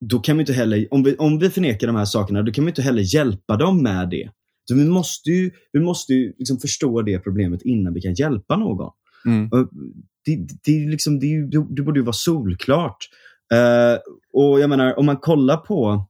då 0.00 0.18
kan 0.18 0.36
vi 0.36 0.40
inte 0.40 0.52
heller, 0.52 0.88
om 0.90 1.02
vi, 1.02 1.16
om 1.16 1.38
vi 1.38 1.50
förnekar 1.50 1.86
de 1.86 1.96
här 1.96 2.04
sakerna, 2.04 2.42
då 2.42 2.52
kan 2.52 2.64
vi 2.64 2.70
inte 2.70 2.82
heller 2.82 3.14
hjälpa 3.14 3.56
dem 3.56 3.82
med 3.82 4.10
det. 4.10 4.30
Så 4.64 4.74
vi 4.74 4.84
måste 4.84 5.30
ju, 5.30 5.50
vi 5.72 5.80
måste 5.80 6.12
ju 6.14 6.32
liksom 6.38 6.58
förstå 6.58 7.02
det 7.02 7.18
problemet 7.18 7.62
innan 7.62 7.94
vi 7.94 8.00
kan 8.00 8.14
hjälpa 8.14 8.56
någon. 8.56 8.90
Mm. 9.26 9.48
Det, 10.24 10.36
det, 10.64 10.90
liksom, 10.90 11.18
det, 11.18 11.46
det, 11.68 11.82
borde 11.82 12.00
ju 12.00 12.04
vara 12.04 12.12
solklart. 12.12 12.96
Uh, 13.54 13.98
och 14.32 14.60
jag 14.60 14.70
menar, 14.70 14.98
om 14.98 15.06
man 15.06 15.16
kollar 15.16 15.56
på 15.56 16.06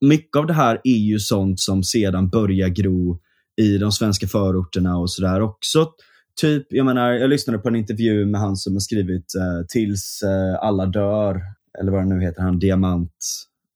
mycket 0.00 0.36
av 0.36 0.46
det 0.46 0.52
här 0.52 0.80
är 0.84 0.96
ju 0.96 1.18
sånt 1.18 1.60
som 1.60 1.82
sedan 1.82 2.28
börjar 2.28 2.68
gro 2.68 3.20
i 3.60 3.78
de 3.78 3.92
svenska 3.92 4.26
förorterna 4.26 4.98
och 4.98 5.10
sådär 5.10 5.40
också. 5.40 5.92
Typ, 6.40 6.66
jag 6.70 6.86
menar, 6.86 7.12
jag 7.12 7.30
lyssnade 7.30 7.58
på 7.58 7.68
en 7.68 7.76
intervju 7.76 8.26
med 8.26 8.40
han 8.40 8.56
som 8.56 8.72
har 8.72 8.80
skrivit 8.80 9.32
uh, 9.36 9.66
Tills 9.68 10.22
uh, 10.24 10.64
alla 10.64 10.86
dör, 10.86 11.40
eller 11.80 11.92
vad 11.92 12.02
det 12.02 12.14
nu 12.14 12.20
heter, 12.20 12.42
han 12.42 12.58
Diamant, 12.58 13.16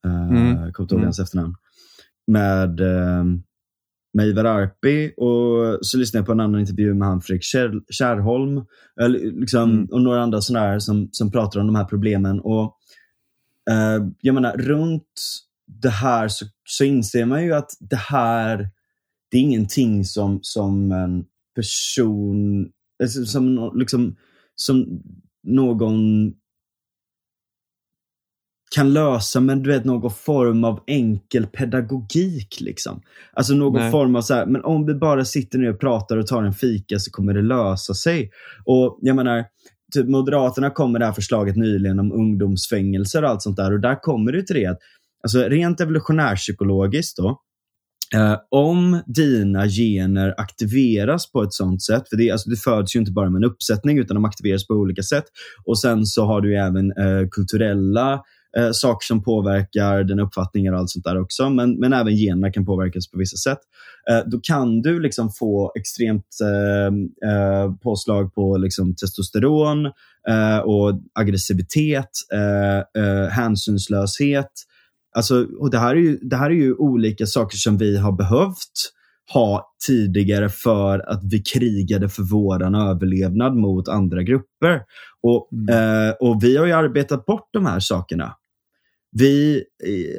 uh, 0.07 0.31
mm. 0.31 0.55
kommer 0.55 0.67
inte 0.67 0.81
ihåg 0.81 0.93
mm. 0.93 1.05
hans 1.05 1.19
efternamn. 1.19 1.55
Med 2.27 2.81
med 4.15 4.27
Ivar 4.27 4.45
Arpi 4.45 5.13
och 5.17 5.79
så 5.87 5.99
lyssnade 5.99 6.21
jag 6.21 6.27
på 6.27 6.33
en 6.33 6.41
annan 6.41 6.61
intervju 6.61 6.95
med 6.95 7.09
han 7.09 7.21
Fredrik 7.21 7.45
Kärrholm 7.91 8.65
liksom, 9.41 9.71
mm. 9.71 9.85
och 9.85 10.03
några 10.03 10.23
andra 10.23 10.41
sådana 10.41 10.81
som, 10.81 11.09
som 11.13 11.31
pratar 11.31 11.61
om 11.61 11.67
de 11.67 11.77
här 11.77 11.85
problemen. 11.85 12.41
Och 12.41 12.77
eh, 13.71 14.07
jag 14.21 14.35
menar, 14.35 14.57
runt 14.57 15.13
det 15.67 15.91
här 15.91 16.29
så, 16.29 16.47
så 16.65 16.85
inser 16.85 17.25
man 17.25 17.45
ju 17.45 17.55
att 17.55 17.71
det 17.81 17.97
här, 17.97 18.69
det 19.31 19.37
är 19.37 19.41
ingenting 19.41 20.05
som, 20.05 20.39
som 20.43 20.93
en 20.93 21.25
person, 21.55 22.69
alltså, 23.03 23.25
som, 23.25 23.73
liksom, 23.75 24.17
som 24.55 25.03
någon 25.43 26.33
kan 28.75 28.93
lösa 28.93 29.41
med 29.41 29.59
du 29.59 29.71
vet, 29.71 29.85
någon 29.85 30.11
form 30.11 30.65
av 30.65 30.81
enkel 30.87 31.47
pedagogik. 31.47 32.61
Liksom. 32.61 33.01
Alltså 33.33 33.55
någon 33.55 33.81
Nej. 33.81 33.91
form 33.91 34.17
av 34.17 34.23
så 34.23 34.35
här, 34.35 34.47
men 34.47 34.65
om 34.65 34.87
vi 34.87 34.95
bara 34.95 35.25
sitter 35.25 35.59
ner 35.59 35.73
och 35.73 35.81
pratar 35.81 36.17
och 36.17 36.27
tar 36.27 36.43
en 36.43 36.53
fika 36.53 36.99
så 36.99 37.11
kommer 37.11 37.35
det 37.35 37.43
lösa 37.43 37.95
sig. 37.95 38.31
Och 38.65 38.99
jag 39.03 39.17
menar, 39.17 39.45
typ 39.95 40.09
Moderaterna 40.09 40.71
kom 40.71 40.93
med 40.93 41.01
det 41.01 41.05
här 41.05 41.13
förslaget 41.13 41.57
nyligen 41.57 41.99
om 41.99 42.13
ungdomsfängelser 42.13 43.25
och 43.25 43.31
allt 43.31 43.43
sånt 43.43 43.57
där. 43.57 43.73
Och 43.73 43.81
där 43.81 44.01
kommer 44.03 44.33
det 44.33 44.47
till 44.47 44.57
det 44.57 44.67
att, 44.67 44.79
alltså 45.23 45.39
rent 45.39 45.81
evolutionärpsykologiskt 45.81 47.17
då, 47.17 47.41
Eh, 48.15 48.37
om 48.51 49.03
dina 49.07 49.69
gener 49.69 50.35
aktiveras 50.37 51.33
på 51.33 51.43
ett 51.43 51.53
sånt 51.53 51.83
sätt, 51.83 52.09
för 52.09 52.17
det, 52.17 52.31
alltså, 52.31 52.51
det 52.51 52.57
föds 52.57 52.97
ju 52.97 53.01
inte 53.01 53.13
bara 53.13 53.31
med 53.31 53.43
en 53.45 53.51
uppsättning 53.51 53.99
utan 53.99 54.15
de 54.15 54.25
aktiveras 54.25 54.67
på 54.67 54.75
olika 54.75 55.03
sätt. 55.03 55.25
Och 55.65 55.79
sen 55.79 56.07
så 56.07 56.25
har 56.25 56.41
du 56.41 56.59
även 56.59 56.93
eh, 56.93 57.29
kulturella 57.31 58.23
eh, 58.59 58.71
saker 58.73 59.05
som 59.05 59.23
påverkar 59.23 60.05
den 60.05 60.21
uppfattningen 60.21 60.75
och 60.75 60.81
allt 60.81 60.91
sånt 60.91 61.05
där 61.05 61.21
också. 61.21 61.51
Men, 61.51 61.79
men 61.79 61.93
även 61.93 62.17
generna 62.17 62.53
kan 62.53 62.67
påverkas 62.67 63.11
på 63.11 63.19
vissa 63.19 63.37
sätt. 63.37 63.59
Eh, 64.11 64.21
då 64.27 64.41
kan 64.43 64.83
du 64.83 65.01
liksom 65.01 65.31
få 65.33 65.73
extremt 65.75 66.27
eh, 66.43 67.31
eh 67.31 67.73
påslag 67.83 68.35
på 68.35 68.57
liksom 68.57 68.95
testosteron 68.95 69.87
eh, 70.29 70.59
och 70.59 71.01
aggressivitet, 71.15 72.11
eh, 72.33 73.29
hänsynslöshet. 73.29 74.51
Alltså, 75.17 75.47
och 75.59 75.71
det, 75.71 75.79
här 75.79 75.91
är 75.91 76.01
ju, 76.01 76.19
det 76.23 76.37
här 76.37 76.51
är 76.51 76.55
ju 76.55 76.75
olika 76.75 77.27
saker 77.27 77.57
som 77.57 77.79
vi 77.79 77.99
har 77.99 78.13
behövt 78.13 78.93
ha 79.33 79.75
tidigare 79.87 80.49
för 80.49 80.99
att 81.11 81.21
vi 81.25 81.43
krigade 81.43 82.09
för 82.09 82.23
våran 82.23 82.75
överlevnad 82.75 83.57
mot 83.57 83.89
andra 83.89 84.23
grupper. 84.23 84.83
Och, 85.23 85.49
mm. 85.53 86.09
eh, 86.09 86.15
och 86.21 86.45
Vi 86.45 86.57
har 86.57 86.67
ju 86.67 86.73
arbetat 86.73 87.27
bort 87.27 87.49
de 87.53 87.67
här 87.67 87.81
sakerna 87.81 88.35
vi, 89.19 89.65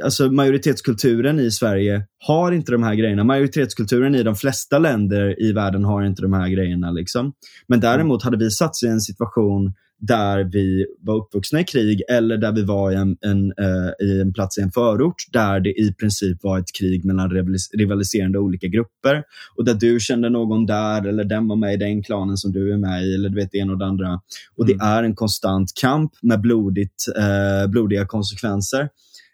alltså 0.03 0.31
majoritetskulturen 0.31 1.39
i 1.39 1.51
Sverige 1.51 2.05
har 2.27 2.51
inte 2.51 2.71
de 2.71 2.83
här 2.83 2.95
grejerna. 2.95 3.23
Majoritetskulturen 3.23 4.15
i 4.15 4.23
de 4.23 4.35
flesta 4.35 4.79
länder 4.79 5.41
i 5.41 5.51
världen 5.51 5.83
har 5.83 6.03
inte 6.03 6.21
de 6.21 6.33
här 6.33 6.49
grejerna. 6.49 6.91
Liksom. 6.91 7.33
Men 7.67 7.79
däremot 7.79 8.23
hade 8.23 8.37
vi 8.37 8.51
satt 8.51 8.71
i 8.85 8.87
en 8.87 9.01
situation 9.01 9.73
där 10.01 10.43
vi 10.43 10.85
var 11.01 11.15
uppvuxna 11.15 11.59
i 11.59 11.63
krig 11.63 12.01
eller 12.09 12.37
där 12.37 12.51
vi 12.51 12.63
var 12.63 12.91
i 12.91 12.95
en, 12.95 13.17
en, 13.21 13.45
uh, 13.45 14.07
i 14.07 14.21
en 14.21 14.33
plats 14.33 14.57
i 14.57 14.61
en 14.61 14.71
förort 14.71 15.15
där 15.31 15.59
det 15.59 15.69
i 15.69 15.93
princip 15.93 16.43
var 16.43 16.59
ett 16.59 16.73
krig 16.79 17.05
mellan 17.05 17.29
rivaliserande 17.73 18.39
olika 18.39 18.67
grupper 18.67 19.23
och 19.57 19.65
där 19.65 19.73
du 19.73 19.99
kände 19.99 20.29
någon 20.29 20.65
där 20.65 21.07
eller 21.07 21.23
den 21.23 21.47
var 21.47 21.55
med 21.55 21.73
i 21.73 21.77
den 21.77 22.03
klanen 22.03 22.37
som 22.37 22.51
du 22.51 22.73
är 22.73 22.77
med 22.77 23.05
i 23.05 23.15
eller 23.15 23.29
du 23.29 23.35
vet 23.35 23.51
det 23.51 23.57
ena 23.57 23.73
och 23.73 23.79
det 23.79 23.85
andra. 23.85 24.19
Och 24.55 24.65
mm. 24.65 24.77
det 24.77 24.83
är 24.85 25.03
en 25.03 25.15
konstant 25.15 25.71
kamp 25.81 26.11
med 26.21 26.41
blodigt, 26.41 27.05
uh, 27.17 27.71
blodiga 27.71 28.05
konsekvenser. 28.05 28.89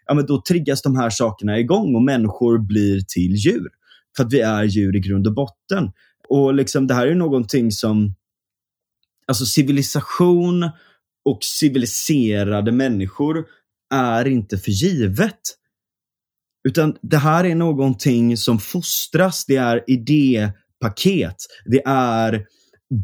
Ja, 0.06 0.14
men 0.14 0.26
då 0.26 0.42
triggas 0.48 0.82
de 0.82 0.96
här 0.96 1.10
sakerna 1.10 1.58
igång 1.58 1.94
och 1.94 2.02
människor 2.02 2.58
blir 2.58 3.00
till 3.00 3.34
djur. 3.34 3.68
För 4.16 4.24
att 4.24 4.32
vi 4.32 4.40
är 4.40 4.64
djur 4.64 4.96
i 4.96 5.00
grund 5.00 5.26
och 5.26 5.34
botten. 5.34 5.90
och 6.28 6.54
liksom, 6.54 6.86
det 6.86 6.94
här 6.94 7.06
är 7.06 7.14
någonting 7.14 7.70
som, 7.70 8.14
alltså 9.30 9.44
civilisation 9.44 10.70
och 11.24 11.38
civiliserade 11.44 12.72
människor 12.72 13.44
är 13.94 14.26
inte 14.28 14.58
för 14.58 14.70
givet. 14.70 15.40
Utan 16.68 16.96
det 17.02 17.16
här 17.16 17.44
är 17.44 17.54
någonting 17.54 18.36
som 18.36 18.58
fostras. 18.58 19.44
Det 19.46 19.56
är 19.56 19.84
idépaket. 19.86 21.36
Det 21.64 21.82
är 21.86 22.46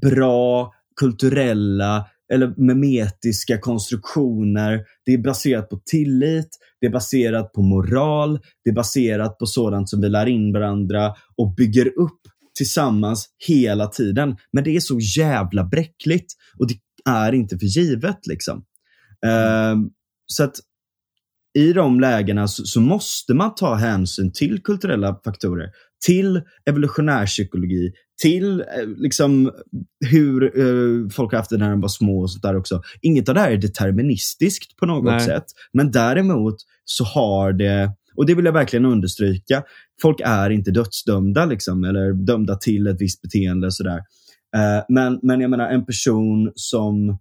bra 0.01 0.73
kulturella 1.01 2.07
eller 2.33 2.55
memetiska 2.57 3.59
konstruktioner. 3.59 4.85
Det 5.05 5.12
är 5.12 5.19
baserat 5.19 5.69
på 5.69 5.81
tillit, 5.85 6.49
det 6.81 6.87
är 6.87 6.91
baserat 6.91 7.53
på 7.53 7.62
moral, 7.62 8.39
det 8.65 8.71
är 8.71 8.75
baserat 8.75 9.39
på 9.39 9.47
sådant 9.47 9.89
som 9.89 10.01
vi 10.01 10.09
lär 10.09 10.27
in 10.27 10.53
varandra 10.53 11.15
och 11.37 11.55
bygger 11.55 11.87
upp 11.87 12.21
tillsammans 12.57 13.29
hela 13.47 13.87
tiden. 13.87 14.37
Men 14.53 14.64
det 14.64 14.77
är 14.77 14.81
så 14.81 14.99
jävla 15.19 15.64
bräckligt 15.64 16.33
och 16.59 16.69
det 16.69 16.75
är 17.11 17.33
inte 17.33 17.59
för 17.59 17.66
givet. 17.66 18.27
liksom. 18.27 18.64
Uh, 19.27 19.87
så 20.27 20.45
att 20.45 20.57
i 21.57 21.73
de 21.73 22.01
lägena 22.01 22.49
så, 22.49 22.64
så, 22.64 22.81
måste 22.81 23.35
man 23.35 23.55
ta 23.55 23.75
hänsyn 23.75 24.33
till 24.33 24.62
kulturella 24.62 25.21
faktorer, 25.25 25.71
till 26.07 26.42
evolutionär 26.71 27.27
psykologi, 27.27 27.92
till 28.23 28.61
eh, 28.61 28.87
liksom, 28.97 29.53
hur 30.11 30.45
eh, 30.45 31.09
folk 31.09 31.33
har 31.33 31.38
haft 31.38 31.51
det 31.51 31.57
när 31.57 31.71
de 31.71 31.81
var 31.81 31.88
små 31.88 32.21
och 32.21 32.31
sånt 32.31 32.42
där 32.42 32.57
också. 32.57 32.83
Inget 33.03 33.29
av 33.29 33.35
det 33.35 33.40
här 33.40 33.51
är 33.51 33.57
deterministiskt 33.57 34.77
på 34.77 34.87
något 34.87 35.05
Nej. 35.05 35.21
sätt. 35.21 35.45
Men 35.73 35.90
däremot 35.90 36.57
så 36.85 37.05
har 37.05 37.53
det, 37.53 37.90
och 38.16 38.26
det 38.26 38.35
vill 38.35 38.44
jag 38.44 38.52
verkligen 38.52 38.85
understryka, 38.85 39.62
folk 40.02 40.20
är 40.24 40.50
inte 40.50 40.70
dödsdömda 40.70 41.44
liksom, 41.44 41.85
eller 41.85 42.12
dömda 42.12 42.55
till 42.55 42.87
ett 42.87 43.00
visst 43.00 43.22
beteende. 43.22 43.72
Sådär. 43.72 44.00
Eh, 44.57 44.85
men, 44.88 45.20
men 45.22 45.40
jag 45.40 45.50
menar 45.50 45.68
en 45.68 45.87
person 45.87 46.52
som 46.55 47.18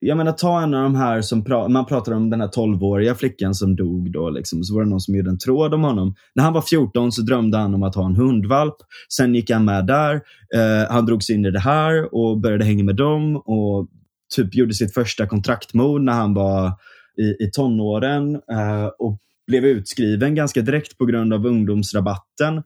jag 0.00 0.16
menar, 0.16 0.32
ta 0.32 0.62
en 0.62 0.74
av 0.74 0.82
de 0.82 0.94
här 0.94 1.20
som 1.22 1.44
pra 1.44 1.68
man 1.68 1.86
pratar 1.86 2.12
om 2.12 2.30
den 2.30 2.40
här 2.40 2.48
12-åriga 2.48 3.14
flickan 3.14 3.54
som 3.54 3.76
dog 3.76 4.12
då. 4.12 4.30
Liksom. 4.30 4.64
Så 4.64 4.74
var 4.74 4.82
det 4.82 4.90
någon 4.90 5.00
som 5.00 5.14
gjorde 5.14 5.30
en 5.30 5.38
tråd 5.38 5.74
om 5.74 5.82
honom. 5.82 6.14
När 6.34 6.44
han 6.44 6.52
var 6.52 6.62
14 6.62 7.12
så 7.12 7.22
drömde 7.22 7.58
han 7.58 7.74
om 7.74 7.82
att 7.82 7.94
ha 7.94 8.06
en 8.06 8.16
hundvalp. 8.16 8.76
Sen 9.16 9.34
gick 9.34 9.50
han 9.50 9.64
med 9.64 9.86
där. 9.86 10.14
Eh, 10.54 10.90
han 10.90 11.06
drogs 11.06 11.30
in 11.30 11.46
i 11.46 11.50
det 11.50 11.60
här 11.60 12.14
och 12.14 12.40
började 12.40 12.64
hänga 12.64 12.84
med 12.84 12.96
dem. 12.96 13.36
Och 13.36 13.88
typ 14.36 14.54
gjorde 14.54 14.74
sitt 14.74 14.94
första 14.94 15.26
kontraktmord 15.26 16.02
när 16.02 16.12
han 16.12 16.34
var 16.34 16.72
i, 17.20 17.44
i 17.44 17.50
tonåren. 17.52 18.34
Eh, 18.34 18.86
och 18.98 19.18
blev 19.48 19.64
utskriven 19.64 20.34
ganska 20.34 20.62
direkt 20.62 20.98
på 20.98 21.06
grund 21.06 21.32
av 21.32 21.46
ungdomsrabatten. 21.46 22.62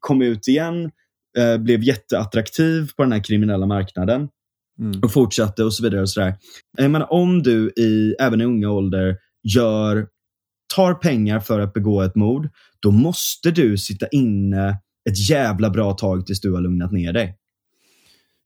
Kom 0.00 0.22
ut 0.22 0.48
igen. 0.48 0.90
Eh, 1.38 1.58
blev 1.58 1.82
jätteattraktiv 1.82 2.90
på 2.96 3.02
den 3.02 3.12
här 3.12 3.24
kriminella 3.24 3.66
marknaden. 3.66 4.28
Mm. 4.78 5.00
Och 5.02 5.12
fortsatte 5.12 5.64
och 5.64 5.74
så 5.74 5.82
vidare. 5.82 6.00
och 6.00 6.10
sådär. 6.10 6.34
Jag 6.78 6.90
menar, 6.90 7.12
om 7.12 7.42
du 7.42 7.72
i, 7.76 8.14
även 8.20 8.40
i 8.40 8.44
unga 8.44 8.70
ålder 8.70 9.16
gör, 9.42 10.08
tar 10.74 10.94
pengar 10.94 11.40
för 11.40 11.60
att 11.60 11.72
begå 11.72 12.02
ett 12.02 12.14
mord, 12.14 12.48
då 12.80 12.90
måste 12.90 13.50
du 13.50 13.78
sitta 13.78 14.06
inne 14.08 14.78
ett 15.10 15.30
jävla 15.30 15.70
bra 15.70 15.92
tag 15.92 16.26
tills 16.26 16.40
du 16.40 16.52
har 16.52 16.60
lugnat 16.60 16.92
ner 16.92 17.12
dig. 17.12 17.36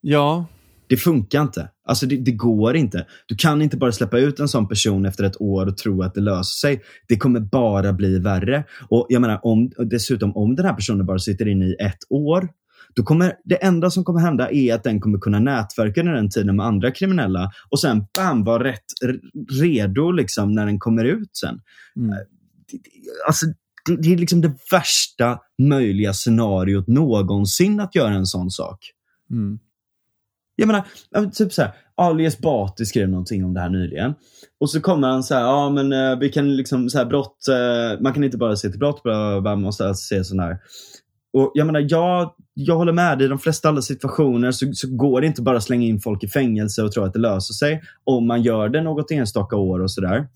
Ja. 0.00 0.46
Det 0.90 0.96
funkar 0.96 1.42
inte. 1.42 1.68
Alltså 1.84 2.06
det, 2.06 2.16
det, 2.16 2.32
går 2.32 2.76
inte. 2.76 3.06
Du 3.26 3.36
kan 3.36 3.62
inte 3.62 3.76
bara 3.76 3.92
släppa 3.92 4.18
ut 4.18 4.40
en 4.40 4.48
sån 4.48 4.68
person 4.68 5.06
efter 5.06 5.24
ett 5.24 5.40
år 5.40 5.66
och 5.66 5.76
tro 5.76 6.02
att 6.02 6.14
det 6.14 6.20
löser 6.20 6.68
sig. 6.68 6.82
Det 7.08 7.16
kommer 7.16 7.40
bara 7.40 7.92
bli 7.92 8.18
värre. 8.18 8.64
Och 8.88 9.06
jag 9.08 9.22
menar, 9.22 9.40
om, 9.42 9.70
dessutom 9.78 10.36
om 10.36 10.56
den 10.56 10.66
här 10.66 10.74
personen 10.74 11.06
bara 11.06 11.18
sitter 11.18 11.48
inne 11.48 11.66
i 11.66 11.74
ett 11.80 11.98
år, 12.08 12.48
då 12.94 13.02
kommer 13.02 13.34
det 13.44 13.54
enda 13.54 13.90
som 13.90 14.04
kommer 14.04 14.20
hända 14.20 14.50
är 14.50 14.74
att 14.74 14.84
den 14.84 15.00
kommer 15.00 15.18
kunna 15.18 15.38
nätverka 15.38 16.00
under 16.00 16.12
den 16.12 16.30
tiden 16.30 16.56
med 16.56 16.66
andra 16.66 16.90
kriminella 16.90 17.50
och 17.68 17.80
sen 17.80 18.04
bam, 18.16 18.44
vara 18.44 18.64
rätt 18.64 18.84
redo 19.60 20.12
liksom 20.12 20.52
när 20.52 20.66
den 20.66 20.78
kommer 20.78 21.04
ut 21.04 21.36
sen. 21.36 21.60
Mm. 21.96 22.10
Eh, 22.10 22.18
alltså, 23.26 23.46
det, 23.86 23.96
det, 23.96 24.12
är 24.12 24.16
liksom 24.16 24.40
det 24.40 24.52
värsta 24.72 25.38
möjliga 25.62 26.12
scenariot 26.12 26.86
någonsin 26.86 27.80
att 27.80 27.94
göra 27.94 28.14
en 28.14 28.26
sån 28.26 28.50
sak. 28.50 28.78
Mm. 29.30 29.58
Jag 30.60 30.66
menar, 30.66 31.30
typ 31.30 31.52
så 31.52 31.62
här, 31.62 31.72
Ali 31.94 32.24
Esbati 32.24 32.86
skrev 32.86 33.08
någonting 33.08 33.44
om 33.44 33.54
det 33.54 33.60
här 33.60 33.68
nyligen. 33.68 34.14
Och 34.60 34.70
så 34.70 34.80
kommer 34.80 35.08
han 35.08 35.22
så 35.22 35.34
här, 35.34 35.42
ja 35.42 35.70
men 35.70 35.92
eh, 35.92 36.18
vi 36.18 36.28
kan 36.28 36.56
liksom 36.56 36.90
så 36.90 36.98
här 36.98 37.04
brott, 37.04 37.48
eh, 37.48 38.00
man 38.00 38.12
kan 38.12 38.24
inte 38.24 38.36
bara 38.36 38.56
se 38.56 38.70
till 38.70 38.78
brott, 38.78 39.04
man 39.44 39.62
måste 39.62 39.88
alltså 39.88 40.02
se 40.02 40.24
sån 40.24 40.40
här 40.40 40.58
och 41.32 41.52
jag 41.54 41.66
menar, 41.66 41.86
jag, 41.88 42.32
jag 42.54 42.76
håller 42.76 42.92
med. 42.92 43.22
I 43.22 43.28
de 43.28 43.38
flesta 43.38 43.68
alla 43.68 43.82
situationer 43.82 44.50
så, 44.50 44.72
så 44.72 44.88
går 44.96 45.20
det 45.20 45.26
inte 45.26 45.42
bara 45.42 45.56
att 45.56 45.62
slänga 45.62 45.86
in 45.86 46.00
folk 46.00 46.24
i 46.24 46.28
fängelse 46.28 46.82
och 46.82 46.92
tro 46.92 47.04
att 47.04 47.12
det 47.12 47.18
löser 47.18 47.54
sig. 47.54 47.82
Om 48.04 48.26
man 48.26 48.42
gör 48.42 48.68
det 48.68 48.82
något 48.82 49.10
enstaka 49.10 49.56
år 49.56 49.80
och 49.80 49.90
sådär. 49.90 50.28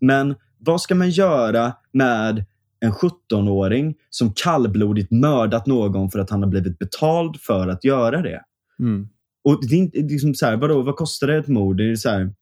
Men 0.00 0.34
vad 0.58 0.80
ska 0.80 0.94
man 0.94 1.10
göra 1.10 1.72
med 1.92 2.44
en 2.80 2.92
17-åring 2.92 3.94
som 4.10 4.32
kallblodigt 4.32 5.10
mördat 5.10 5.66
någon 5.66 6.10
för 6.10 6.18
att 6.18 6.30
han 6.30 6.42
har 6.42 6.50
blivit 6.50 6.78
betald 6.78 7.40
för 7.40 7.68
att 7.68 7.84
göra 7.84 8.22
det? 8.22 8.42
Mm. 8.80 9.08
Och 9.44 9.68
det 9.68 9.74
är 9.74 9.78
inte, 9.78 9.98
liksom 9.98 10.34
så 10.34 10.46
här, 10.46 10.56
vadå, 10.56 10.82
vad 10.82 10.96
kostar 10.96 11.26
det 11.26 11.36
ett 11.36 11.48
mord? 11.48 11.76
Det 11.76 11.90
är 11.90 11.96
så 11.96 12.08
här 12.08 12.34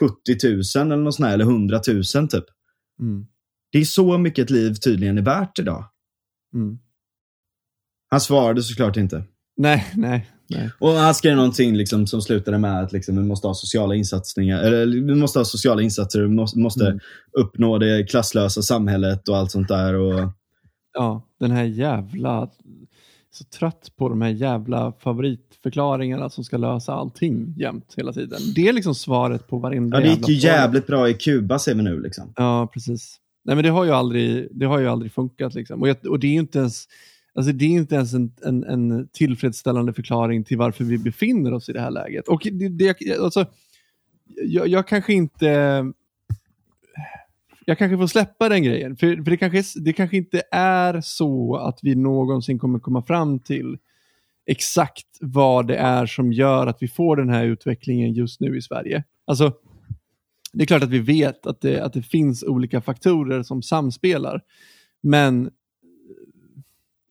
70 0.00 0.48
000 0.78 0.92
eller 0.92 0.96
något 0.96 1.14
sånt 1.14 1.26
här, 1.26 1.34
eller 1.34 1.44
100 1.44 1.80
000 1.88 2.04
typ. 2.04 2.44
Mm. 3.00 3.26
Det 3.72 3.78
är 3.78 3.84
så 3.84 4.18
mycket 4.18 4.42
ett 4.42 4.50
liv 4.50 4.74
tydligen 4.74 5.18
är 5.18 5.22
värt 5.22 5.58
idag. 5.58 5.84
Mm. 6.54 6.78
Han 8.10 8.20
svarade 8.20 8.62
såklart 8.62 8.96
inte. 8.96 9.24
Nej, 9.56 9.86
nej. 9.94 10.30
nej. 10.48 10.70
Och 10.78 10.90
han 10.90 11.14
skrev 11.14 11.36
någonting 11.36 11.76
liksom, 11.76 12.06
som 12.06 12.22
slutade 12.22 12.58
med 12.58 12.80
att 12.80 12.92
liksom, 12.92 13.16
vi 13.16 13.22
måste 13.22 13.46
ha 13.46 13.54
sociala 13.54 13.94
insatsningar, 13.94 14.62
eller 14.62 14.86
vi 14.86 15.14
måste 15.14 15.38
ha 15.38 15.44
sociala 15.44 15.82
insatser, 15.82 16.20
vi 16.22 16.28
måste, 16.28 16.58
måste 16.58 16.86
mm. 16.86 17.00
uppnå 17.38 17.78
det 17.78 18.04
klasslösa 18.04 18.62
samhället 18.62 19.28
och 19.28 19.36
allt 19.36 19.50
sånt 19.50 19.68
där. 19.68 19.94
Och... 19.94 20.32
Ja, 20.92 21.28
den 21.40 21.50
här 21.50 21.64
jävla... 21.64 22.50
Så 23.34 23.44
trött 23.44 23.92
på 23.96 24.08
de 24.08 24.22
här 24.22 24.30
jävla 24.30 24.92
favoritförklaringarna 24.92 26.30
som 26.30 26.44
ska 26.44 26.56
lösa 26.56 26.92
allting 26.92 27.54
jämt 27.56 27.94
hela 27.96 28.12
tiden. 28.12 28.40
Det 28.54 28.68
är 28.68 28.72
liksom 28.72 28.94
svaret 28.94 29.48
på 29.48 29.58
varenda 29.58 30.00
Ja, 30.00 30.04
det 30.04 30.10
gick 30.10 30.28
ju 30.28 30.34
jävligt 30.34 30.86
bra 30.86 31.08
i 31.08 31.14
Kuba 31.14 31.58
ser 31.58 31.74
vi 31.74 31.82
nu. 31.82 32.00
Liksom. 32.00 32.32
Ja, 32.36 32.70
precis. 32.72 33.18
Nej, 33.44 33.56
men 33.56 33.64
det 33.64 33.70
har 33.70 33.84
ju 33.84 33.90
aldrig, 33.90 34.48
det 34.50 34.66
har 34.66 34.78
ju 34.78 34.88
aldrig 34.88 35.12
funkat. 35.12 35.54
Liksom. 35.54 35.82
Och, 35.82 35.88
jag, 35.88 35.96
och 36.06 36.18
det 36.18 36.26
är 36.26 36.32
ju 36.32 36.38
inte 36.38 36.58
ens, 36.58 36.88
alltså 37.34 37.52
det 37.52 37.64
är 37.64 37.68
inte 37.70 37.94
ens 37.94 38.14
en, 38.14 38.32
en, 38.42 38.64
en, 38.64 39.08
tillfredsställande 39.12 39.92
förklaring 39.92 40.44
till 40.44 40.58
varför 40.58 40.84
vi 40.84 40.98
befinner 40.98 41.52
oss 41.52 41.68
i 41.68 41.72
det 41.72 41.80
här 41.80 41.90
läget. 41.90 42.28
Och 42.28 42.46
det, 42.52 42.68
det, 42.68 43.18
alltså, 43.20 43.46
jag, 44.44 44.68
jag 44.68 44.88
kanske 44.88 45.12
inte 45.12 45.84
jag 47.64 47.78
kanske 47.78 47.98
får 47.98 48.06
släppa 48.06 48.48
den 48.48 48.62
grejen. 48.62 48.96
För, 48.96 49.16
för 49.16 49.30
det, 49.30 49.36
kanske, 49.36 49.80
det 49.80 49.92
kanske 49.92 50.16
inte 50.16 50.42
är 50.52 51.00
så 51.00 51.56
att 51.56 51.78
vi 51.82 51.94
någonsin 51.94 52.58
kommer 52.58 52.78
komma 52.78 53.02
fram 53.02 53.38
till 53.38 53.78
exakt 54.46 55.06
vad 55.20 55.66
det 55.66 55.76
är 55.76 56.06
som 56.06 56.32
gör 56.32 56.66
att 56.66 56.82
vi 56.82 56.88
får 56.88 57.16
den 57.16 57.28
här 57.28 57.44
utvecklingen 57.44 58.12
just 58.12 58.40
nu 58.40 58.56
i 58.56 58.62
Sverige. 58.62 59.04
Alltså, 59.24 59.52
det 60.52 60.64
är 60.64 60.66
klart 60.66 60.82
att 60.82 60.90
vi 60.90 60.98
vet 60.98 61.46
att 61.46 61.60
det, 61.60 61.80
att 61.80 61.92
det 61.92 62.02
finns 62.02 62.42
olika 62.42 62.80
faktorer 62.80 63.42
som 63.42 63.62
samspelar. 63.62 64.42
Men 65.00 65.50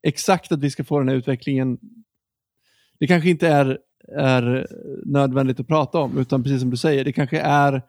exakt 0.04 0.52
att 0.52 0.60
vi 0.60 0.70
ska 0.70 0.84
få 0.84 1.00
den 1.00 1.10
här 1.10 1.16
utvecklingen, 1.16 1.78
det 3.00 3.08
kanske 3.08 3.30
inte 3.30 3.48
är, 3.48 3.80
är 4.18 4.68
nödvändigt 5.06 5.60
att 5.60 5.68
prata 5.68 6.00
om, 6.00 6.18
utan 6.18 6.44
precis 6.44 6.62
som 6.62 6.70
du 6.70 6.78
säger, 6.78 7.06
det 7.06 7.14
kanske 7.14 7.40
är 7.40 7.82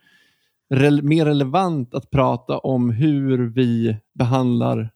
re 0.72 1.03
mer 1.03 1.24
relevant 1.24 1.94
att 1.94 2.11
prata 2.11 2.59
om 2.59 2.90
hur 2.90 3.38
vi 3.38 3.97
behandlar 4.14 4.90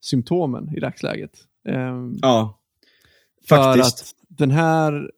symptomen 0.00 0.76
i 0.76 0.80
dagsläget. 0.80 1.38
Um, 1.68 2.18
ja, 2.22 2.60
faktiskt. 3.48 4.00
För 4.00 4.04
att 4.04 4.38
den 4.38 4.50
här 4.50 5.10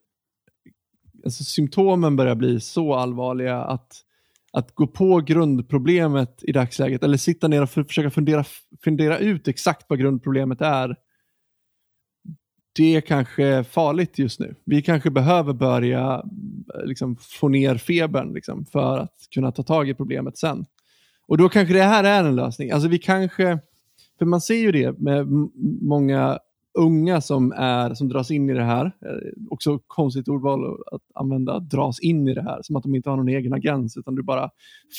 alltså, 1.24 1.44
symptomen 1.44 2.16
börjar 2.16 2.34
bli 2.34 2.60
så 2.60 2.94
allvarliga 2.94 3.56
att 3.56 4.02
att 4.52 4.74
gå 4.74 4.86
på 4.86 5.20
grundproblemet 5.20 6.38
i 6.42 6.52
dagsläget 6.52 7.02
eller 7.02 7.16
sitta 7.16 7.48
ner 7.48 7.62
och 7.62 7.70
för, 7.70 7.84
försöka 7.84 8.10
fundera, 8.10 8.44
fundera 8.84 9.18
ut 9.18 9.48
exakt 9.48 9.86
vad 9.88 9.98
grundproblemet 9.98 10.60
är. 10.60 10.96
Det 12.76 12.96
är 12.96 13.00
kanske 13.00 13.64
farligt 13.64 14.18
just 14.18 14.40
nu. 14.40 14.54
Vi 14.64 14.82
kanske 14.82 15.10
behöver 15.10 15.52
börja 15.52 16.24
liksom, 16.84 17.16
få 17.16 17.48
ner 17.48 17.76
febern 17.76 18.32
liksom, 18.32 18.64
för 18.64 18.98
att 18.98 19.14
kunna 19.34 19.52
ta 19.52 19.62
tag 19.62 19.88
i 19.88 19.94
problemet 19.94 20.38
sen. 20.38 20.66
Och 21.28 21.38
då 21.38 21.48
kanske 21.48 21.74
det 21.74 21.82
här 21.82 22.04
är 22.04 22.24
en 22.24 22.36
lösning. 22.36 22.70
Alltså 22.70 22.88
vi 22.88 22.98
kanske, 22.98 23.58
för 24.18 24.26
man 24.26 24.40
ser 24.40 24.54
ju 24.54 24.72
det 24.72 24.98
med 24.98 25.26
många 25.80 26.38
unga 26.78 27.20
som, 27.20 27.52
är, 27.52 27.94
som 27.94 28.08
dras 28.08 28.30
in 28.30 28.50
i 28.50 28.54
det 28.54 28.64
här. 28.64 28.84
Eh, 28.86 29.32
också 29.50 29.78
konstigt 29.86 30.28
ordval 30.28 30.80
att 30.92 31.02
använda, 31.14 31.58
dras 31.58 32.00
in 32.00 32.28
i 32.28 32.34
det 32.34 32.42
här. 32.42 32.62
Som 32.62 32.76
att 32.76 32.82
de 32.82 32.94
inte 32.94 33.10
har 33.10 33.16
någon 33.16 33.28
egen 33.28 33.52
agens 33.52 33.96
utan 33.96 34.14
du 34.14 34.22
bara 34.22 34.50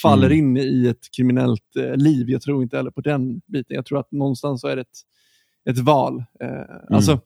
faller 0.02 0.32
mm. 0.32 0.38
in 0.38 0.58
i 0.58 0.88
ett 0.88 1.12
kriminellt 1.18 1.76
eh, 1.80 1.96
liv. 1.96 2.30
Jag 2.30 2.42
tror 2.42 2.64
inte 2.64 2.78
heller 2.78 2.92
på 2.92 3.02
den 3.02 3.42
biten. 3.46 3.76
Jag 3.76 3.86
tror 3.86 4.00
att 4.00 4.12
någonstans 4.12 4.62
så 4.62 4.68
är 4.68 4.76
det 4.76 4.82
ett, 4.82 4.98
ett 5.70 5.80
val. 5.80 6.24
Eh, 6.40 6.48
mm. 6.48 6.66
Alltså, 6.90 7.20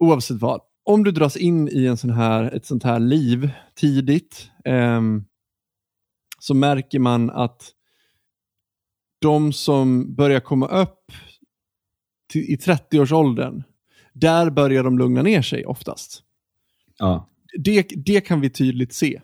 oavsett 0.00 0.40
vad, 0.40 0.60
om 0.84 1.04
du 1.04 1.10
dras 1.10 1.36
in 1.36 1.68
i 1.68 1.86
en 1.86 1.96
sån 1.96 2.10
här, 2.10 2.44
ett 2.54 2.66
sånt 2.66 2.84
här 2.84 2.98
liv 2.98 3.50
tidigt, 3.74 4.50
ehm, 4.64 5.24
så 6.38 6.54
märker 6.54 6.98
man 6.98 7.30
att 7.30 7.72
de 9.20 9.52
som 9.52 10.14
börjar 10.14 10.40
komma 10.40 10.66
upp 10.66 11.12
till, 12.32 12.42
i 12.42 12.56
30-årsåldern, 12.56 13.62
där 14.12 14.50
börjar 14.50 14.84
de 14.84 14.98
lugna 14.98 15.22
ner 15.22 15.42
sig 15.42 15.66
oftast. 15.66 16.22
Ja. 16.98 17.28
Det, 17.58 17.86
det 17.96 18.20
kan 18.20 18.40
vi 18.40 18.50
tydligt 18.50 18.92
se. 18.92 19.20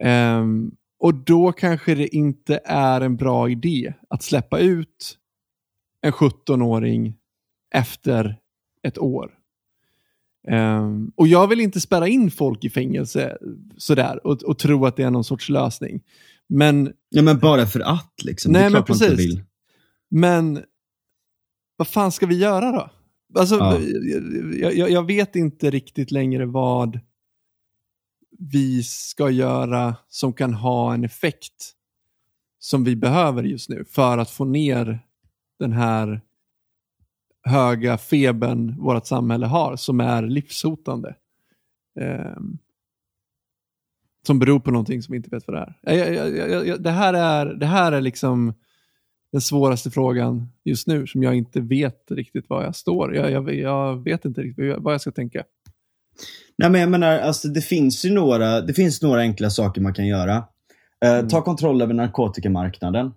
Ehm, 0.00 0.70
och 0.98 1.14
då 1.14 1.52
kanske 1.52 1.94
det 1.94 2.16
inte 2.16 2.60
är 2.64 3.00
en 3.00 3.16
bra 3.16 3.48
idé 3.48 3.94
att 4.10 4.22
släppa 4.22 4.58
ut 4.58 5.18
en 6.00 6.12
17-åring 6.12 7.16
efter 7.74 8.38
ett 8.82 8.98
år. 8.98 9.38
Um, 10.50 11.12
och 11.16 11.28
jag 11.28 11.48
vill 11.48 11.60
inte 11.60 11.80
spärra 11.80 12.08
in 12.08 12.30
folk 12.30 12.64
i 12.64 12.70
fängelse 12.70 13.38
sådär 13.76 14.26
och, 14.26 14.42
och 14.42 14.58
tro 14.58 14.86
att 14.86 14.96
det 14.96 15.02
är 15.02 15.10
någon 15.10 15.24
sorts 15.24 15.48
lösning. 15.48 16.02
Men, 16.48 16.92
ja, 17.08 17.22
men 17.22 17.38
bara 17.38 17.66
för 17.66 17.80
att 17.80 18.14
liksom. 18.22 18.52
Nej, 18.52 18.60
det 18.62 18.66
är 18.66 18.70
men 18.70 18.82
klart 18.84 18.88
man 18.88 18.94
inte 18.96 19.16
precis. 19.16 19.32
vill. 19.34 19.42
men 20.10 20.62
vad 21.76 21.88
fan 21.88 22.12
ska 22.12 22.26
vi 22.26 22.38
göra 22.38 22.72
då? 22.72 22.90
Alltså, 23.40 23.54
Ja. 23.56 23.78
jag, 24.60 24.76
jag, 24.76 24.90
jag 24.90 25.06
vet 25.06 25.36
inte 25.36 25.70
riktigt 25.70 26.10
längre 26.10 26.46
vad 26.46 27.00
vi 28.38 28.82
ska 28.82 29.30
göra 29.30 29.96
som 30.08 30.32
kan 30.32 30.54
ha 30.54 30.94
en 30.94 31.04
effekt 31.04 31.72
som 32.58 32.84
vi 32.84 32.96
behöver 32.96 33.42
just 33.42 33.68
nu 33.68 33.84
för 33.84 34.18
att 34.18 34.30
få 34.30 34.44
ner 34.44 35.00
den 35.58 35.72
här 35.72 36.20
höga 37.44 37.98
febern 37.98 38.76
vårt 38.78 39.06
samhälle 39.06 39.46
har 39.46 39.76
som 39.76 40.00
är 40.00 40.22
livshotande. 40.22 41.14
Ehm, 42.00 42.58
som 44.26 44.38
beror 44.38 44.60
på 44.60 44.70
någonting 44.70 45.02
som 45.02 45.12
vi 45.12 45.16
inte 45.16 45.30
vet 45.30 45.46
vad 45.46 45.56
det 45.56 45.74
är. 45.82 45.96
Jag, 45.96 46.34
jag, 46.34 46.66
jag, 46.66 46.82
det, 46.82 46.90
här 46.90 47.14
är 47.14 47.46
det 47.46 47.66
här 47.66 47.92
är 47.92 48.00
liksom 48.00 48.54
den 49.32 49.40
svåraste 49.40 49.90
frågan 49.90 50.48
just 50.64 50.86
nu 50.86 51.06
som 51.06 51.22
jag 51.22 51.34
inte 51.34 51.60
vet 51.60 52.10
riktigt 52.10 52.48
var 52.48 52.64
jag 52.64 52.76
står. 52.76 53.14
Jag, 53.16 54.04
vet 54.04 54.24
inte 54.24 54.40
riktigt 54.40 54.74
vad 54.78 54.94
jag 54.94 55.00
ska 55.00 55.10
tänka. 55.10 55.44
Nej, 56.58 56.70
men 56.70 56.80
jag 56.80 56.90
menar, 56.90 57.18
alltså, 57.18 57.48
det 57.48 57.60
finns 57.60 58.04
ju 58.04 58.12
några, 58.12 58.60
det 58.60 58.74
finns 58.74 59.02
några 59.02 59.20
enkla 59.20 59.50
saker 59.50 59.80
man 59.80 59.94
kan 59.94 60.06
göra. 60.06 60.44
Eh, 61.04 61.26
Ta 61.28 61.42
kontroll 61.42 61.82
över 61.82 61.94
narkotikamarknaden. 61.94 63.06
Eh, 63.06 63.12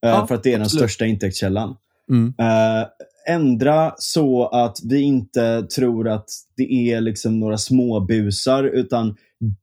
Ja, 0.00 0.26
för 0.26 0.34
att 0.34 0.42
det 0.42 0.48
är 0.48 0.52
den 0.52 0.62
absolut. 0.62 0.80
största 0.82 1.06
intäktskällan. 1.06 1.76
Mm. 2.10 2.34
Eh, 2.38 2.86
ändra 3.28 3.94
så 3.98 4.48
att 4.48 4.78
vi 4.84 5.00
inte 5.00 5.62
tror 5.62 6.08
att 6.08 6.28
det 6.56 6.92
är 6.92 7.00
liksom 7.00 7.40
några 7.40 7.58
småbusar 7.58 8.64
utan 8.64 9.16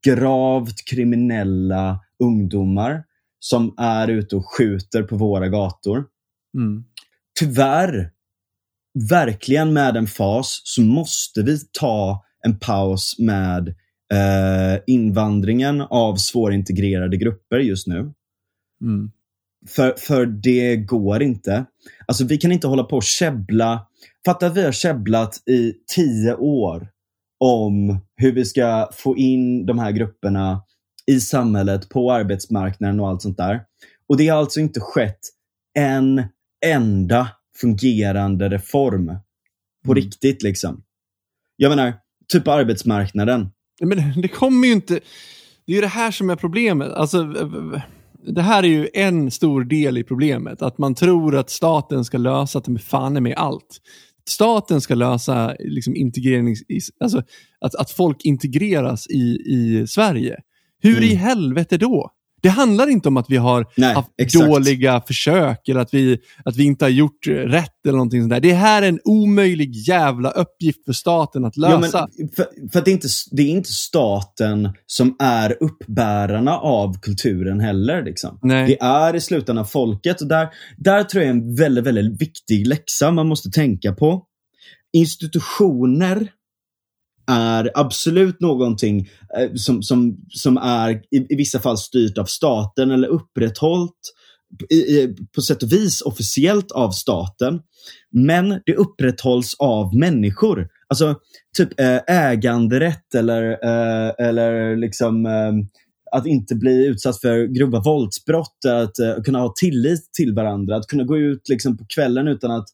gravt 0.06 0.86
kriminella 0.86 2.00
ungdomar 2.20 3.04
som 3.40 3.74
är 3.78 4.08
ute 4.08 4.36
och 4.36 4.46
skjuter 4.46 5.04
på 5.04 5.16
våra 5.18 5.50
gator. 5.50 6.06
Mm. 6.58 6.84
Tyvärr, 7.40 8.12
verkligen 9.10 9.74
med 9.74 9.98
en 9.98 10.08
fas, 10.08 10.62
så 10.64 10.82
måste 10.82 11.42
vi 11.42 11.60
ta 11.80 12.26
en 12.46 12.60
paus 12.60 13.16
med 13.20 13.68
eh, 14.14 14.82
invandringen 14.88 15.82
av 15.82 16.16
svårintegrerade 16.16 17.18
grupper 17.18 17.60
just 17.60 17.88
nu. 17.88 18.14
Mm. 18.82 19.12
För, 19.68 19.94
för 19.98 20.26
det 20.26 20.76
går 20.76 21.24
inte. 21.24 21.66
Alltså 22.06 22.26
vi 22.26 22.38
kan 22.38 22.52
inte 22.52 22.68
hålla 22.68 22.84
på 22.84 22.96
och 22.96 23.04
käbbla. 23.04 23.88
Fatta 24.26 24.48
att 24.48 24.58
vi 24.58 24.64
har 24.64 24.72
käbblat 24.72 25.50
i 25.50 25.74
tio 25.96 26.36
år 26.36 26.88
om 27.40 28.00
hur 28.16 28.32
vi 28.32 28.46
ska 28.46 28.90
få 28.94 29.18
in 29.18 29.66
de 29.66 29.80
här 29.80 29.92
grupperna 29.92 30.62
i 31.06 31.20
samhället, 31.20 31.90
på 31.90 32.12
arbetsmarknaden 32.12 33.00
och 33.00 33.10
allt 33.10 33.22
sånt 33.22 33.38
där. 33.38 33.62
Och 34.10 34.18
det 34.18 34.28
har 34.28 34.40
alltså 34.40 34.60
inte 34.60 34.80
skett 34.80 35.20
en 35.74 36.24
enda 36.66 37.28
fungerande 37.62 38.50
reform. 38.50 39.06
På 39.86 39.92
Mm. 39.92 40.04
riktigt 40.04 40.44
liksom. 40.44 40.84
Jag 41.56 41.70
menar, 41.70 41.94
typ 42.28 42.48
arbetsmarknaden. 42.48 43.50
Men 43.82 44.22
det 44.22 44.28
kommer 44.28 44.68
ju 44.68 44.74
inte... 44.74 44.94
Det 45.66 45.72
är 45.72 45.76
ju 45.76 45.82
det 45.82 45.88
här 45.88 46.12
som 46.12 46.30
är 46.30 46.36
problemet. 46.36 46.92
Alltså, 46.92 47.18
det 48.28 48.42
här 48.42 48.64
är 48.64 48.68
ju 48.68 48.90
en 48.94 49.32
stor 49.32 49.64
del 49.64 49.98
i 49.98 50.04
problemet. 50.04 50.62
Att 50.62 50.78
man 50.78 50.96
tror 50.96 51.36
att 51.36 51.50
staten 51.50 52.06
ska 52.06 52.18
lösa 52.18 52.62
med 52.68 52.82
fan 52.82 53.24
med 53.24 53.34
allt. 53.38 53.82
Staten 54.30 54.82
ska 54.82 54.96
lösa 54.96 55.56
liksom, 55.60 55.96
integrering, 55.96 56.56
alltså, 57.00 57.24
att, 57.60 57.76
att 57.76 57.92
folk 57.92 58.26
integreras 58.26 59.08
i, 59.08 59.38
i 59.46 59.86
Sverige. 59.88 60.40
Hur 60.82 61.04
i 61.04 61.12
Mm. 61.12 61.18
helvete 61.18 61.78
då? 61.78 62.12
Det 62.44 62.50
handlar 62.50 62.88
inte 62.88 63.08
om 63.08 63.18
att 63.18 63.30
vi 63.30 63.38
har 63.38 63.66
Nej, 63.78 63.94
haft 63.96 64.10
exakt. 64.22 64.46
dåliga 64.46 65.02
försök 65.08 65.68
eller 65.70 65.80
att 65.80 65.94
vi, 65.94 66.18
att 66.46 66.56
vi 66.56 66.64
inte 66.64 66.86
har 66.86 66.90
gjort 66.90 67.28
rätt 67.28 67.86
eller 67.86 67.98
någonting 67.98 68.22
sånt 68.22 68.30
där. 68.30 68.40
Det 68.40 68.54
här 68.54 68.82
är 68.82 68.88
en 68.88 69.00
omöjlig 69.04 69.76
jävla 69.76 70.30
uppgift 70.30 70.86
för 70.86 70.94
staten 70.94 71.46
att 71.46 71.54
Ja, 71.56 71.80
lösa. 71.80 72.08
men 72.18 72.30
för 72.30 72.46
för 72.74 72.82
det, 72.82 72.92
är 72.92 72.94
inte, 72.94 73.08
det 73.32 73.44
är 73.44 73.48
inte 73.50 73.72
staten 73.72 74.70
som 74.86 75.16
är 75.20 75.58
uppbärarna 75.64 76.58
av 76.58 77.00
kulturen 77.00 77.60
heller. 77.60 78.04
Liksom. 78.04 78.40
Det 78.42 78.82
är 78.82 79.16
i 79.16 79.22
slutändan 79.22 79.66
folket. 79.66 80.22
Och 80.22 80.28
där, 80.28 80.48
där 80.78 81.04
tror 81.04 81.24
jag 81.24 81.28
är 81.30 81.34
en 81.34 81.56
väldigt, 81.56 81.84
väldigt 81.84 82.22
viktig 82.22 82.68
läxa 82.68 83.12
man 83.12 83.28
måste 83.28 83.50
tänka 83.50 83.94
på. 83.94 84.24
Institutioner 84.94 86.28
är 87.28 87.72
absolut 87.76 88.40
någonting 88.40 89.10
eh, 89.38 89.54
som, 89.56 89.84
som, 89.84 90.18
som 90.30 90.58
är 90.58 90.92
i, 90.92 91.18
i 91.30 91.36
vissa 91.36 91.60
fall 91.60 91.78
styrt 91.78 92.18
av 92.18 92.26
staten 92.26 92.92
eller 92.92 93.08
upprätthållt 93.08 94.00
i, 94.70 94.76
i, 94.76 95.16
på 95.36 95.42
sätt 95.42 95.64
och 95.64 95.72
vis 95.72 96.02
officiellt 96.02 96.72
av 96.72 96.92
staten. 96.92 97.60
Men 98.12 98.62
det 98.66 98.76
upprätthålls 98.76 99.56
av 99.60 99.96
människor. 99.96 100.68
Alltså 100.88 101.16
typ 101.58 101.80
eh, 101.80 102.00
äganderätt 102.08 103.16
eller, 103.16 103.44
eh, 103.52 104.28
eller 104.28 104.78
liksom 104.78 105.26
eh, 105.26 105.54
att 106.12 106.26
inte 106.26 106.56
bli 106.56 106.86
utsatt 106.86 107.22
för 107.22 107.46
grova 107.46 107.80
våldsbrott, 107.80 108.66
att 108.68 109.00
eh, 109.00 109.24
kunna 109.24 109.40
ha 109.40 109.54
tillit 109.60 110.14
till 110.14 110.34
varandra, 110.34 110.76
att 110.76 110.88
kunna 110.88 111.04
gå 111.04 111.18
ut 111.18 111.50
liksom, 111.50 111.78
på 111.78 111.86
kvällen 111.96 112.28
utan 112.28 112.52
att 112.52 112.68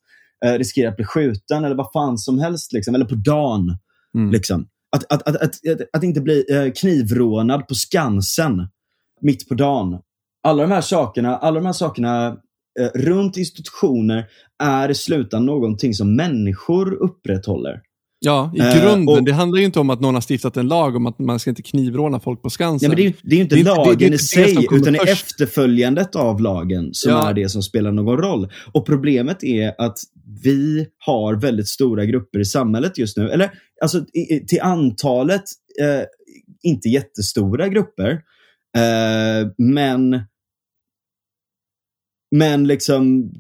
eh, 0.45 0.54
riskera 0.54 0.89
att 0.89 0.95
bli 0.95 1.06
skjuten 1.06 1.66
eller 1.66 1.76
vad 1.76 1.91
fan 1.93 2.18
som 2.18 2.39
helst, 2.39 2.74
liksom, 2.74 2.95
eller 2.95 3.06
på 3.06 3.16
dagen. 3.16 3.78
Mm. 4.16 4.32
Liksom. 4.32 4.68
Att, 4.91 5.14
att, 5.14 5.28
att, 5.28 5.36
att, 5.36 5.43
att, 5.43 5.82
att 5.93 6.03
inte 6.03 6.22
bli 6.22 6.45
eh, 6.49 6.72
knivrånad 6.72 7.68
på 7.68 7.76
Skansen 7.76 8.68
mitt 9.22 9.49
på 9.49 9.53
dagen. 9.53 9.99
Alla 10.43 10.62
de 10.62 10.72
här 10.72 10.82
sakerna, 10.82 11.38
alla 11.38 11.60
de 11.60 11.66
här 11.66 11.74
sakerna 11.74 12.28
eh, 12.80 12.89
runt 12.95 13.38
institutioner 13.38 14.26
är 14.64 14.89
i 14.91 14.95
slutändan 14.95 15.45
någonting 15.45 15.93
som 15.93 16.16
människor 16.16 16.93
upprätthåller. 16.93 17.82
Ja, 18.22 18.51
i 18.55 18.59
Eh, 18.59 18.82
grunden. 18.84 19.07
och- 19.07 19.24
det 19.24 19.32
handlar 19.34 19.59
ju 19.59 19.65
inte 19.65 19.80
om 19.80 19.89
att 19.89 19.99
någon 19.99 20.13
har 20.13 20.22
stiftat 20.22 20.57
en 20.57 20.67
lag 20.67 20.95
om 20.95 21.05
att 21.05 21.20
man 21.20 21.39
ska 21.39 21.49
inte 21.49 21.61
knivråna 21.61 22.20
folk 22.20 22.41
på 22.41 22.49
Skansen. 22.49 22.86
Ja, 22.86 22.89
men 22.89 22.95
det, 22.95 23.01
är, 23.01 23.05
ju- 23.05 23.13
det 23.22 23.32
är 23.32 23.38
ju 23.38 23.41
inte 23.43 23.55
Det 23.55 23.63
lagen 23.63 23.97
det 24.09 24.15
i 24.15 24.17
sig, 24.17 24.67
utan 24.72 24.93
det 24.93 24.99
är 24.99 25.11
efterföljandet 25.11 26.15
av 26.15 26.41
lagen 26.41 26.89
som 26.93 27.11
Ja. 27.11 27.30
är 27.30 27.34
det 27.34 27.49
som 27.49 27.63
spelar 27.63 27.91
någon 27.91 28.17
roll. 28.17 28.51
Och 28.74 28.86
Problemet 28.86 29.43
är 29.43 29.74
att 29.82 29.97
vi 30.43 30.88
har 30.97 31.36
väldigt 31.36 31.67
stora 31.67 32.05
grupper 32.05 32.39
i 32.39 32.45
samhället 32.45 32.97
just 32.97 33.17
nu. 33.17 33.30
Eller 33.30 33.51
alltså, 33.82 34.05
i- 34.13 34.45
till 34.47 34.61
antalet, 34.61 35.43
eh, 35.82 36.05
inte 36.63 36.89
jättestora 36.89 37.67
grupper. 37.67 38.11
Eh, 38.78 39.47
men 39.57 40.22
men 42.36 42.67
liksom, 42.67 43.32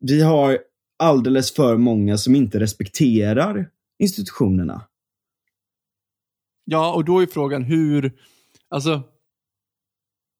vi 0.00 0.22
har 0.22 0.58
alldeles 0.98 1.52
för 1.54 1.76
många 1.76 2.18
som 2.18 2.34
inte 2.34 2.60
respekterar 2.60 3.68
institutionerna. 4.00 4.86
Ja, 6.64 6.94
och 6.94 7.04
då 7.04 7.20
är 7.20 7.26
frågan 7.26 7.62
hur... 7.62 8.18
Alltså, 8.68 9.02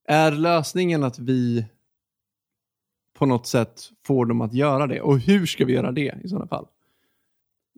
är 0.09 0.33
lösningen 0.33 1.05
att 1.05 1.19
vi 1.19 1.67
på 3.19 3.27
något 3.27 3.47
sätt 3.47 3.91
får 4.05 4.27
dem 4.27 4.41
att 4.41 4.55
göra 4.55 4.87
det? 4.87 5.01
Och 5.01 5.19
hur 5.19 5.47
ska 5.47 5.65
vi 5.65 5.73
göra 5.73 5.93
det 5.93 6.15
i 6.25 6.29
sådana 6.29 6.47
fall? 6.47 6.67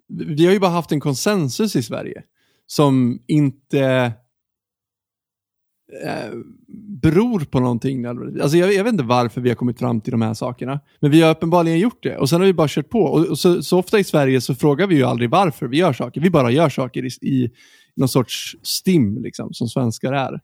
Vi 0.07 0.47
har 0.47 0.53
ju 0.53 0.61
bara 0.61 0.71
haft 0.71 0.93
en 0.93 1.01
konsensus 1.01 1.77
i 1.77 1.83
Sverige 1.83 2.25
som 2.67 3.23
inte 3.27 4.13
eh, 6.03 6.33
beror 7.03 7.41
på 7.41 7.61
någonting. 7.61 8.05
Alltså 8.05 8.57
jag, 8.57 8.75
jag 8.75 8.85
vet 8.85 8.93
inte 8.93 9.05
varför 9.05 9.41
vi 9.41 9.49
har 9.49 9.57
kommit 9.57 9.79
fram 9.79 10.01
till 10.01 10.11
de 10.11 10.23
här 10.23 10.35
sakerna. 10.35 10.81
Men 11.01 11.11
vi 11.11 11.23
har 11.23 11.31
uppenbarligen 11.31 11.79
gjort 11.79 12.03
det. 12.03 12.17
Och 12.17 12.29
sen 12.29 12.41
har 12.41 12.47
vi 12.47 12.53
bara 12.53 12.69
kört 12.69 12.89
på. 12.89 13.01
Och, 13.01 13.27
och 13.27 13.39
så, 13.39 13.63
så 13.63 13.79
ofta 13.79 13.99
i 13.99 14.05
Sverige 14.05 14.41
så 14.41 14.55
frågar 14.55 14.87
vi 14.87 14.95
ju 14.95 15.05
aldrig 15.05 15.31
varför 15.31 15.67
vi 15.67 15.77
gör 15.77 15.93
saker. 15.93 16.21
Vi 16.21 16.31
bara 16.31 16.51
gör 16.51 16.69
saker 16.69 17.05
i, 17.05 17.09
i 17.29 17.51
någon 17.97 18.09
sorts 18.09 18.57
stim, 18.63 19.23
liksom, 19.23 19.53
som 19.53 19.69
svenskar 19.69 20.13
är. 20.13 20.41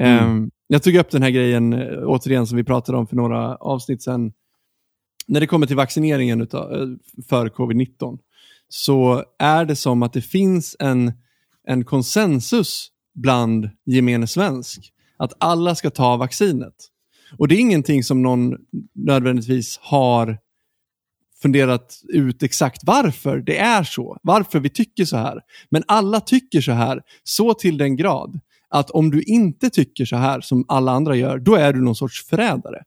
Mm. 0.00 0.18
Ehm, 0.18 0.50
jag 0.66 0.82
tog 0.82 0.94
upp 0.94 1.10
den 1.10 1.22
här 1.22 1.30
grejen, 1.30 1.72
eh, 1.72 1.98
återigen, 2.04 2.46
som 2.46 2.56
vi 2.56 2.64
pratade 2.64 2.98
om 2.98 3.06
för 3.06 3.16
några 3.16 3.56
avsnitt 3.56 4.02
sedan. 4.02 4.32
När 5.26 5.40
det 5.40 5.46
kommer 5.46 5.66
till 5.66 5.76
vaccineringen 5.76 6.40
utav, 6.40 6.72
eh, 6.72 6.88
för 7.28 7.48
covid-19 7.48 8.18
så 8.68 9.24
är 9.38 9.64
det 9.64 9.76
som 9.76 10.02
att 10.02 10.12
det 10.12 10.20
finns 10.20 10.76
en, 10.78 11.12
en 11.66 11.84
konsensus 11.84 12.90
bland 13.14 13.70
gemene 13.86 14.26
svensk 14.26 14.92
att 15.20 15.32
alla 15.38 15.74
ska 15.74 15.90
ta 15.90 16.16
vaccinet. 16.16 16.74
Och 17.38 17.48
det 17.48 17.54
är 17.54 17.58
ingenting 17.58 18.04
som 18.04 18.22
någon 18.22 18.56
nödvändigtvis 18.94 19.78
har 19.82 20.38
funderat 21.42 22.00
ut 22.08 22.42
exakt 22.42 22.80
varför 22.84 23.38
det 23.38 23.58
är 23.58 23.84
så. 23.84 24.18
Varför 24.22 24.60
vi 24.60 24.68
tycker 24.68 25.04
så 25.04 25.16
här. 25.16 25.40
Men 25.70 25.82
alla 25.88 26.20
tycker 26.20 26.60
så 26.60 26.72
här 26.72 27.02
så 27.24 27.54
till 27.54 27.78
den 27.78 27.96
grad 27.96 28.40
att 28.68 28.90
om 28.90 29.10
du 29.10 29.22
inte 29.22 29.70
tycker 29.70 30.04
så 30.04 30.16
här 30.16 30.40
som 30.40 30.64
alla 30.68 30.92
andra 30.92 31.16
gör, 31.16 31.38
då 31.38 31.54
är 31.54 31.72
du 31.72 31.80
någon 31.80 31.96
sorts 31.96 32.28
förrädare. 32.28 32.82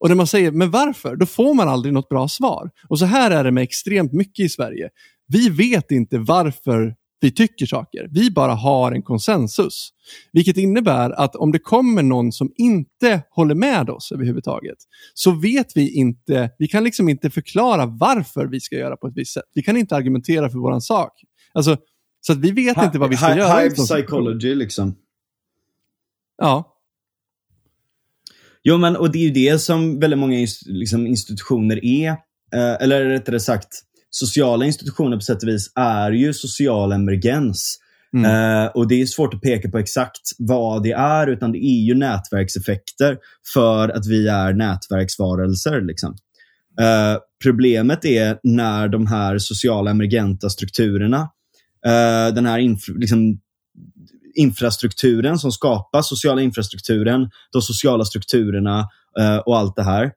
Och 0.00 0.08
när 0.08 0.16
man 0.16 0.26
säger, 0.26 0.50
men 0.50 0.70
varför? 0.70 1.16
Då 1.16 1.26
får 1.26 1.54
man 1.54 1.68
aldrig 1.68 1.94
något 1.94 2.08
bra 2.08 2.28
svar. 2.28 2.70
Och 2.88 2.98
så 2.98 3.04
här 3.04 3.30
är 3.30 3.44
det 3.44 3.50
med 3.50 3.62
extremt 3.62 4.12
mycket 4.12 4.44
i 4.44 4.48
Sverige. 4.48 4.88
Vi 5.26 5.48
vet 5.48 5.90
inte 5.90 6.18
varför 6.18 6.94
vi 7.22 7.30
tycker 7.30 7.66
saker. 7.66 8.08
Vi 8.10 8.30
bara 8.30 8.52
har 8.52 8.92
en 8.92 9.02
konsensus. 9.02 9.90
Vilket 10.32 10.56
innebär 10.56 11.10
att 11.10 11.36
om 11.36 11.52
det 11.52 11.58
kommer 11.58 12.02
någon 12.02 12.32
som 12.32 12.52
inte 12.56 13.22
håller 13.30 13.54
med 13.54 13.90
oss 13.90 14.12
överhuvudtaget, 14.12 14.78
så 15.14 15.30
vet 15.30 15.76
vi 15.76 15.94
inte, 15.94 16.50
vi 16.58 16.68
kan 16.68 16.84
liksom 16.84 17.08
inte 17.08 17.30
förklara 17.30 17.86
varför 17.86 18.46
vi 18.46 18.60
ska 18.60 18.76
göra 18.76 18.96
på 18.96 19.06
ett 19.06 19.16
visst 19.16 19.34
sätt. 19.34 19.44
Vi 19.54 19.62
kan 19.62 19.76
inte 19.76 19.96
argumentera 19.96 20.50
för 20.50 20.58
våran 20.58 20.80
sak. 20.80 21.12
Alltså, 21.52 21.76
så 22.20 22.32
att 22.32 22.38
vi 22.38 22.50
vet 22.50 22.76
ha, 22.76 22.84
inte 22.84 22.98
vad 22.98 23.10
vi 23.10 23.16
ska 23.16 23.26
hive 23.26 23.38
göra. 23.38 23.60
Hive 23.60 23.74
psychology 23.74 24.54
liksom. 24.54 24.94
Ja. 26.38 26.78
Jo, 28.62 28.78
men 28.78 28.96
och 28.96 29.12
det 29.12 29.18
är 29.18 29.22
ju 29.22 29.30
det 29.30 29.58
som 29.58 30.00
väldigt 30.00 30.18
många 30.18 30.46
liksom, 30.66 31.06
institutioner 31.06 31.84
är. 31.84 32.08
Eh, 32.54 32.76
eller 32.80 33.04
rättare 33.04 33.40
sagt, 33.40 33.68
sociala 34.14 34.64
institutioner 34.64 35.16
på 35.16 35.22
sätt 35.22 35.42
och 35.42 35.48
vis 35.48 35.72
är 35.74 36.10
ju 36.10 36.32
social 36.32 36.92
emergens. 36.92 37.78
Mm. 38.16 38.30
Uh, 38.30 38.66
och 38.66 38.88
Det 38.88 39.02
är 39.02 39.06
svårt 39.06 39.34
att 39.34 39.40
peka 39.40 39.70
på 39.70 39.78
exakt 39.78 40.30
vad 40.38 40.82
det 40.82 40.92
är, 40.92 41.26
utan 41.26 41.52
det 41.52 41.58
är 41.58 41.84
ju 41.84 41.94
nätverkseffekter 41.94 43.18
för 43.52 43.88
att 43.88 44.06
vi 44.06 44.28
är 44.28 44.52
nätverksvarelser. 44.52 45.80
Liksom. 45.80 46.10
Uh, 46.80 47.18
problemet 47.42 48.04
är 48.04 48.38
när 48.42 48.88
de 48.88 49.06
här 49.06 49.38
sociala 49.38 49.90
emergenta 49.90 50.50
strukturerna, 50.50 51.20
uh, 51.86 52.34
den 52.34 52.46
här 52.46 52.58
inf 52.58 52.88
liksom, 52.88 53.40
infrastrukturen 54.34 55.38
som 55.38 55.52
skapas, 55.52 56.08
sociala 56.08 56.42
infrastrukturen, 56.42 57.30
de 57.52 57.62
sociala 57.62 58.04
strukturerna 58.04 58.88
och 59.44 59.58
allt 59.58 59.76
det 59.76 59.82
här 59.82 60.04
Eh, 60.04 60.10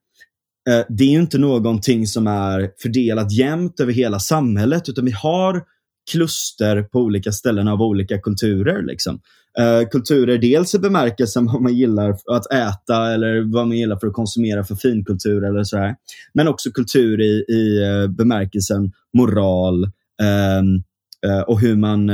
Eh, 0.69 0.85
det 0.89 1.03
är 1.03 1.11
ju 1.11 1.19
inte 1.19 1.37
någonting 1.37 2.07
som 2.07 2.27
är 2.27 2.71
fördelat 2.81 3.31
jämnt 3.31 3.79
över 3.79 3.93
hela 3.93 4.19
samhället, 4.19 4.89
utan 4.89 5.05
vi 5.05 5.11
har 5.11 5.63
kluster 6.11 6.83
på 6.83 6.99
olika 6.99 7.31
ställen 7.31 7.67
av 7.67 7.81
olika 7.81 8.17
kulturer. 8.17 8.83
Liksom. 8.83 9.19
Uh, 9.59 9.89
kulturer 9.89 10.37
dels 10.37 10.75
i 10.75 10.79
bemärkelsen 10.79 11.45
vad 11.45 11.61
man 11.61 11.73
gillar 11.73 12.17
att 12.31 12.51
äta 12.51 13.13
eller 13.13 13.53
vad 13.53 13.67
man 13.67 13.77
gillar 13.77 13.99
för 13.99 14.07
att 14.07 14.13
konsumera 14.13 14.63
för 14.63 14.75
finkultur 14.75 15.43
eller 15.43 15.63
så 15.63 15.77
här. 15.77 15.95
Men 16.33 16.47
också 16.47 16.71
kultur 16.71 17.21
i, 17.21 17.45
i 17.49 17.83
eh, 17.83 18.07
bemärkelsen 18.07 18.91
moral 19.17 19.83
um, 19.83 20.83
uh, 21.31 21.41
och 21.41 21.59
hur 21.59 21.75
man 21.75 22.11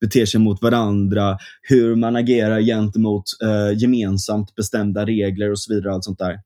beter 0.00 0.26
sig 0.26 0.40
mot 0.40 0.62
varandra, 0.62 1.38
hur 1.62 1.94
man 1.94 2.16
agerar 2.16 2.60
gentemot 2.60 3.24
gemensamt 3.76 4.54
bestämda 4.54 5.06
regler 5.06 5.50
och 5.50 5.58
så 5.58 5.74
vidare. 5.74 5.92
allt 5.92 6.04
sånt 6.04 6.18
där. 6.18 6.38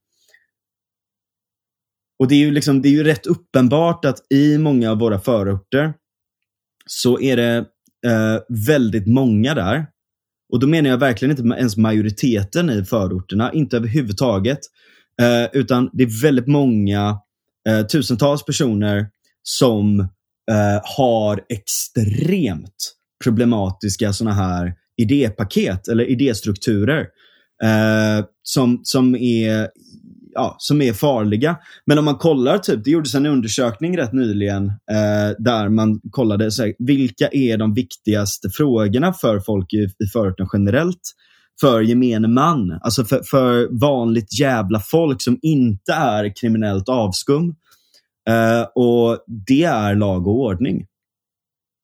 Och 2.18 2.28
det 2.28 2.34
är, 2.34 2.38
ju 2.38 2.50
liksom, 2.50 2.82
det 2.82 2.88
är 2.88 2.92
ju 2.92 3.04
rätt 3.04 3.26
uppenbart 3.26 4.04
att 4.04 4.32
i 4.32 4.58
många 4.58 4.90
av 4.90 4.98
våra 4.98 5.20
förorter 5.20 5.94
så 6.86 7.20
är 7.20 7.36
det 7.36 7.56
eh, 8.06 8.66
väldigt 8.66 9.06
många 9.06 9.54
där. 9.54 9.86
Och 10.52 10.60
då 10.60 10.66
menar 10.66 10.90
jag 10.90 10.98
verkligen 10.98 11.38
inte 11.38 11.58
ens 11.58 11.76
majoriteten 11.76 12.70
i 12.70 12.84
förorterna, 12.84 13.52
inte 13.52 13.76
överhuvudtaget. 13.76 14.58
Eh, 15.20 15.48
utan 15.52 15.90
det 15.92 16.02
är 16.02 16.22
väldigt 16.22 16.46
många, 16.46 17.18
eh, 17.68 17.86
tusentals 17.86 18.44
personer 18.44 19.06
som 19.42 20.00
eh, 20.50 20.80
har 20.96 21.40
extremt 21.48 22.94
problematiska 23.24 24.12
sådana 24.12 24.36
här 24.36 24.74
idépaket 24.96 25.88
eller 25.88 26.04
idéstrukturer. 26.04 27.06
Eh, 27.62 28.24
som, 28.42 28.80
som 28.82 29.14
är 29.14 29.68
ja, 30.38 30.56
som 30.58 30.82
är 30.82 30.92
farliga. 30.92 31.56
Men 31.86 31.98
om 31.98 32.04
man 32.04 32.16
kollar, 32.16 32.58
typ, 32.58 32.84
det 32.84 32.90
gjordes 32.90 33.14
en 33.14 33.26
undersökning 33.26 33.98
rätt 33.98 34.12
nyligen 34.12 34.66
eh, 34.66 35.36
där 35.38 35.68
man 35.68 36.00
kollade 36.10 36.50
så 36.50 36.62
här, 36.62 36.74
vilka 36.78 37.28
är 37.32 37.56
de 37.56 37.74
viktigaste 37.74 38.50
frågorna 38.50 39.12
för 39.12 39.40
folk 39.40 39.72
i, 39.72 39.76
i 39.76 40.06
förorten 40.12 40.48
generellt 40.52 41.00
för 41.60 41.80
gemene 41.80 42.28
man. 42.28 42.78
Alltså 42.82 43.04
för, 43.04 43.22
för, 43.22 43.68
vanligt 43.80 44.40
jävla 44.40 44.80
folk 44.80 45.22
som 45.22 45.38
inte 45.42 45.92
är 45.92 46.36
kriminellt 46.40 46.88
avskum. 46.88 47.54
Eh, 48.28 48.62
och 48.74 49.24
det 49.26 49.64
är 49.64 49.94
lag 49.94 50.26
och 50.26 50.40
ordning. 50.40 50.86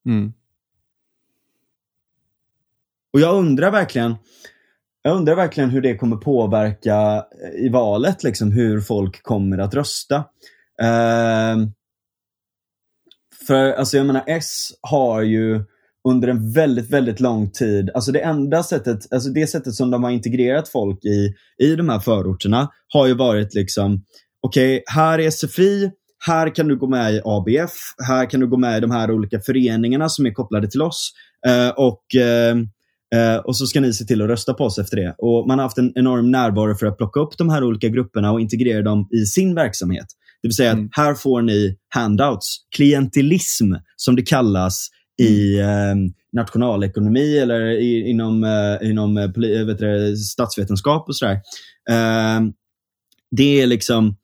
Mm. 0.05 0.33
Och 3.13 3.19
jag 3.19 3.35
undrar 3.35 3.71
verkligen, 3.71 4.15
jag 5.05 5.15
undrar 5.17 5.35
verkligen 5.35 5.69
hur 5.69 5.81
det 5.81 5.95
kommer 5.95 6.15
påverka 6.15 7.25
eh, 7.43 7.65
i 7.65 7.69
valet, 7.69 8.23
liksom, 8.23 8.51
hur 8.51 8.81
folk 8.81 9.23
kommer 9.23 9.57
att 9.57 9.73
rösta. 9.73 10.15
Uh, 10.81 11.67
för 13.47 13.73
alltså 13.73 13.97
jag 13.97 14.05
menar, 14.05 14.23
S 14.27 14.69
har 14.81 15.21
ju 15.21 15.63
under 16.07 16.27
en 16.27 16.51
väldigt, 16.51 16.89
väldigt 16.89 17.19
lång 17.19 17.51
tid, 17.51 17.89
alltså 17.93 18.11
det 18.11 18.19
enda 18.19 18.63
sättet, 18.63 19.13
alltså 19.13 19.29
det 19.29 19.47
sättet 19.47 19.73
som 19.73 19.91
de 19.91 20.03
har 20.03 20.11
integrerat 20.11 20.69
folk 20.69 21.05
i, 21.05 21.33
i 21.63 21.75
de 21.75 21.89
här 21.89 21.99
förorterna 21.99 22.69
har 22.93 23.07
ju 23.07 23.13
varit 23.13 23.53
liksom, 23.53 24.03
okej, 24.41 24.75
okay, 24.75 24.83
här 24.95 25.19
är 25.19 25.31
SFI, 25.31 25.91
här 26.25 26.55
kan 26.55 26.67
du 26.67 26.77
gå 26.77 26.87
med 26.87 27.13
i 27.13 27.21
ABF, 27.25 27.73
här 28.07 28.29
kan 28.29 28.39
du 28.39 28.47
gå 28.47 28.57
med 28.57 28.77
i 28.77 28.81
de 28.81 28.91
här 28.91 29.11
olika 29.11 29.39
föreningarna 29.39 30.09
som 30.09 30.25
är 30.25 30.31
kopplade 30.31 30.67
till 30.67 30.81
oss. 30.81 31.11
Uh, 31.47 31.69
och 31.69 32.03
uh, 32.15 32.65
Eh, 33.15 33.37
och 33.37 33.57
så 33.57 33.67
ska 33.67 33.81
ni 33.81 33.93
se 33.93 34.05
till 34.05 34.21
att 34.21 34.27
rösta 34.27 34.53
på 34.53 34.63
oss 34.63 34.79
efter 34.79 34.97
det. 34.97 35.15
Och 35.17 35.47
Man 35.47 35.59
har 35.59 35.63
haft 35.63 35.77
en 35.77 35.91
enorm 35.95 36.31
närvaro 36.31 36.75
för 36.75 36.85
att 36.85 36.97
plocka 36.97 37.19
upp 37.19 37.37
de 37.37 37.49
här 37.49 37.63
olika 37.63 37.87
grupperna 37.87 38.31
och 38.31 38.41
integrera 38.41 38.81
dem 38.81 39.09
i 39.11 39.25
sin 39.25 39.55
verksamhet. 39.55 40.05
Det 40.41 40.47
vill 40.47 40.55
säga 40.55 40.71
mm. 40.71 40.85
att 40.85 40.91
här 40.91 41.13
får 41.13 41.41
ni 41.41 41.77
handouts. 41.89 42.57
Klientelism, 42.75 43.73
som 43.95 44.15
det 44.15 44.21
kallas 44.21 44.89
i 45.21 45.59
eh, 45.59 45.95
nationalekonomi 46.33 47.37
eller 47.37 47.61
i, 47.61 48.09
inom, 48.09 48.43
eh, 48.43 48.89
inom 48.89 49.17
eh, 49.17 49.65
vet 49.65 49.79
du, 49.79 50.17
statsvetenskap 50.17 51.09
och 51.09 51.15
sådär. 51.15 51.39
Eh, 51.89 52.41
det 53.31 53.61
är 53.61 53.67
liksom, 53.67 54.15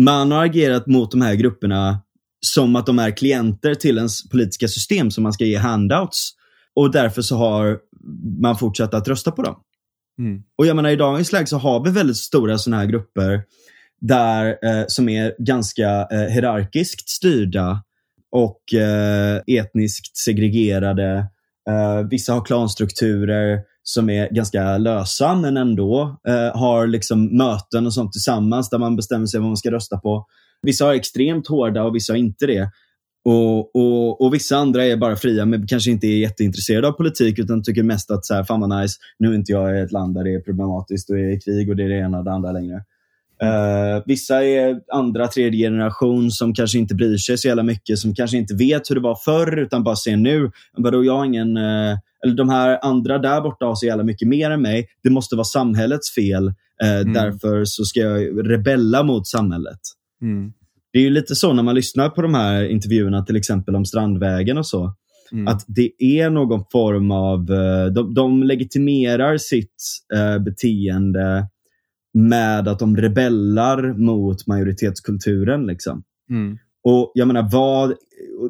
man 0.00 0.30
har 0.30 0.44
agerat 0.44 0.86
mot 0.86 1.10
de 1.10 1.20
här 1.20 1.34
grupperna 1.34 2.00
som 2.46 2.76
att 2.76 2.86
de 2.86 2.98
är 2.98 3.10
klienter 3.10 3.74
till 3.74 3.96
ens 3.96 4.28
politiska 4.28 4.68
system 4.68 5.10
som 5.10 5.22
man 5.22 5.32
ska 5.32 5.44
ge 5.44 5.56
handouts. 5.56 6.30
Och 6.76 6.90
därför 6.90 7.22
så 7.22 7.36
har 7.36 7.78
man 8.40 8.58
fortsatt 8.58 8.94
att 8.94 9.08
rösta 9.08 9.30
på 9.30 9.42
dem. 9.42 9.56
Mm. 10.18 10.42
Och 10.58 10.66
jag 10.66 10.76
menar, 10.76 10.90
I 10.90 10.96
dagens 10.96 11.32
läge 11.32 11.46
så 11.46 11.58
har 11.58 11.84
vi 11.84 11.90
väldigt 11.90 12.16
stora 12.16 12.58
sådana 12.58 12.82
här 12.82 12.88
grupper 12.88 13.42
där, 14.00 14.58
eh, 14.62 14.84
som 14.88 15.08
är 15.08 15.34
ganska 15.38 16.08
eh, 16.10 16.18
hierarkiskt 16.18 17.08
styrda 17.08 17.82
och 18.30 18.74
eh, 18.74 19.40
etniskt 19.46 20.16
segregerade. 20.16 21.26
Eh, 21.70 22.08
vissa 22.10 22.32
har 22.32 22.44
klanstrukturer 22.44 23.60
som 23.82 24.10
är 24.10 24.28
ganska 24.28 24.78
lösa 24.78 25.34
men 25.34 25.56
ändå 25.56 26.20
eh, 26.28 26.56
har 26.56 26.86
liksom 26.86 27.36
möten 27.36 27.86
och 27.86 27.94
sånt 27.94 28.12
tillsammans 28.12 28.70
där 28.70 28.78
man 28.78 28.96
bestämmer 28.96 29.26
sig 29.26 29.40
vad 29.40 29.48
man 29.48 29.56
ska 29.56 29.70
rösta 29.70 29.98
på. 29.98 30.26
Vissa 30.62 30.84
har 30.84 30.94
extremt 30.94 31.48
hårda 31.48 31.82
och 31.82 31.94
vissa 31.94 32.12
har 32.12 32.18
inte 32.18 32.46
det. 32.46 32.70
Och, 33.24 33.76
och, 33.76 34.20
och 34.20 34.34
Vissa 34.34 34.56
andra 34.56 34.84
är 34.84 34.96
bara 34.96 35.16
fria, 35.16 35.44
men 35.44 35.66
kanske 35.66 35.90
inte 35.90 36.06
är 36.06 36.18
jätteintresserade 36.18 36.88
av 36.88 36.92
politik 36.92 37.38
utan 37.38 37.62
tycker 37.62 37.82
mest 37.82 38.10
att 38.10 38.26
så 38.26 38.34
här, 38.34 38.44
fan 38.44 38.60
vad 38.60 38.80
nice, 38.80 38.98
nu 39.18 39.30
är 39.30 39.34
inte 39.34 39.52
jag 39.52 39.78
i 39.78 39.80
ett 39.80 39.92
land 39.92 40.14
där 40.14 40.24
det 40.24 40.34
är 40.34 40.40
problematiskt 40.40 41.10
och 41.10 41.16
det 41.16 41.32
är 41.32 41.40
krig 41.40 41.70
och 41.70 41.76
det 41.76 41.84
är 41.84 41.88
det 41.88 41.98
ena 41.98 42.18
och 42.18 42.24
det 42.24 42.32
andra 42.32 42.52
längre. 42.52 42.74
Uh, 43.42 44.02
vissa 44.06 44.44
är 44.44 44.80
andra, 44.92 45.26
tredje 45.26 45.66
generation 45.66 46.30
som 46.30 46.54
kanske 46.54 46.78
inte 46.78 46.94
bryr 46.94 47.16
sig 47.16 47.38
så 47.38 47.48
jävla 47.48 47.62
mycket, 47.62 47.98
som 47.98 48.14
kanske 48.14 48.36
inte 48.36 48.54
vet 48.54 48.90
hur 48.90 48.94
det 48.94 49.00
var 49.00 49.18
förr 49.24 49.56
utan 49.58 49.84
bara 49.84 49.96
ser 49.96 50.16
nu. 50.16 50.50
Vadå, 50.76 51.04
jag 51.04 51.26
ingen, 51.26 51.56
uh, 51.56 51.98
eller 52.24 52.34
de 52.34 52.48
här 52.48 52.78
andra 52.82 53.18
där 53.18 53.40
borta 53.40 53.64
har 53.64 53.74
så 53.74 53.86
jävla 53.86 54.04
mycket 54.04 54.28
mer 54.28 54.50
än 54.50 54.62
mig. 54.62 54.86
Det 55.02 55.10
måste 55.10 55.36
vara 55.36 55.44
samhällets 55.44 56.14
fel. 56.14 56.46
Uh, 56.84 57.00
mm. 57.00 57.12
Därför 57.12 57.64
så 57.64 57.84
ska 57.84 58.00
jag 58.00 58.50
rebella 58.50 59.02
mot 59.02 59.26
samhället. 59.26 59.80
Mm 60.22 60.52
det 60.94 60.98
är 61.00 61.02
ju 61.02 61.10
lite 61.10 61.34
så 61.34 61.52
när 61.52 61.62
man 61.62 61.74
lyssnar 61.74 62.08
på 62.08 62.22
de 62.22 62.34
här 62.34 62.64
intervjuerna, 62.64 63.24
till 63.24 63.36
exempel 63.36 63.76
om 63.76 63.84
Strandvägen 63.84 64.58
och 64.58 64.66
så. 64.66 64.94
Mm. 65.32 65.48
Att 65.48 65.64
det 65.66 65.90
är 65.98 66.30
någon 66.30 66.64
form 66.72 67.10
av, 67.10 67.50
eh, 67.52 67.86
de, 67.86 68.14
de 68.14 68.42
legitimerar 68.42 69.36
sitt 69.36 69.74
eh, 70.14 70.38
beteende 70.38 71.48
med 72.12 72.68
att 72.68 72.78
de 72.78 72.96
rebellar 72.96 73.92
mot 73.92 74.46
majoritetskulturen. 74.46 75.66
Liksom. 75.66 76.02
Mm. 76.30 76.58
Och 76.84 77.12
jag 77.14 77.28
menar, 77.28 77.48
vad, 77.52 77.94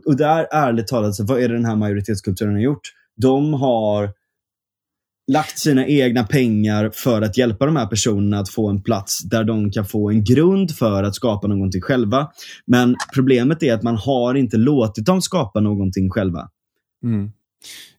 och 0.06 0.16
där 0.16 0.46
ärligt 0.52 0.86
talat, 0.86 1.14
så 1.14 1.24
vad 1.24 1.42
är 1.42 1.48
det 1.48 1.54
den 1.54 1.64
här 1.64 1.76
majoritetskulturen 1.76 2.54
har 2.54 2.60
gjort? 2.60 2.92
De 3.16 3.54
har 3.54 4.10
lagt 5.32 5.58
sina 5.58 5.86
egna 5.86 6.24
pengar 6.24 6.90
för 6.94 7.22
att 7.22 7.38
hjälpa 7.38 7.66
de 7.66 7.76
här 7.76 7.86
personerna 7.86 8.38
att 8.38 8.48
få 8.48 8.68
en 8.68 8.82
plats 8.82 9.18
där 9.22 9.44
de 9.44 9.70
kan 9.70 9.84
få 9.84 10.10
en 10.10 10.24
grund 10.24 10.76
för 10.76 11.02
att 11.02 11.14
skapa 11.14 11.48
någonting 11.48 11.80
själva. 11.80 12.28
Men 12.66 12.96
problemet 13.14 13.62
är 13.62 13.74
att 13.74 13.82
man 13.82 13.96
har 13.96 14.34
inte 14.34 14.56
låtit 14.56 15.06
dem 15.06 15.22
skapa 15.22 15.60
någonting 15.60 16.10
själva. 16.10 16.48
Mm. 17.04 17.32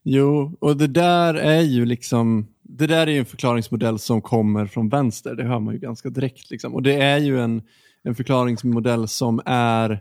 Jo, 0.02 0.56
och 0.60 0.76
det 0.76 0.86
där 0.86 1.34
är 1.34 1.60
ju 1.60 1.86
liksom 1.86 2.46
det 2.68 2.86
där 2.86 3.06
är 3.06 3.10
ju 3.10 3.18
en 3.18 3.26
förklaringsmodell 3.26 3.98
som 3.98 4.22
kommer 4.22 4.66
från 4.66 4.88
vänster, 4.88 5.34
det 5.34 5.44
hör 5.44 5.60
man 5.60 5.74
ju 5.74 5.80
ganska 5.80 6.10
direkt. 6.10 6.50
Liksom. 6.50 6.74
Och 6.74 6.82
det 6.82 6.94
är 6.94 7.18
ju 7.18 7.40
en, 7.40 7.62
en 8.02 8.14
förklaringsmodell 8.14 9.08
som 9.08 9.40
är 9.46 10.00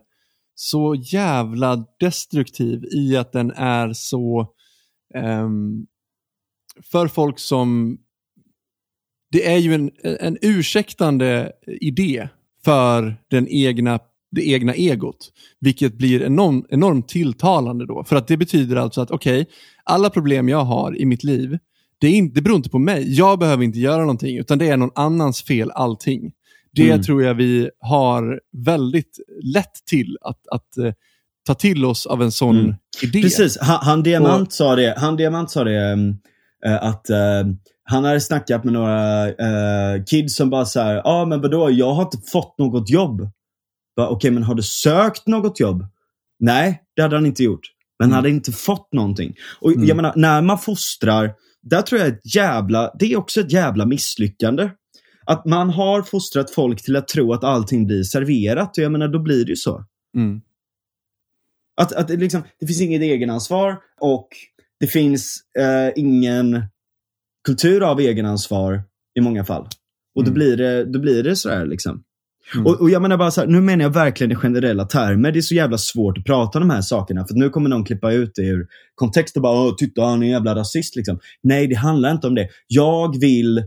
så 0.55 0.95
jävla 0.95 1.85
destruktiv 1.99 2.83
i 2.91 3.17
att 3.17 3.31
den 3.31 3.51
är 3.51 3.93
så 3.93 4.47
um, 5.15 5.87
för 6.83 7.07
folk 7.07 7.39
som 7.39 7.97
det 9.31 9.47
är 9.47 9.57
ju 9.57 9.73
en, 9.73 9.91
en 10.03 10.37
ursäktande 10.41 11.51
idé 11.67 12.27
för 12.65 13.17
den 13.29 13.47
egna, 13.47 13.99
det 14.31 14.49
egna 14.49 14.73
egot, 14.73 15.31
vilket 15.59 15.97
blir 15.97 16.23
enorm, 16.23 16.65
enormt 16.69 17.07
tilltalande 17.07 17.85
då. 17.85 18.03
För 18.03 18.15
att 18.15 18.27
det 18.27 18.37
betyder 18.37 18.75
alltså 18.75 19.01
att 19.01 19.11
okej, 19.11 19.41
okay, 19.41 19.53
alla 19.83 20.09
problem 20.09 20.49
jag 20.49 20.63
har 20.63 20.97
i 20.97 21.05
mitt 21.05 21.23
liv, 21.23 21.57
det, 21.99 22.07
är 22.07 22.11
inte, 22.11 22.35
det 22.35 22.41
beror 22.41 22.57
inte 22.57 22.69
på 22.69 22.79
mig. 22.79 23.15
Jag 23.15 23.39
behöver 23.39 23.63
inte 23.63 23.79
göra 23.79 24.01
någonting, 24.01 24.37
utan 24.37 24.57
det 24.57 24.69
är 24.69 24.77
någon 24.77 24.91
annans 24.95 25.43
fel 25.43 25.71
allting. 25.71 26.31
Det 26.71 26.89
mm. 26.89 27.03
tror 27.03 27.23
jag 27.23 27.33
vi 27.33 27.69
har 27.79 28.41
väldigt 28.65 29.19
lätt 29.43 29.85
till 29.89 30.17
att, 30.21 30.47
att 30.47 30.85
uh, 30.85 30.91
ta 31.47 31.53
till 31.53 31.85
oss 31.85 32.05
av 32.05 32.21
en 32.21 32.31
sån 32.31 32.59
mm. 32.59 32.75
idé. 33.03 33.21
Precis, 33.21 33.57
han, 33.61 33.79
han 33.81 34.03
Diamant, 34.03 34.47
Och, 34.47 34.53
sa 34.53 34.75
det, 34.75 34.95
han 34.97 35.15
Diamant 35.15 35.51
sa 35.51 35.63
det 35.63 35.93
um, 35.93 36.17
att 36.73 37.09
uh, 37.09 37.53
han 37.83 38.03
hade 38.03 38.21
snackat 38.21 38.63
med 38.63 38.73
några 38.73 39.27
uh, 39.27 40.03
kids 40.05 40.35
som 40.35 40.49
bara 40.49 40.65
såhär, 40.65 40.95
ja 40.95 41.01
ah, 41.05 41.25
men 41.25 41.41
vadå, 41.41 41.71
jag 41.71 41.93
har 41.93 42.03
inte 42.03 42.17
fått 42.31 42.57
något 42.57 42.89
jobb. 42.89 43.21
Okej, 43.97 44.15
okay, 44.15 44.31
men 44.31 44.43
har 44.43 44.55
du 44.55 44.63
sökt 44.63 45.27
något 45.27 45.59
jobb? 45.59 45.85
Nej, 46.39 46.83
det 46.95 47.01
hade 47.01 47.15
han 47.15 47.25
inte 47.25 47.43
gjort. 47.43 47.61
Men 47.99 48.05
mm. 48.05 48.15
hade 48.15 48.29
inte 48.29 48.51
fått 48.51 48.93
någonting. 48.93 49.33
Och 49.59 49.71
mm. 49.71 49.87
jag 49.87 49.95
menar, 49.95 50.13
när 50.15 50.41
man 50.41 50.59
fostrar, 50.59 51.33
där 51.61 51.81
tror 51.81 52.01
jag 52.01 52.09
ett 52.09 52.35
jävla, 52.35 52.91
det 52.99 53.05
är 53.05 53.17
också 53.17 53.41
ett 53.41 53.51
jävla 53.51 53.85
misslyckande. 53.85 54.69
Att 55.25 55.45
man 55.45 55.69
har 55.69 56.01
fostrat 56.01 56.51
folk 56.51 56.83
till 56.83 56.95
att 56.95 57.07
tro 57.07 57.33
att 57.33 57.43
allting 57.43 57.87
blir 57.87 58.03
serverat. 58.03 58.77
Och 58.77 58.83
jag 58.83 58.91
menar, 58.91 59.07
då 59.07 59.19
blir 59.19 59.45
det 59.45 59.49
ju 59.49 59.55
så. 59.55 59.85
Mm. 60.17 60.41
Att, 61.81 61.93
att 61.93 62.07
det, 62.07 62.17
liksom, 62.17 62.43
det 62.59 62.67
finns 62.67 62.81
inget 62.81 63.01
egenansvar 63.01 63.77
och 64.01 64.27
det 64.79 64.87
finns 64.87 65.39
eh, 65.59 65.93
ingen 65.95 66.63
kultur 67.45 67.91
av 67.91 67.99
egenansvar 67.99 68.83
i 69.19 69.21
många 69.21 69.43
fall. 69.43 69.67
Och 70.15 70.21
mm. 70.21 70.33
då 70.33 70.33
blir 70.33 70.57
det, 70.57 70.85
då 70.85 70.99
blir 70.99 71.23
det 71.23 71.35
sådär 71.35 71.65
liksom. 71.65 72.03
Mm. 72.53 72.65
Och, 72.65 72.81
och, 72.81 72.89
jag 72.89 73.01
menar 73.01 73.17
bara 73.17 73.31
så 73.31 73.41
här, 73.41 73.47
nu 73.47 73.61
menar 73.61 73.83
jag 73.83 73.89
verkligen 73.89 74.31
i 74.31 74.35
generella 74.35 74.85
termer. 74.85 75.31
Det 75.31 75.39
är 75.39 75.41
så 75.41 75.55
jävla 75.55 75.77
svårt 75.77 76.17
att 76.17 76.25
prata 76.25 76.59
om 76.59 76.67
de 76.67 76.73
här 76.73 76.81
sakerna. 76.81 77.25
För 77.27 77.35
nu 77.35 77.49
kommer 77.49 77.69
någon 77.69 77.83
klippa 77.83 78.11
ut 78.11 78.31
det 78.35 78.41
ur 78.41 78.67
kontext 78.95 79.35
och 79.35 79.41
bara 79.41 79.71
titta 79.71 80.01
han 80.01 80.21
är 80.21 80.25
en 80.25 80.31
jävla 80.31 80.55
rasist. 80.55 80.95
Liksom. 80.95 81.19
Nej, 81.43 81.67
det 81.67 81.75
handlar 81.75 82.11
inte 82.11 82.27
om 82.27 82.35
det. 82.35 82.49
Jag 82.67 83.19
vill, 83.19 83.63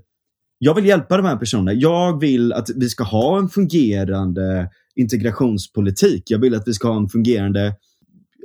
jag 0.58 0.74
vill 0.74 0.86
hjälpa 0.86 1.16
de 1.16 1.26
här 1.26 1.36
personerna. 1.36 1.72
Jag 1.72 2.20
vill 2.20 2.52
att 2.52 2.70
vi 2.76 2.88
ska 2.88 3.04
ha 3.04 3.38
en 3.38 3.48
fungerande 3.48 4.70
integrationspolitik. 4.96 6.30
Jag 6.30 6.38
vill 6.38 6.54
att 6.54 6.68
vi 6.68 6.72
ska 6.72 6.88
ha 6.88 6.96
en 6.96 7.08
fungerande 7.08 7.74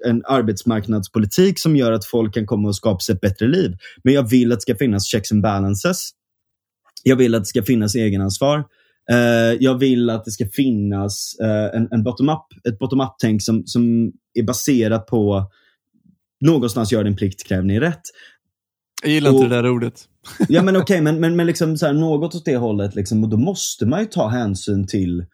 en 0.05 0.21
arbetsmarknadspolitik 0.25 1.59
som 1.59 1.75
gör 1.75 1.91
att 1.91 2.05
folk 2.05 2.33
kan 2.33 2.45
komma 2.45 2.67
och 2.67 2.75
skapa 2.75 2.99
sig 2.99 3.15
ett 3.15 3.21
bättre 3.21 3.47
liv. 3.47 3.77
Men 4.03 4.13
jag 4.13 4.29
vill 4.29 4.51
att 4.51 4.57
det 4.57 4.61
ska 4.61 4.75
finnas 4.75 5.07
checks 5.07 5.31
and 5.31 5.41
balances. 5.41 6.09
Jag 7.03 7.15
vill 7.15 7.35
att 7.35 7.41
det 7.41 7.47
ska 7.47 7.63
finnas 7.63 7.95
egenansvar. 7.95 8.63
Uh, 9.11 9.57
jag 9.59 9.77
vill 9.77 10.09
att 10.09 10.25
det 10.25 10.31
ska 10.31 10.47
finnas 10.47 11.35
uh, 11.41 11.77
en, 11.77 11.87
en 11.91 12.03
bottom-up, 12.03 12.67
ett 12.67 12.79
bottom-up-tänk 12.79 13.43
som, 13.43 13.63
som 13.65 14.11
är 14.33 14.43
baserat 14.43 15.07
på 15.07 15.51
någonstans 16.41 16.91
gör 16.91 17.03
din 17.03 17.15
plikt, 17.15 17.47
kräv 17.47 17.65
ni 17.65 17.79
rätt. 17.79 18.01
Jag 19.03 19.11
gillar 19.11 19.29
och, 19.29 19.35
inte 19.35 19.49
det 19.49 19.61
där 19.61 19.69
ordet. 19.69 20.07
ja 20.47 20.63
men 20.63 20.75
okej, 20.75 20.83
okay, 20.83 21.01
men, 21.01 21.19
men, 21.19 21.35
men 21.35 21.45
liksom 21.45 21.77
så 21.77 21.85
här, 21.85 21.93
något 21.93 22.35
åt 22.35 22.45
det 22.45 22.57
hållet. 22.57 22.95
Liksom, 22.95 23.23
och 23.23 23.29
då 23.29 23.37
måste 23.37 23.85
man 23.85 23.99
ju 23.99 24.05
ta 24.05 24.27
hänsyn 24.27 24.87
till 24.87 25.25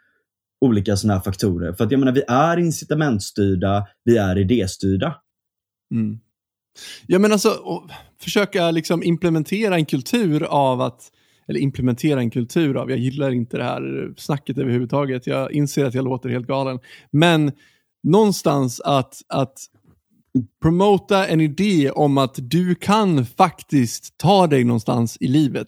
olika 0.62 0.98
sådana 0.98 1.14
här 1.14 1.24
faktorer. 1.24 1.74
För 1.74 1.84
att 1.86 1.92
jag 1.92 2.00
menar, 2.00 2.12
vi 2.12 2.24
är 2.28 2.58
incitamentstyrda, 2.58 3.88
vi 4.04 4.18
är 4.18 4.38
idéstyrda. 4.38 5.16
Mm. 5.92 6.20
Ja 7.08 7.20
men 7.20 7.32
alltså, 7.32 7.50
försöka 8.22 8.72
liksom 8.72 9.04
implementera 9.04 9.76
en 9.76 9.86
kultur 9.86 10.44
av 10.44 10.82
att 10.82 11.12
eller 11.48 11.60
implementera 11.60 12.20
en 12.20 12.30
kultur 12.30 12.78
av, 12.78 12.90
jag 12.90 13.00
gillar 13.00 13.32
inte 13.32 13.58
det 13.58 13.64
här 13.64 14.14
snacket 14.18 14.58
överhuvudtaget, 14.58 15.28
jag 15.28 15.52
inser 15.52 15.86
att 15.86 15.94
jag 15.94 16.06
låter 16.06 16.30
helt 16.30 16.48
galen. 16.48 16.80
Men 17.12 17.52
någonstans 18.04 18.82
att, 18.82 19.16
att 19.28 19.60
promota 20.62 21.28
en 21.28 21.42
idé 21.42 21.92
om 21.92 22.18
att 22.18 22.36
du 22.38 22.76
kan 22.76 23.26
faktiskt 23.26 24.18
ta 24.18 24.48
dig 24.48 24.64
någonstans 24.64 25.18
i 25.20 25.28
livet. 25.28 25.68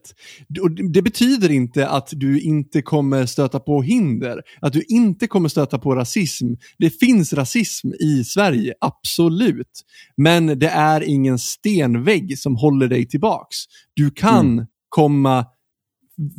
Det 0.94 1.02
betyder 1.02 1.52
inte 1.52 1.88
att 1.88 2.10
du 2.12 2.42
inte 2.42 2.82
kommer 2.82 3.26
stöta 3.26 3.60
på 3.60 3.82
hinder, 3.82 4.42
att 4.62 4.74
du 4.74 4.82
inte 4.82 5.28
kommer 5.28 5.50
stöta 5.50 5.80
på 5.80 5.96
rasism. 5.96 6.54
Det 6.78 6.90
finns 6.90 7.34
rasism 7.34 7.88
i 7.94 8.24
Sverige, 8.24 8.74
absolut. 8.82 9.82
Men 10.18 10.60
det 10.60 10.70
är 10.70 11.04
ingen 11.04 11.40
stenvägg 11.40 12.40
som 12.40 12.56
håller 12.56 12.88
dig 12.88 13.08
tillbaks. 13.08 13.58
Du 13.94 14.12
kan 14.12 14.52
mm. 14.52 14.66
komma 14.90 15.46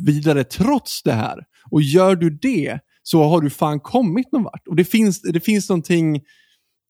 vidare 0.05 0.43
trots 0.43 1.03
det 1.03 1.13
här. 1.13 1.37
Och 1.71 1.81
gör 1.81 2.15
du 2.15 2.29
det 2.29 2.79
så 3.03 3.23
har 3.23 3.41
du 3.41 3.49
fan 3.49 3.79
kommit 3.79 4.31
någon 4.31 4.43
vart. 4.43 4.67
Och 4.67 4.75
det 4.75 4.85
finns, 4.85 5.21
det 5.21 5.39
finns 5.39 5.69
någonting 5.69 6.21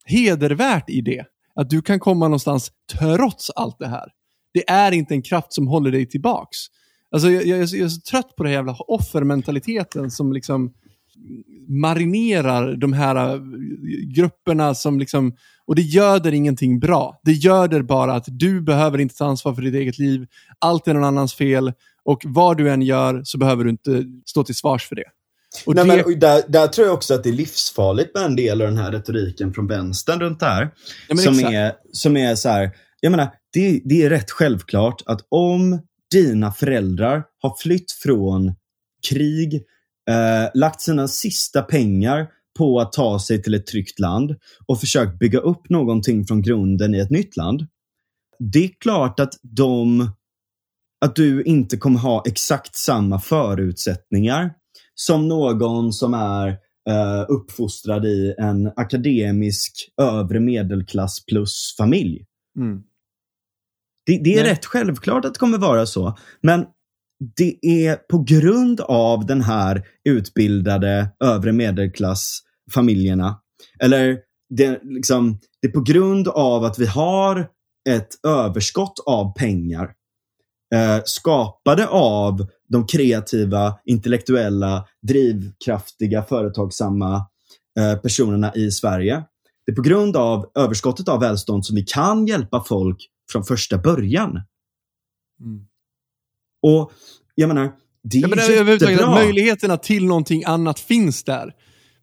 hedervärt 0.05 0.89
i 0.89 1.01
det. 1.01 1.25
Att 1.55 1.69
du 1.69 1.81
kan 1.81 1.99
komma 1.99 2.25
någonstans 2.25 2.71
trots 2.99 3.49
allt 3.49 3.79
det 3.79 3.87
här. 3.87 4.11
Det 4.53 4.69
är 4.69 4.91
inte 4.91 5.13
en 5.13 5.21
kraft 5.21 5.53
som 5.53 5.67
håller 5.67 5.91
dig 5.91 6.05
tillbaks. 6.05 6.57
Alltså, 7.11 7.29
jag, 7.29 7.45
jag, 7.45 7.59
jag 7.59 7.85
är 7.85 7.87
så 7.87 8.01
trött 8.01 8.35
på 8.35 8.43
den 8.43 8.51
jävla 8.51 8.75
offermentaliteten 8.87 10.11
som 10.11 10.33
liksom 10.33 10.73
marinerar 11.67 12.75
de 12.75 12.93
här 12.93 13.33
äh, 13.33 13.41
grupperna 14.15 14.75
som 14.75 14.99
liksom, 14.99 15.35
och 15.65 15.75
det 15.75 15.81
göder 15.81 16.33
ingenting 16.33 16.79
bra. 16.79 17.19
Det 17.23 17.31
göder 17.31 17.81
bara 17.81 18.13
att 18.13 18.25
du 18.27 18.61
behöver 18.61 18.97
inte 18.97 19.15
ta 19.15 19.25
ansvar 19.25 19.53
för 19.53 19.61
ditt 19.61 19.75
eget 19.75 19.99
liv. 19.99 20.27
Allt 20.59 20.87
är 20.87 20.93
någon 20.93 21.03
annans 21.03 21.33
fel 21.33 21.73
och 22.03 22.21
vad 22.25 22.57
du 22.57 22.69
än 22.69 22.81
gör 22.81 23.21
så 23.23 23.37
behöver 23.37 23.63
du 23.63 23.69
inte 23.69 24.05
stå 24.25 24.43
till 24.43 24.55
svars 24.55 24.87
för 24.87 24.95
det. 24.95 25.05
Och 25.65 25.75
Nej, 25.75 25.85
det... 25.85 26.03
Men, 26.05 26.19
där, 26.19 26.43
där, 26.47 26.67
tror 26.67 26.87
jag 26.87 26.93
också 26.93 27.13
att 27.13 27.23
det 27.23 27.29
är 27.29 27.33
livsfarligt 27.33 28.15
med 28.15 28.23
en 28.23 28.35
del 28.35 28.61
av 28.61 28.67
den 28.67 28.77
här 28.77 28.91
retoriken 28.91 29.53
från 29.53 29.67
vänstern 29.67 30.19
runt 30.19 30.39
det 30.39 30.45
här. 30.45 30.73
Ja, 31.09 31.15
som, 31.15 31.39
är, 31.39 31.73
som 31.91 32.17
är 32.17 32.35
så 32.35 32.49
här, 32.49 32.71
jag 32.99 33.11
menar, 33.11 33.31
det, 33.53 33.81
det 33.85 34.03
är 34.03 34.09
rätt 34.09 34.31
självklart 34.31 35.03
att 35.05 35.25
om 35.29 35.79
dina 36.11 36.51
föräldrar 36.51 37.23
har 37.41 37.55
flytt 37.57 37.91
från 37.91 38.55
krig, 39.09 39.53
eh, 40.09 40.49
lagt 40.53 40.81
sina 40.81 41.07
sista 41.07 41.61
pengar 41.61 42.27
på 42.57 42.79
att 42.79 42.91
ta 42.91 43.19
sig 43.19 43.43
till 43.43 43.53
ett 43.53 43.67
tryggt 43.67 43.99
land 43.99 44.35
och 44.65 44.79
försökt 44.79 45.19
bygga 45.19 45.39
upp 45.39 45.69
någonting 45.69 46.25
från 46.25 46.41
grunden 46.41 46.95
i 46.95 46.99
ett 46.99 47.09
nytt 47.09 47.37
land. 47.37 47.67
Det 48.39 48.63
är 48.63 48.69
klart 48.79 49.19
att 49.19 49.33
de 49.41 50.11
att 51.05 51.15
du 51.15 51.43
inte 51.43 51.77
kommer 51.77 51.99
ha 51.99 52.23
exakt 52.25 52.75
samma 52.75 53.19
förutsättningar 53.19 54.53
som 54.95 55.27
någon 55.27 55.93
som 55.93 56.13
är 56.13 56.47
uh, 56.89 57.25
uppfostrad 57.29 58.05
i 58.05 58.35
en 58.37 58.71
akademisk 58.75 59.73
övre 60.01 60.39
medelklass 60.39 61.25
plus 61.25 61.75
familj. 61.77 62.25
Mm. 62.57 62.81
Det, 64.05 64.17
det, 64.23 64.33
är 64.39 64.43
Nej. 64.43 64.51
rätt 64.51 64.65
självklart 64.65 65.25
att 65.25 65.33
det 65.33 65.39
kommer 65.39 65.57
vara 65.57 65.85
så. 65.85 66.17
Men 66.41 66.65
det 67.37 67.57
är 67.61 67.95
på 67.95 68.23
grund 68.27 68.81
av 68.81 69.25
den 69.25 69.41
här 69.41 69.83
utbildade 70.03 71.09
övre 71.23 71.51
medelklassfamiljerna, 71.51 73.39
eller 73.79 74.17
det, 74.49 74.79
liksom, 74.83 75.39
det 75.61 75.67
är 75.67 75.71
på 75.71 75.81
grund 75.81 76.27
av 76.27 76.63
att 76.63 76.79
vi 76.79 76.85
har 76.85 77.49
ett 77.89 78.25
överskott 78.27 79.03
av 79.05 79.33
pengar 79.33 79.93
eh, 80.75 81.01
skapade 81.05 81.87
av 81.87 82.47
de 82.73 82.87
kreativa, 82.87 83.79
intellektuella, 83.85 84.87
drivkraftiga, 85.01 86.23
företagsamma 86.23 87.15
eh, 87.79 87.95
personerna 87.95 88.55
i 88.55 88.71
Sverige. 88.71 89.23
Det 89.65 89.71
är 89.71 89.75
på 89.75 89.81
grund 89.81 90.17
av 90.17 90.51
överskottet 90.55 91.07
av 91.07 91.19
välstånd 91.19 91.65
som 91.65 91.75
vi 91.75 91.83
kan 91.83 92.27
hjälpa 92.27 92.63
folk 92.63 92.97
från 93.31 93.43
första 93.43 93.77
början. 93.77 94.29
Mm. 95.41 95.65
Och 96.61 96.91
jag 97.35 97.47
menar, 97.47 97.71
det 98.03 98.17
är 98.17 98.21
ja, 98.21 98.71
jättebra. 98.71 99.09
Möjligheterna 99.09 99.77
till 99.77 100.05
någonting 100.05 100.43
annat 100.45 100.79
finns 100.79 101.23
där 101.23 101.53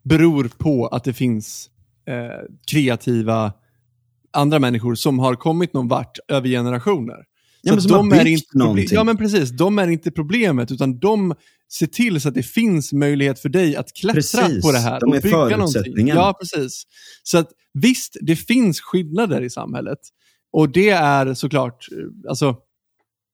beror 0.02 0.50
på 0.58 0.86
att 0.86 1.04
det 1.04 1.12
finns 1.12 1.70
eh, 2.06 2.48
kreativa 2.66 3.52
andra 4.32 4.58
människor 4.58 4.94
som 4.94 5.18
har 5.18 5.34
kommit 5.34 5.72
någon 5.72 5.88
vart 5.88 6.18
över 6.28 6.48
generationer. 6.48 7.24
Ja, 7.62 7.74
men 7.74 8.10
har 8.10 8.16
är 8.16 8.26
inte 8.26 8.58
någonting. 8.58 8.88
Ja, 8.90 9.04
men 9.04 9.16
precis. 9.16 9.50
De 9.50 9.78
är 9.78 9.88
inte 9.88 10.10
problemet, 10.10 10.70
utan 10.70 10.98
de 10.98 11.34
ser 11.72 11.86
till 11.86 12.20
så 12.20 12.28
att 12.28 12.34
det 12.34 12.42
finns 12.42 12.92
möjlighet 12.92 13.40
för 13.40 13.48
dig 13.48 13.76
att 13.76 13.92
klättra 13.92 14.14
Precis. 14.14 14.62
på 14.62 14.72
det 14.72 14.78
här. 14.78 15.00
De 15.00 15.12
är 15.12 15.16
och 15.16 15.22
bygga 15.22 15.56
någonting. 15.56 16.08
Ja, 16.08 16.36
precis. 16.40 16.82
Så 17.22 17.38
att 17.38 17.48
visst, 17.74 18.16
det 18.20 18.36
finns 18.36 18.80
skillnader 18.80 19.40
i 19.42 19.50
samhället. 19.50 19.98
Och 20.52 20.72
det 20.72 20.90
är 20.90 21.34
såklart, 21.34 21.86
eh, 21.92 22.28
alltså, 22.28 22.56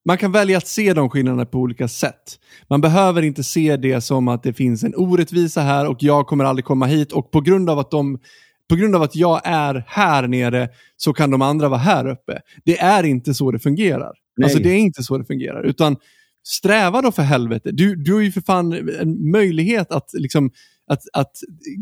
man 0.05 0.19
kan 0.19 0.33
välja 0.33 0.59
att 0.59 0.67
se 0.67 0.95
de 0.95 1.11
skillnaderna 1.11 1.47
på 1.47 1.59
olika 1.59 1.89
sätt. 1.89 2.39
Man 2.69 2.81
behöver 2.81 3.23
inte 3.23 3.45
se 3.45 3.77
det 3.77 4.01
som 4.01 4.29
att 4.29 4.43
det 4.43 4.53
finns 4.53 4.85
en 4.85 4.95
orättvisa 4.97 5.61
här 5.61 5.87
och 5.87 6.03
jag 6.03 6.27
kommer 6.27 6.45
aldrig 6.45 6.65
komma 6.65 6.87
hit 6.87 7.13
och 7.13 7.31
på 7.31 7.41
grund 7.41 7.71
av 7.71 7.79
att 7.79 7.91
de 7.91 8.19
på 8.69 8.77
grund 8.77 8.97
av 8.97 9.03
att 9.03 9.17
jag 9.17 9.41
är 9.45 9.85
här 9.87 10.29
nere 10.29 10.69
så 10.97 11.13
kan 11.13 11.31
de 11.31 11.43
andra 11.43 11.69
vara 11.69 11.81
här 11.81 12.07
uppe. 12.07 12.41
Det 12.65 12.79
är 12.79 13.03
inte 13.03 13.35
så 13.35 13.51
det 13.51 13.59
fungerar. 13.59 14.13
Nej. 14.37 14.45
Alltså 14.45 14.59
det 14.59 14.69
är 14.69 14.79
inte 14.79 15.03
så 15.03 15.19
det 15.19 15.25
fungerar. 15.25 15.63
Utan 15.63 15.97
sträva 16.47 17.03
då 17.03 17.13
för 17.13 17.23
helvete. 17.23 17.71
Du, 17.73 17.97
du 17.97 18.13
har 18.13 18.21
ju 18.21 18.33
för 18.33 18.41
fan 18.41 18.73
en 19.01 19.31
möjlighet 19.31 19.93
att, 19.93 20.11
liksom, 20.13 20.51
att, 20.87 21.03
att 21.13 21.33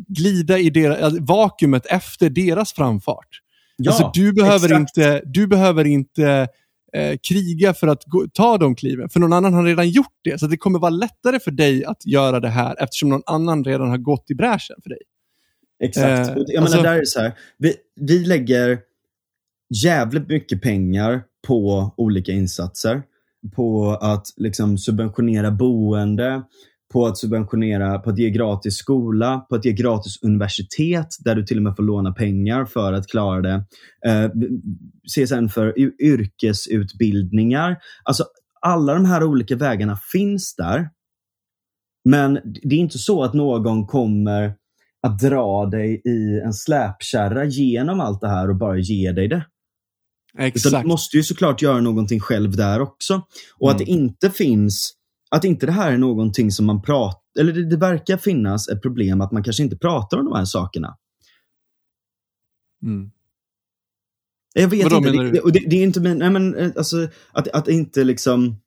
glida 0.09 0.59
i 0.59 0.71
deras, 0.71 1.15
vakuumet 1.21 1.87
efter 1.87 2.31
deras 2.31 2.73
framfart. 2.73 3.29
Ja, 3.77 3.91
alltså, 3.91 4.11
du, 4.15 4.33
behöver 4.33 4.65
exakt. 4.65 4.81
inte, 4.81 5.23
du 5.25 5.47
behöver 5.47 5.85
inte 5.85 6.49
eh, 6.97 7.17
kriga 7.29 7.75
för 7.75 7.87
att 7.87 8.05
gå, 8.05 8.27
ta 8.33 8.59
de 8.59 8.75
kliven, 8.75 9.09
för 9.09 9.21
någon 9.21 9.33
annan 9.33 9.55
har 9.55 9.65
redan 9.65 9.89
gjort 9.89 10.21
det. 10.25 10.41
Så 10.41 10.47
det 10.47 10.57
kommer 10.57 10.79
vara 10.79 10.91
lättare 10.91 11.41
för 11.41 11.51
dig 11.51 11.85
att 11.85 12.07
göra 12.07 12.41
det 12.41 12.49
här 12.49 12.77
eftersom 12.83 13.09
någon 13.09 13.23
annan 13.27 13.65
redan 13.65 13.89
har 13.89 13.99
gått 13.99 14.31
i 14.31 14.35
bräschen 14.35 14.77
för 14.83 14.91
dig. 14.91 14.99
Exakt. 15.85 16.29
Eh, 16.29 16.45
jag 16.47 16.63
alltså- 16.63 16.77
menar, 16.77 16.91
där 16.93 17.01
är 17.01 17.05
så 17.05 17.21
här. 17.21 17.33
Vi, 17.59 17.75
vi 18.01 18.27
lägger 18.27 18.79
jävligt 19.85 20.29
mycket 20.29 20.63
pengar 20.63 21.23
på 21.47 21.95
olika 21.97 22.33
insatser. 22.33 23.03
På 23.57 23.91
att 23.91 24.27
liksom 24.37 24.79
subventionera 24.79 25.51
boende, 25.51 26.43
på 26.93 27.07
att 27.07 27.19
subventionera, 27.19 27.99
på 27.99 28.11
att 28.11 28.19
ge 28.19 28.31
gratis 28.31 28.77
skola, 28.77 29.47
på 29.49 29.55
att 29.55 29.65
ge 29.65 29.73
gratis 29.73 30.23
universitet 30.23 31.09
där 31.19 31.35
du 31.35 31.47
till 31.47 31.57
och 31.57 31.63
med 31.63 31.77
får 31.77 31.83
låna 31.83 32.13
pengar 32.13 32.65
för 32.65 32.93
att 32.93 33.07
klara 33.07 33.41
det. 33.41 33.65
Eh, 34.07 34.31
CSN 35.15 35.49
för 35.49 35.79
yrkesutbildningar. 36.03 37.77
Alltså 38.05 38.25
alla 38.61 38.95
de 38.95 39.05
här 39.05 39.25
olika 39.25 39.57
vägarna 39.57 39.99
finns 40.13 40.57
där. 40.57 40.89
Men 42.05 42.35
det 42.45 42.75
är 42.75 42.81
inte 42.81 42.99
så 42.99 43.23
att 43.23 43.35
någon 43.35 43.87
kommer 43.87 44.55
att 45.05 45.19
dra 45.19 45.67
dig 45.67 46.03
i 46.05 46.41
en 46.41 46.55
släpkärra 46.55 47.45
genom 47.45 48.01
allt 48.01 48.21
det 48.21 48.29
här 48.29 48.51
och 48.51 48.57
bara 48.57 48.79
ge 48.79 49.13
dig 49.13 49.29
det. 49.29 49.47
Utan 50.35 50.47
Exakt. 50.47 50.83
du 50.83 50.89
måste 50.89 51.17
ju 51.17 51.23
såklart 51.23 51.63
göra 51.63 51.81
någonting 51.81 52.21
själv 52.21 52.57
där 52.57 52.81
också. 52.81 53.23
Och 53.59 53.71
att 53.71 53.79
det 53.79 53.85
Mm. 53.85 53.99
inte 54.03 54.31
finns, 54.31 54.93
att 55.31 55.45
inte 55.45 55.67
det 55.67 55.73
här 55.73 55.93
är 55.93 55.99
någonting 55.99 56.51
som 56.51 56.67
man 56.67 56.83
pratar, 56.83 57.41
eller 57.41 57.53
det, 57.53 57.71
det 57.71 57.77
verkar 57.77 58.17
finnas 58.17 58.69
ett 58.69 58.83
problem 58.83 59.21
att 59.21 59.33
man 59.33 59.43
kanske 59.45 59.63
inte 59.63 59.77
pratar 59.77 60.19
om 60.19 60.25
de 60.25 60.35
här 60.35 60.45
sakerna. 60.45 60.97
Mm. 62.83 63.11
Jag 64.55 64.69
vet 64.69 64.85
Vadå 64.93 64.97
inte. 64.97 65.11
Det, 65.11 65.51
det, 65.53 65.71
det 65.71 65.77
är 65.77 65.83
inte 65.83 66.01
min, 66.01 66.19
nej 66.19 66.31
men 66.31 66.55
eh, 66.55 66.71
alltså 66.77 67.09
att, 67.33 67.49
att 67.49 67.69
inte 67.69 68.05
liksom 68.05 68.61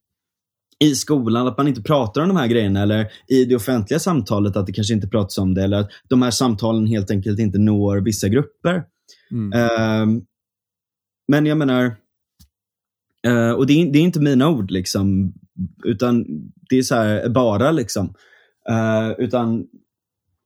i 0.80 0.96
skolan, 0.96 1.48
att 1.48 1.58
man 1.58 1.68
inte 1.68 1.82
pratar 1.82 2.22
om 2.22 2.28
de 2.28 2.38
här 2.38 2.48
grejerna 2.48 2.82
eller 2.82 3.12
i 3.28 3.46
det 3.46 3.56
offentliga 3.56 4.00
samtalet 4.00 4.56
att 4.56 4.66
det 4.66 4.74
kanske 4.74 4.94
inte 4.94 5.08
pratas 5.08 5.38
om 5.38 5.54
det 5.54 5.64
eller 5.64 5.78
att 5.78 5.90
de 6.08 6.22
här 6.22 6.32
samtalen 6.32 6.88
helt 6.88 7.12
enkelt 7.12 7.40
inte 7.40 7.58
når 7.58 7.98
vissa 7.98 8.28
grupper. 8.28 8.84
Mm. 9.32 9.54
Ehm, 9.54 10.22
men 11.28 11.46
jag 11.46 11.58
menar, 11.58 11.96
eh, 13.24 13.52
och 13.52 13.68
det 13.68 13.74
är, 13.74 13.92
det 13.92 14.00
är 14.00 14.04
inte 14.04 14.20
mina 14.20 14.50
ord 14.50 14.72
liksom, 14.72 15.34
utan 15.84 16.26
det 16.70 16.78
är 16.78 16.82
så 16.82 16.96
här 16.96 17.30
bara 17.30 17.72
liksom. 17.72 18.14
Eh, 18.70 19.12
utan 19.18 19.68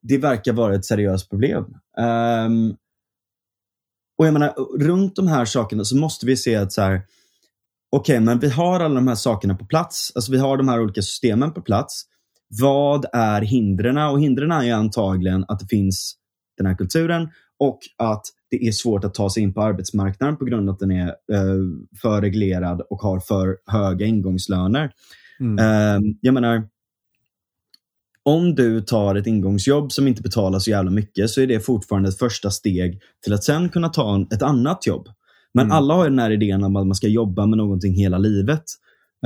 det 0.02 0.18
verkar 0.18 0.54
vara 0.54 0.76
ett 0.76 0.86
seriöst 0.86 1.30
problem. 1.30 1.66
Ehm, 1.98 2.76
och 4.18 4.28
jag 4.28 4.34
menar, 4.34 4.54
runt 4.80 5.16
de 5.16 5.28
här 5.28 5.46
sakerna 5.46 5.86
så 5.86 5.96
måste 5.96 6.26
vi 6.26 6.38
se 6.38 6.56
att 6.56 6.74
så 6.74 6.82
här, 6.82 7.02
okej, 7.92 8.20
men 8.20 8.40
vi 8.40 8.50
har 8.50 8.80
alla 8.80 8.96
de 8.96 9.08
här 9.08 9.16
sakerna 9.16 9.56
på 9.56 9.66
plats. 9.66 10.12
Alltså 10.16 10.32
vi 10.32 10.38
har 10.38 10.58
de 10.58 10.68
här 10.68 10.82
olika 10.82 11.02
systemen 11.02 11.54
på 11.54 11.62
plats. 11.62 12.04
Vad 12.62 13.06
är 13.14 13.42
hindren? 13.42 13.98
Och 13.98 14.22
hindren 14.22 14.52
är 14.52 14.74
antagligen 14.74 15.46
att 15.48 15.60
det 15.60 15.68
finns 15.70 16.16
den 16.58 16.66
här 16.66 16.76
kulturen 16.76 17.30
och 17.60 17.80
att 17.98 18.26
det 18.50 18.68
är 18.68 18.72
svårt 18.72 19.04
att 19.04 19.14
ta 19.14 19.30
sig 19.30 19.44
in 19.44 19.54
på 19.54 19.62
arbetsmarknaden 19.62 20.38
på 20.38 20.46
grund 20.46 20.70
av 20.70 20.74
att 20.74 20.80
den 20.80 20.92
är 20.92 21.08
eh, 21.08 21.56
för 22.02 22.22
reglerad 22.22 22.82
och 22.90 23.02
har 23.02 23.20
för 23.20 23.58
höga 23.66 24.06
ingångslöner. 24.06 24.92
Mm. 25.40 25.60
Eh, 25.60 26.12
jag 26.22 26.34
menar, 26.34 26.68
om 28.24 28.56
du 28.56 28.82
tar 28.82 29.16
ett 29.16 29.28
ingångsjobb 29.28 29.92
som 29.92 30.08
inte 30.08 30.22
betalar 30.22 30.60
så 30.60 30.70
jävla 30.70 30.92
mycket 30.92 31.30
så 31.30 31.42
är 31.42 31.48
det 31.48 31.60
fortfarande 31.60 32.10
ett 32.10 32.20
första 32.20 32.52
steg 32.52 33.02
till 33.24 33.34
att 33.34 33.44
sen 33.44 33.70
kunna 33.70 33.90
ta 33.90 34.16
en, 34.16 34.28
ett 34.32 34.42
annat 34.42 34.88
jobb. 34.88 35.08
Men 35.54 35.66
Mm. 35.66 35.78
alla 35.78 35.94
har 35.94 36.10
den 36.10 36.20
här 36.20 36.32
idén 36.32 36.64
om 36.64 36.76
att 36.76 36.88
man 36.88 36.96
ska 36.96 37.08
jobba 37.08 37.46
med 37.46 37.58
någonting 37.58 37.94
hela 37.94 38.18
livet. 38.18 38.64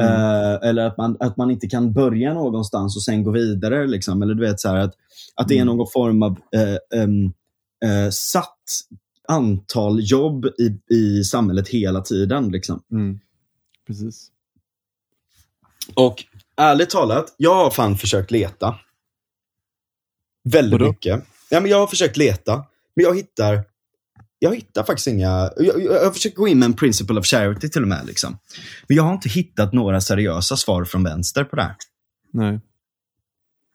Mm. 0.02 0.14
Eh, 0.14 0.70
eller 0.70 0.86
att 0.86 0.98
man, 0.98 1.18
att 1.20 1.38
man 1.38 1.52
inte 1.52 1.68
kan 1.68 1.94
börja 1.94 2.34
någonstans 2.34 2.96
och 2.96 3.04
sen 3.04 3.24
gå 3.24 3.32
vidare. 3.32 3.88
Liksom. 3.88 4.22
Eller 4.22 4.34
du 4.34 4.42
vet 4.46 4.60
så 4.60 4.70
att, 4.76 4.94
att 5.36 5.48
det 5.48 5.58
är 5.58 5.62
Mm. 5.62 5.78
någon 5.78 5.88
form 5.94 6.24
av 6.24 6.38
eh, 6.56 7.02
eh, 7.90 8.10
satt 8.12 8.60
antal 9.28 10.00
jobb 10.12 10.46
i, 10.46 10.96
i 10.96 11.24
samhället 11.24 11.68
hela 11.68 12.02
tiden. 12.02 12.52
Liksom. 12.52 12.82
Mm. 12.92 13.20
Precis. 13.88 14.32
Och 15.96 16.24
ärligt 16.58 16.90
talat, 16.90 17.36
jag 17.38 17.56
har 17.56 17.70
fan 17.70 17.98
försökt 17.98 18.32
leta. 18.32 18.76
Väldigt 20.50 20.80
Vadå? 20.80 20.92
mycket. 20.92 21.24
Ja, 21.50 21.60
men 21.60 21.72
jag 21.72 21.80
har 21.80 21.88
försökt 21.88 22.18
leta, 22.18 22.56
men 22.96 23.06
jag 23.06 23.16
hittar 23.16 23.64
jag 24.40 24.56
hittar 24.56 24.84
faktiskt 24.84 25.08
inga... 25.08 25.28
Jag, 25.28 25.66
jag, 25.66 25.82
jag 25.84 26.06
har 26.06 26.12
försökt 26.12 26.36
gå 26.36 26.48
in 26.48 26.60
med 26.60 26.66
en 26.66 26.74
principle 26.74 27.20
of 27.20 27.26
charity 27.26 27.70
till 27.70 27.82
och 27.82 27.88
med. 27.88 28.06
Liksom. 28.06 28.38
Men 28.88 28.98
jag 28.98 29.04
har 29.04 29.14
inte 29.14 29.30
hittat 29.30 29.74
några 29.74 30.02
seriösa 30.02 30.58
svar 30.58 30.86
från 30.86 31.04
vänster 31.04 31.44
på 31.44 31.56
det 31.56 31.62
här. 31.62 31.76
Nej. 32.34 32.60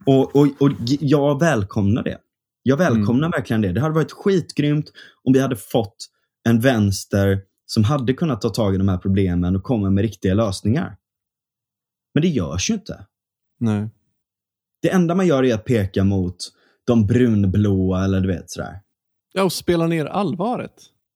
Och, 0.07 0.37
och, 0.37 0.47
och 0.59 0.71
jag 1.01 1.41
välkomnar 1.41 2.03
det. 2.03 2.19
Jag 2.63 2.77
välkomnar 2.77 3.29
Mm. 3.29 3.31
verkligen 3.31 3.61
det. 3.61 3.73
Det 3.73 3.81
hade 3.81 3.95
varit 3.95 4.13
skitgrymt 4.13 4.93
om 5.25 5.33
vi 5.33 5.41
hade 5.41 5.57
fått 5.57 5.97
en 6.49 6.61
vänster 6.61 7.43
som 7.67 7.85
hade 7.85 8.13
kunnat 8.13 8.41
ta 8.41 8.49
tag 8.49 8.75
i 8.75 8.79
de 8.79 8.89
här 8.89 8.99
problemen 8.99 9.57
och 9.57 9.63
komma 9.63 9.91
med 9.91 10.03
riktiga 10.03 10.35
lösningar. 10.35 10.97
Men 12.15 12.23
det 12.23 12.29
görs 12.29 12.71
ju 12.71 12.75
inte. 12.75 13.07
Nej. 13.61 13.89
Det 14.83 14.91
enda 14.91 15.15
man 15.15 15.27
gör 15.27 15.45
är 15.45 15.55
att 15.55 15.65
peka 15.65 16.05
mot 16.05 16.37
de 16.85 17.07
brunblåa 17.07 18.05
eller 18.05 18.21
du 18.21 18.29
vet 18.29 18.51
sådär. 18.51 18.81
Ja, 19.33 19.45
och 19.45 19.53
spela 19.53 19.87
ner 19.87 20.05
allvaret. 20.07 20.74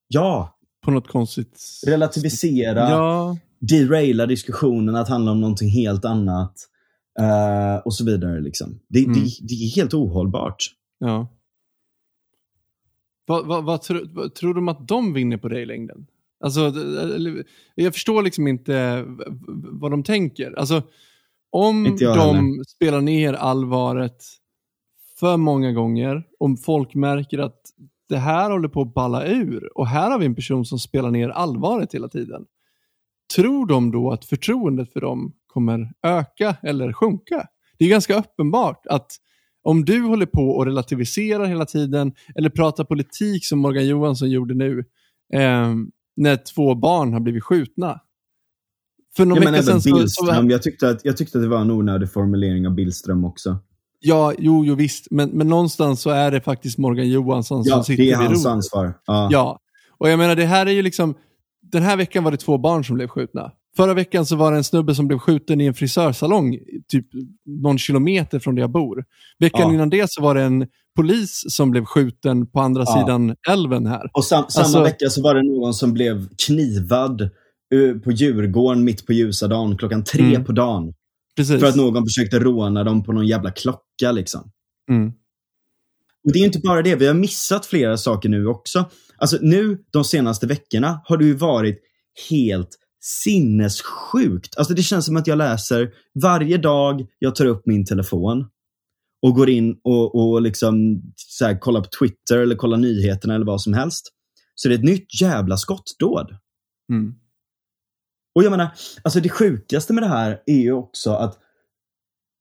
Ja, 0.09 0.59
På 0.85 0.91
något 0.91 1.09
konstigt... 1.09 1.61
relativisera, 1.87 2.91
Ja. 2.91 3.37
deraila 3.59 4.27
diskussionen 4.27 4.97
att 4.97 5.09
handla 5.09 5.31
om 5.33 5.41
någonting 5.41 5.69
helt 5.69 6.05
annat. 6.05 6.55
eh, 7.21 7.77
och 7.85 7.95
så 7.95 8.05
vidare. 8.05 8.41
Liksom. 8.41 8.81
Det, 8.89 8.99
Mm. 9.05 9.13
det, 9.15 9.21
det 9.41 9.55
är 9.55 9.77
helt 9.77 9.95
ohållbart. 9.95 10.65
ja. 10.99 11.29
Vad, 13.27 13.47
vad, 13.47 13.65
vad, 13.65 13.83
tro, 13.83 14.01
vad 14.13 14.35
tror 14.35 14.55
de 14.55 14.69
att 14.69 14.89
de 14.89 15.13
vinner 15.13 15.37
på 15.37 15.49
det 15.49 15.61
i 15.61 15.67
längden? 15.67 16.07
Alltså, 16.45 16.73
jag 17.75 17.93
förstår 17.95 18.23
liksom 18.23 18.49
inte 18.49 19.05
vad 19.73 19.91
de 19.91 20.03
tänker. 20.03 20.53
Alltså, 20.59 20.83
om 21.51 21.85
de 21.85 22.05
heller. 22.07 22.65
spelar 22.69 23.01
ner 23.01 23.33
allvaret 23.33 24.25
för 25.21 25.37
många 25.37 25.73
gånger, 25.73 26.23
om 26.39 26.57
folk 26.57 26.95
märker 26.95 27.39
att 27.39 27.61
det 28.09 28.17
här 28.17 28.51
håller 28.51 28.69
på 28.69 28.83
att 28.83 28.95
balla 28.95 29.27
ur 29.27 29.79
och 29.79 29.87
här 29.87 30.11
har 30.11 30.19
vi 30.19 30.27
en 30.27 30.35
person 30.35 30.65
som 30.65 30.79
spelar 30.79 31.11
ner 31.11 31.29
allvaret 31.29 31.95
hela 31.95 32.09
tiden. 32.09 32.45
Tror 33.37 33.67
de 33.67 33.91
då 33.91 34.11
att 34.11 34.25
förtroendet 34.25 34.93
för 34.93 35.01
dem 35.01 35.33
kommer 35.47 35.93
öka 36.03 36.57
eller 36.63 36.93
sjunka? 36.93 37.47
Det 37.79 37.85
är 37.85 37.89
ganska 37.89 38.19
uppenbart 38.19 38.87
att 38.87 39.13
om 39.63 39.85
du 39.85 40.03
håller 40.03 40.27
på 40.27 40.51
och 40.51 40.67
relativiserar 40.67 41.45
hela 41.45 41.67
tiden 41.67 42.13
eller 42.35 42.51
pratar 42.51 42.85
politik 42.85 43.47
som 43.47 43.59
Morgan 43.59 43.87
Johansson 43.87 44.31
gjorde 44.31 44.55
nu 44.55 44.79
eh, 45.33 45.75
när 46.17 46.55
två 46.55 46.75
barn 46.75 47.13
har 47.13 47.21
blivit 47.21 47.45
skjutna. 47.45 48.01
För 49.17 49.25
någon 49.25 49.37
Ja, 49.37 49.45
men 49.45 49.53
vecka 49.53 49.65
sedan 49.65 49.83
så, 49.83 50.09
så... 50.09 50.47
Jag, 50.51 50.63
tyckte 50.63 50.89
att, 50.89 51.05
jag 51.05 51.17
tyckte 51.17 51.39
att 51.39 51.45
det 51.45 51.49
var 51.49 51.61
en 51.61 51.71
onödig 51.71 52.13
formulering 52.13 52.67
av 52.67 52.75
Billström 52.75 53.25
också. 53.25 53.59
Ja, 54.07 54.33
jo, 54.39 54.65
jo 54.65 54.75
visst. 54.75 55.07
Men, 55.11 55.31
men 55.31 55.49
någonstans 55.49 56.01
så 56.01 56.11
är 56.11 56.31
det 56.31 56.41
faktiskt 56.41 56.79
Morgan 56.79 57.09
Johansson 57.09 57.63
Ja, 57.65 57.75
som 57.75 57.85
sitter 57.85 58.03
det 58.05 58.11
är 58.11 58.19
vid 58.19 58.27
hans 58.29 58.47
ansvar. 58.47 58.95
Ja. 59.07 59.29
Ja, 59.33 59.59
och 59.99 60.09
jag 60.09 60.19
menar 60.19 60.37
det 60.37 60.45
här 60.45 60.67
är 60.67 60.71
ju 60.71 60.83
liksom, 60.83 61.15
den 61.73 61.83
här 61.83 61.97
veckan 61.97 62.25
var 62.25 62.31
det 62.31 62.37
två 62.37 62.59
barn 62.59 62.85
som 62.85 62.95
blev 62.97 63.09
skjutna. 63.09 63.51
Förra 63.77 63.95
veckan 63.95 64.27
så 64.27 64.37
var 64.37 64.51
det 64.53 64.57
en 64.59 64.65
snubbe 64.65 64.95
som 64.95 65.07
blev 65.09 65.19
skjuten 65.19 65.61
i 65.61 65.67
en 65.67 65.75
frisörsalong, 65.75 66.59
typ 66.89 67.07
någon 67.63 67.79
kilometer 67.79 68.39
från 68.39 68.55
där 68.55 68.63
jag 68.63 68.71
bor. 68.71 69.05
Veckan 69.39 69.61
Ja. 69.69 69.75
innan 69.75 69.91
det 69.91 70.11
så 70.11 70.23
var 70.23 70.35
det 70.35 70.43
en 70.43 70.67
polis 70.97 71.45
som 71.49 71.71
blev 71.71 71.85
skjuten 71.85 72.47
på 72.47 72.61
andra 72.61 72.85
Ja. 72.87 72.95
sidan 73.01 73.35
älven 73.51 73.87
här. 73.87 74.11
Och 74.13 74.25
sam, 74.25 74.45
samma 74.49 74.63
Alltså- 74.65 74.83
vecka 74.83 75.09
så 75.11 75.23
var 75.23 75.35
det 75.35 75.43
någon 75.43 75.75
som 75.75 75.93
blev 75.93 76.29
knivad 76.47 77.31
på 78.05 78.13
Djurgården 78.13 78.85
mitt 78.85 79.07
på 79.07 79.13
ljusa 79.13 79.49
dagen 79.49 79.77
klockan 79.77 80.05
tre 80.05 80.25
Mm. 80.25 80.45
på 80.45 80.53
dagen. 80.53 80.93
Precis. 81.37 81.61
För 81.61 81.67
att 81.69 81.77
någon 81.77 82.05
försökte 82.05 82.39
råna 82.39 82.85
dem 82.85 83.03
på 83.05 83.13
någon 83.13 83.27
jävla 83.27 83.51
klocka. 83.51 83.81
Liksom. 84.03 84.51
mm. 84.91 85.13
Och 86.25 86.33
Det 86.33 86.39
är 86.39 86.45
inte 86.45 86.59
bara 86.59 86.83
det, 86.83 86.95
vi 86.95 87.07
har 87.07 87.15
missat 87.15 87.67
flera 87.67 87.97
saker 87.97 88.29
nu 88.29 88.47
också. 88.47 88.91
Alltså 89.17 89.39
nu, 89.41 89.85
de 89.91 90.05
senaste 90.05 90.47
veckorna, 90.47 91.01
har 91.05 91.17
det 91.17 91.25
ju 91.25 91.35
varit 91.35 91.81
helt 92.31 92.79
sinnessjukt. 93.01 94.57
Alltså 94.57 94.75
det 94.75 94.83
känns 94.83 95.07
som 95.07 95.17
att 95.17 95.27
jag 95.27 95.39
läser 95.39 95.93
varje 96.23 96.59
dag 96.59 97.07
jag 97.19 97.35
tar 97.35 97.47
upp 97.47 97.67
min 97.67 97.85
telefon 97.85 98.47
och 99.23 99.35
går 99.35 99.51
in 99.51 99.77
och, 99.85 100.15
och 100.15 100.43
liksom 100.43 101.03
så 101.17 101.45
här, 101.45 101.59
kollar 101.59 101.81
på 101.81 101.89
Twitter 101.99 102.39
eller 102.39 102.57
kollar 102.57 102.77
nyheterna 102.77 103.35
eller 103.35 103.47
vad 103.47 103.63
som 103.63 103.73
helst. 103.75 104.13
Så 104.55 104.69
det 104.69 104.75
är 104.75 104.79
ett 104.79 104.85
nytt 104.85 105.21
jävla 105.21 105.57
skottdåd. 105.57 106.37
Mm. 106.93 107.15
Och 108.35 108.45
jag 108.45 108.51
menar, 108.51 108.69
alltså 109.03 109.21
det 109.21 109.29
sjukaste 109.29 109.93
med 109.93 110.03
det 110.03 110.09
här 110.09 110.43
är 110.47 110.61
ju 110.61 110.73
också 110.73 111.11
att, 111.11 111.39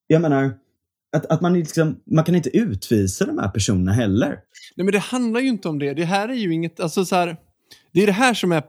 jag 0.08 0.22
menar, 0.22 0.58
att, 1.14 1.26
att 1.26 1.41
man, 1.41 1.53
liksom, 1.53 2.01
man 2.05 2.24
kan 2.24 2.36
inte 2.36 2.57
utvisa 2.57 3.26
de 3.26 3.38
här 3.38 3.49
personerna 3.49 3.93
heller. 3.93 4.30
Nej, 4.76 4.86
men 4.86 4.91
det 4.91 4.99
handlar 4.99 5.39
ju 5.39 5.47
inte 5.47 5.70
om 5.70 5.80
det. 5.80 5.93
Det 5.93 6.05
här 6.05 6.30
är 6.30 6.34
ju 6.34 6.53
inget, 6.53 6.80
alltså 6.80 7.05
så 7.05 7.16
här, 7.16 7.38
det 7.91 8.03
är 8.03 8.07
det 8.07 8.14
här 8.14 8.34
som 8.34 8.51
är, 8.51 8.64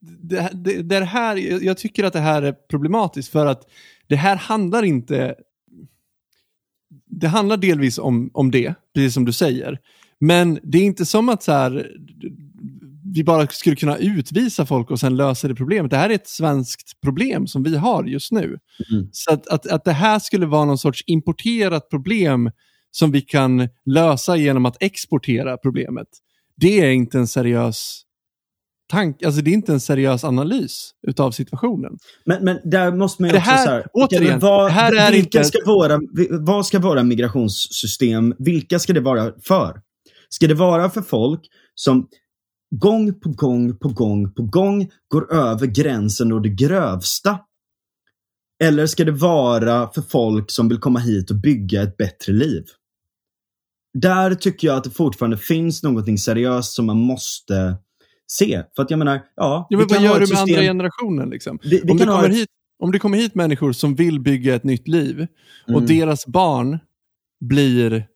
det, 0.00 0.50
det, 0.52 0.82
det 0.82 0.96
är 0.96 1.00
det 1.00 1.06
här, 1.06 1.36
jag 1.64 1.78
tycker 1.78 2.04
att 2.04 2.12
det 2.12 2.20
här 2.20 2.42
är 2.42 2.52
problematiskt 2.52 3.32
för 3.32 3.46
att 3.46 3.70
det 4.06 4.16
här 4.16 4.36
handlar 4.36 4.82
inte, 4.82 5.34
det 7.06 7.28
handlar 7.28 7.56
delvis 7.56 7.98
om, 7.98 8.30
om 8.34 8.50
det, 8.50 8.74
precis 8.94 9.14
som 9.14 9.24
du 9.24 9.32
säger. 9.32 9.80
Men 10.18 10.58
det 10.62 10.78
är 10.78 10.82
inte 10.82 11.06
som 11.06 11.28
att 11.28 11.42
så 11.42 11.52
här, 11.52 11.90
vi 13.14 13.24
bara 13.24 13.46
skulle 13.46 13.76
kunna 13.76 13.96
utvisa 13.98 14.66
folk 14.66 14.90
och 14.90 15.00
sen 15.00 15.16
lösa 15.16 15.48
det 15.48 15.54
problemet. 15.54 15.90
Det 15.90 15.96
här 15.96 16.10
är 16.10 16.14
ett 16.14 16.28
svenskt 16.28 17.00
problem 17.02 17.46
som 17.46 17.62
vi 17.62 17.76
har 17.76 18.04
just 18.04 18.32
nu. 18.32 18.44
Mm. 18.92 19.08
Så 19.12 19.32
att, 19.32 19.46
att, 19.48 19.66
att 19.66 19.84
det 19.84 19.92
här 19.92 20.18
skulle 20.18 20.46
vara 20.46 20.64
någon 20.64 20.78
sorts 20.78 21.04
importerat 21.06 21.90
problem 21.90 22.50
som 22.90 23.12
vi 23.12 23.20
kan 23.20 23.68
lösa 23.86 24.36
genom 24.36 24.66
att 24.66 24.76
exportera 24.80 25.56
problemet. 25.56 26.08
Det 26.56 26.80
är 26.80 26.90
inte 26.90 27.18
en 27.18 27.26
seriös 27.26 28.00
tanke, 28.90 29.26
alltså 29.26 29.40
det 29.42 29.50
är 29.50 29.54
inte 29.54 29.72
en 29.72 29.80
seriös 29.80 30.24
analys 30.24 30.90
utav 31.06 31.30
situationen. 31.30 31.92
Men, 32.26 32.44
men 32.44 32.58
där 32.64 32.92
måste 32.92 33.22
man 33.22 33.28
ju 33.28 33.32
Det 33.32 33.38
också 33.38 33.50
här- 33.50 33.64
så 33.66 33.70
här, 33.70 33.86
återigen, 33.92 34.40
vad, 34.40 34.70
här 34.70 34.92
är 34.96 35.12
vilka 35.12 35.38
inte- 35.38 35.44
ska 35.48 35.58
våra, 35.66 35.98
vad 36.40 36.66
ska 36.66 36.78
våra 36.78 37.02
migrationssystem, 37.02 38.34
vilka 38.38 38.78
ska 38.78 38.92
det 38.92 39.00
vara 39.00 39.32
för? 39.44 39.80
Ska 40.28 40.46
det 40.46 40.54
vara 40.54 40.90
för 40.90 41.02
folk 41.02 41.40
som 41.74 42.08
gång 42.78 43.20
på 43.20 43.28
gång 43.28 43.76
på 43.78 43.88
gång 43.88 44.32
på 44.32 44.42
gång 44.42 44.90
går 45.08 45.32
över 45.34 45.66
gränsen 45.66 46.32
och 46.32 46.42
det 46.42 46.48
grövsta? 46.48 47.38
Eller 48.64 48.86
ska 48.86 49.04
det 49.04 49.12
vara 49.12 49.90
för 49.92 50.02
folk 50.02 50.50
som 50.50 50.68
vill 50.68 50.78
komma 50.78 50.98
hit 50.98 51.30
och 51.30 51.36
bygga 51.36 51.82
ett 51.82 51.96
bättre 51.96 52.32
liv? 52.32 52.64
Där 53.98 54.34
tycker 54.34 54.68
jag 54.68 54.76
att 54.76 54.84
det 54.84 54.90
fortfarande 54.90 55.36
finns 55.38 55.82
någonting 55.82 56.18
seriöst 56.18 56.72
som 56.72 56.86
man 56.86 56.96
måste 56.98 57.76
se. 58.26 58.62
För 58.76 58.82
att 58.82 58.90
jag 58.90 58.98
menar, 58.98 59.14
ja, 59.36 59.66
Ja, 59.70 59.78
men 59.78 59.86
vad 59.88 60.02
gör 60.02 60.14
du 60.14 60.18
med 60.20 60.28
system- 60.28 60.40
andra 60.48 60.62
generationen? 60.62 61.30
Liksom? 61.30 61.58
Vi, 61.62 61.80
vi 61.84 61.90
om, 61.90 61.96
det 61.96 62.04
kommer 62.04 62.28
ett, 62.28 62.34
hit, 62.36 62.48
om 62.78 62.92
det 62.92 62.98
kommer 62.98 63.18
hit 63.18 63.34
människor 63.34 63.72
som 63.72 63.94
vill 63.94 64.20
bygga 64.20 64.54
ett 64.54 64.64
nytt 64.64 64.88
liv 64.88 65.26
och 65.66 65.70
Mm. 65.70 65.86
deras 65.86 66.26
barn 66.26 66.78
blir 67.40 68.06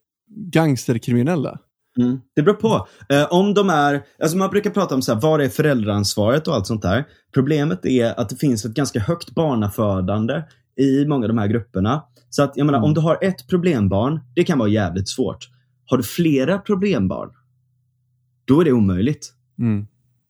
gangsterkriminella. 0.52 1.59
Mm. 1.99 2.20
Det 2.36 2.42
beror 2.42 2.55
på. 2.55 2.88
Eh, 3.09 3.26
om 3.30 3.55
de 3.55 3.70
är, 3.70 4.03
alltså 4.22 4.36
man 4.36 4.51
brukar 4.51 4.70
prata 4.70 4.94
om 4.94 5.03
så 5.03 5.14
här, 5.14 5.20
vad 5.20 5.40
är 5.40 5.49
föräldraansvaret 5.49 6.49
och 6.49 6.55
allt 6.55 6.66
sånt 6.66 6.82
där. 6.82 7.05
Problemet 7.34 7.86
är 7.86 8.20
att 8.20 8.28
det 8.28 8.36
finns 8.36 8.64
ett 8.64 8.74
ganska 8.74 9.01
högt 9.01 9.30
barnafödande 9.30 10.42
i 10.80 11.07
många 11.07 11.24
av 11.24 11.28
de 11.28 11.38
här 11.38 11.46
grupperna. 11.46 12.03
Så 12.30 12.42
att 12.42 12.53
jag 12.57 12.66
menar, 12.66 12.78
Mm. 12.78 12.88
om 12.88 12.94
du 12.94 13.01
har 13.01 13.18
ett 13.22 13.49
problembarn, 13.49 14.20
det 14.34 14.44
kan 14.44 14.59
vara 14.59 14.68
jävligt 14.68 15.09
svårt. 15.09 15.49
Har 15.86 15.96
du 15.96 16.03
flera 16.03 16.59
problembarn, 16.59 17.30
då 18.44 18.61
är 18.61 18.64
det 18.64 18.72
omöjligt. 18.72 19.32
Mm. 19.59 19.86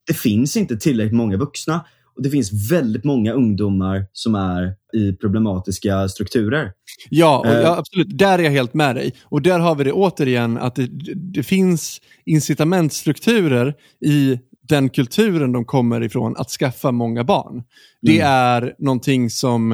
Det 0.06 0.14
finns 0.14 0.56
inte 0.56 0.76
tillräckligt 0.76 1.16
många 1.16 1.36
vuxna 1.36 1.84
och 2.18 2.24
det 2.24 2.30
finns 2.30 2.70
väldigt 2.72 3.04
många 3.04 3.32
ungdomar 3.32 4.06
som 4.12 4.34
är 4.34 4.74
i 4.96 5.12
problematiska 5.12 6.08
strukturer. 6.08 6.72
Ja, 7.10 7.42
Eh. 7.46 7.52
ja, 7.52 7.76
absolut. 7.78 8.18
Där 8.18 8.38
är 8.38 8.42
jag 8.42 8.50
helt 8.50 8.74
med 8.74 8.96
dig. 8.96 9.14
Och 9.24 9.42
där 9.42 9.58
har 9.58 9.74
vi 9.74 9.84
det 9.84 9.92
återigen, 9.92 10.58
att 10.58 10.74
det, 10.74 10.86
det 11.32 11.42
finns 11.42 12.00
incitamentstrukturer 12.24 13.74
i 14.06 14.38
den 14.68 14.88
kulturen 14.90 15.52
de 15.52 15.64
kommer 15.64 16.02
ifrån 16.02 16.34
att 16.36 16.50
skaffa 16.50 16.92
många 16.92 17.24
barn. 17.24 17.62
Det 18.02 18.20
Mm. 18.20 18.26
är 18.32 18.74
någonting 18.78 19.30
som 19.30 19.72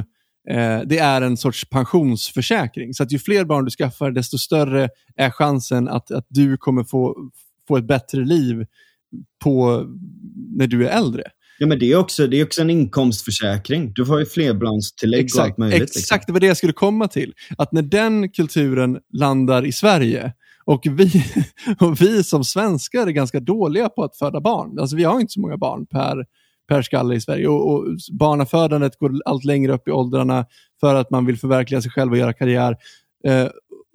eh, 0.50 0.80
det 0.86 0.98
är 0.98 1.22
en 1.22 1.36
sorts 1.36 1.64
pensionsförsäkring. 1.70 2.94
Så 2.94 3.02
att 3.02 3.12
ju 3.12 3.18
fler 3.18 3.44
barn 3.44 3.64
du 3.64 3.70
skaffar, 3.70 4.10
desto 4.10 4.38
större 4.38 4.88
är 5.16 5.30
chansen 5.30 5.88
att, 5.88 6.10
att 6.10 6.26
du 6.28 6.56
kommer 6.56 6.84
få, 6.84 7.16
få 7.68 7.76
ett 7.76 7.86
bättre 7.86 8.24
liv 8.24 8.66
på, 9.44 9.84
när 10.56 10.66
du 10.66 10.88
är 10.88 10.98
äldre. 10.98 11.22
Ja, 11.64 11.68
men 11.68 11.78
det 11.78 11.92
är 11.92 11.96
också, 11.96 12.26
det 12.26 12.40
är 12.40 12.44
också 12.44 12.62
en 12.62 12.70
inkomstförsäkring. 12.70 13.92
Du 13.94 14.06
får 14.06 14.20
ju 14.20 14.26
flerbarnstillägg 14.26 15.28
och 15.36 15.42
allt 15.42 15.58
möjligt. 15.58 15.80
liksom. 15.80 16.00
Exakt, 16.00 16.26
det 16.26 16.32
var 16.32 16.40
det 16.40 16.46
jag 16.46 16.56
skulle 16.56 16.72
komma 16.72 17.08
till. 17.08 17.32
Att 17.58 17.72
när 17.72 17.82
den 17.82 18.28
kulturen 18.28 18.98
landar 19.12 19.66
i 19.66 19.72
Sverige 19.72 20.32
och 20.64 20.86
vi, 20.90 21.24
och 21.80 22.00
vi 22.00 22.24
som 22.24 22.44
svenskar 22.44 23.06
är 23.06 23.10
ganska 23.10 23.40
dåliga 23.40 23.88
på 23.88 24.04
att 24.04 24.16
föda 24.16 24.40
barn. 24.40 24.78
Alltså 24.78 24.96
vi 24.96 25.04
har 25.04 25.20
inte 25.20 25.32
så 25.32 25.40
många 25.40 25.56
barn 25.56 25.86
per, 25.86 26.24
per 26.68 26.82
skalle 26.82 27.14
i 27.14 27.20
Sverige 27.20 27.48
och, 27.48 27.72
och 27.72 27.84
barnafödandet 28.12 28.98
går 28.98 29.12
allt 29.24 29.44
längre 29.44 29.72
upp 29.72 29.88
i 29.88 29.90
åldrarna 29.90 30.46
för 30.80 30.94
att 30.94 31.10
man 31.10 31.26
vill 31.26 31.38
förverkliga 31.38 31.82
sig 31.82 31.90
själv 31.90 32.12
och 32.12 32.18
göra 32.18 32.32
karriär. 32.32 32.76
Eh, 33.26 33.48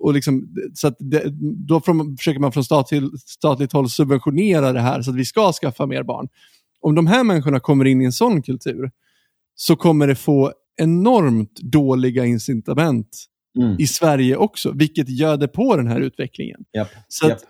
och 0.03 0.13
liksom, 0.13 0.47
så 0.73 0.91
det, 0.99 1.23
då 1.67 1.81
från, 1.81 2.17
försöker 2.17 2.39
man 2.39 2.51
från 2.51 2.63
stat 2.63 2.87
till, 2.87 3.09
statligt 3.25 3.73
håll 3.73 3.89
subventionera 3.89 4.73
det 4.73 4.81
här 4.81 5.01
så 5.01 5.11
att 5.11 5.17
vi 5.17 5.25
ska 5.25 5.51
skaffa 5.53 5.85
mer 5.85 6.03
barn. 6.03 6.27
Om 6.81 6.95
de 6.95 7.07
här 7.07 7.23
människorna 7.23 7.59
kommer 7.59 7.85
in 7.85 8.01
i 8.01 8.05
en 8.05 8.11
sån 8.11 8.41
kultur 8.41 8.91
så 9.55 9.75
kommer 9.75 10.07
det 10.07 10.15
få 10.15 10.53
enormt 10.81 11.59
dåliga 11.61 12.25
incitament 12.25 13.25
Mm. 13.59 13.75
i 13.79 13.87
Sverige 13.87 14.35
också, 14.35 14.71
vilket 14.71 15.09
göder 15.09 15.47
på 15.47 15.75
den 15.77 15.87
här 15.87 15.99
utvecklingen. 15.99 16.59
Japp, 16.73 16.87
Så 17.07 17.25
att, 17.25 17.31
japp. 17.31 17.41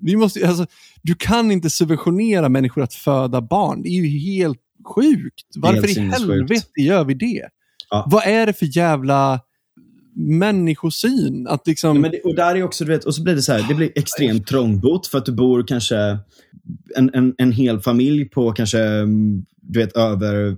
vi 0.00 0.16
måste, 0.16 0.48
alltså, 0.48 0.66
du 1.02 1.14
kan 1.14 1.50
inte 1.50 1.70
subventionera 1.70 2.48
människor 2.48 2.82
att 2.82 2.94
föda 2.94 3.40
barn. 3.40 3.82
Det 3.82 3.88
är 3.88 3.92
ju 3.92 4.18
helt 4.18 4.60
sjukt. 4.94 5.44
Varför 5.56 5.74
Helt 5.74 5.98
i 5.98 6.00
helvete 6.00 6.80
gör 6.80 7.04
vi 7.04 7.14
det? 7.14 7.48
Ja. 7.90 8.06
Vad 8.10 8.26
är 8.26 8.46
det 8.46 8.52
för 8.52 8.76
jävla 8.76 9.40
människosyn? 10.18 11.46
Att 11.46 11.66
liksom... 11.66 12.00
Men 12.00 12.10
det, 12.10 12.20
och 12.20 12.34
där 12.34 12.54
är 12.54 12.62
också, 12.62 12.84
du 12.84 12.92
vet, 12.92 13.04
och 13.04 13.14
så 13.14 13.22
blir 13.22 13.34
det 13.34 13.42
så 13.42 13.52
här, 13.52 13.68
det 13.68 13.74
blir 13.74 13.92
extremt 13.94 14.46
trångbott 14.46 15.06
för 15.06 15.18
att 15.18 15.26
du 15.26 15.32
bor 15.32 15.64
kanske 15.66 16.18
en, 16.96 17.14
en, 17.14 17.34
en 17.38 17.52
hel 17.52 17.80
familj 17.80 18.24
på 18.24 18.52
kanske 18.52 18.82
mm, 18.82 19.44
du 19.68 19.78
vet, 19.78 19.96
över 19.96 20.48
eh, 20.48 20.54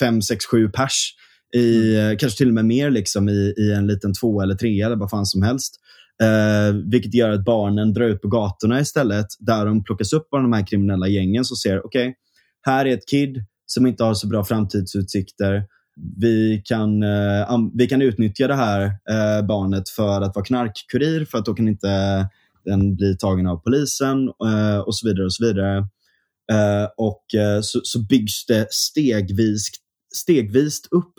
fem, 0.00 0.22
sex, 0.22 0.46
sju 0.46 0.68
pers. 0.68 1.14
I, 1.54 1.96
eh, 1.96 2.16
Kanske 2.18 2.38
till 2.38 2.48
och 2.48 2.54
med 2.54 2.64
mer 2.64 2.90
liksom, 2.90 3.28
i, 3.28 3.54
i 3.58 3.72
en 3.72 3.86
liten 3.86 4.14
två 4.14 4.40
eller 4.40 4.54
tre 4.54 4.82
eller 4.82 4.96
vad 4.96 5.10
fan 5.10 5.26
som 5.26 5.42
helst. 5.42 5.74
Eh, 6.22 6.74
vilket 6.90 7.14
gör 7.14 7.30
att 7.30 7.44
barnen 7.44 7.92
drar 7.92 8.06
ut 8.06 8.22
på 8.22 8.28
gatorna 8.28 8.80
istället, 8.80 9.26
där 9.38 9.66
de 9.66 9.84
plockas 9.84 10.12
upp 10.12 10.34
av 10.34 10.42
de 10.42 10.52
här 10.52 10.66
kriminella 10.66 11.08
gängen 11.08 11.44
som 11.44 11.56
ser, 11.56 11.86
okej, 11.86 12.14
här 12.62 12.86
är 12.86 12.94
ett 12.94 13.08
kid 13.08 13.44
som 13.66 13.86
inte 13.86 14.04
har 14.04 14.14
så 14.14 14.26
bra 14.26 14.44
framtidsutsikter. 14.44 15.64
Vi 15.96 16.62
kan, 16.64 17.02
eh, 17.02 17.58
vi 17.74 17.86
kan 17.86 18.02
utnyttja 18.02 18.48
det 18.48 18.54
här 18.54 18.82
eh, 18.84 19.46
barnet 19.46 19.88
för 19.88 20.20
att 20.20 20.34
vara 20.34 20.44
knarkkurir, 20.44 21.24
för 21.24 21.38
att 21.38 21.44
då 21.44 21.54
kan 21.54 21.68
inte 21.68 21.88
den 22.64 22.96
bli 22.96 23.16
tagen 23.16 23.46
av 23.46 23.56
polisen 23.56 24.28
eh, 24.28 24.78
och 24.78 24.96
så 24.96 25.08
vidare. 25.08 25.24
och 25.24 25.34
så 25.34 25.46
vidare. 25.46 25.88
Och 26.96 27.24
så, 27.62 27.80
så 27.82 28.02
byggs 28.02 28.46
det 28.46 28.66
stegvis, 28.72 29.68
stegvis 30.14 30.80
upp 30.90 31.14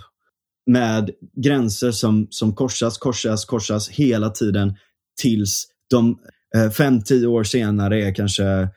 med 0.65 1.09
gränser 1.35 1.91
som, 1.91 2.27
som 2.29 2.55
korsas, 2.55 2.97
korsas, 2.97 3.45
korsas 3.45 3.89
hela 3.89 4.29
tiden 4.29 4.75
tills 5.21 5.65
de 5.89 6.19
eh, 6.55 6.69
fem, 6.69 7.01
tio 7.01 7.27
år 7.27 7.43
senare 7.43 8.03
är 8.03 8.15
kanske 8.15 8.69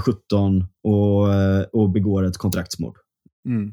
17 0.00 0.66
och, 0.84 1.28
och 1.72 1.90
begår 1.90 2.26
ett 2.26 2.36
kontraktsmord. 2.36 2.96
Mm. 3.48 3.72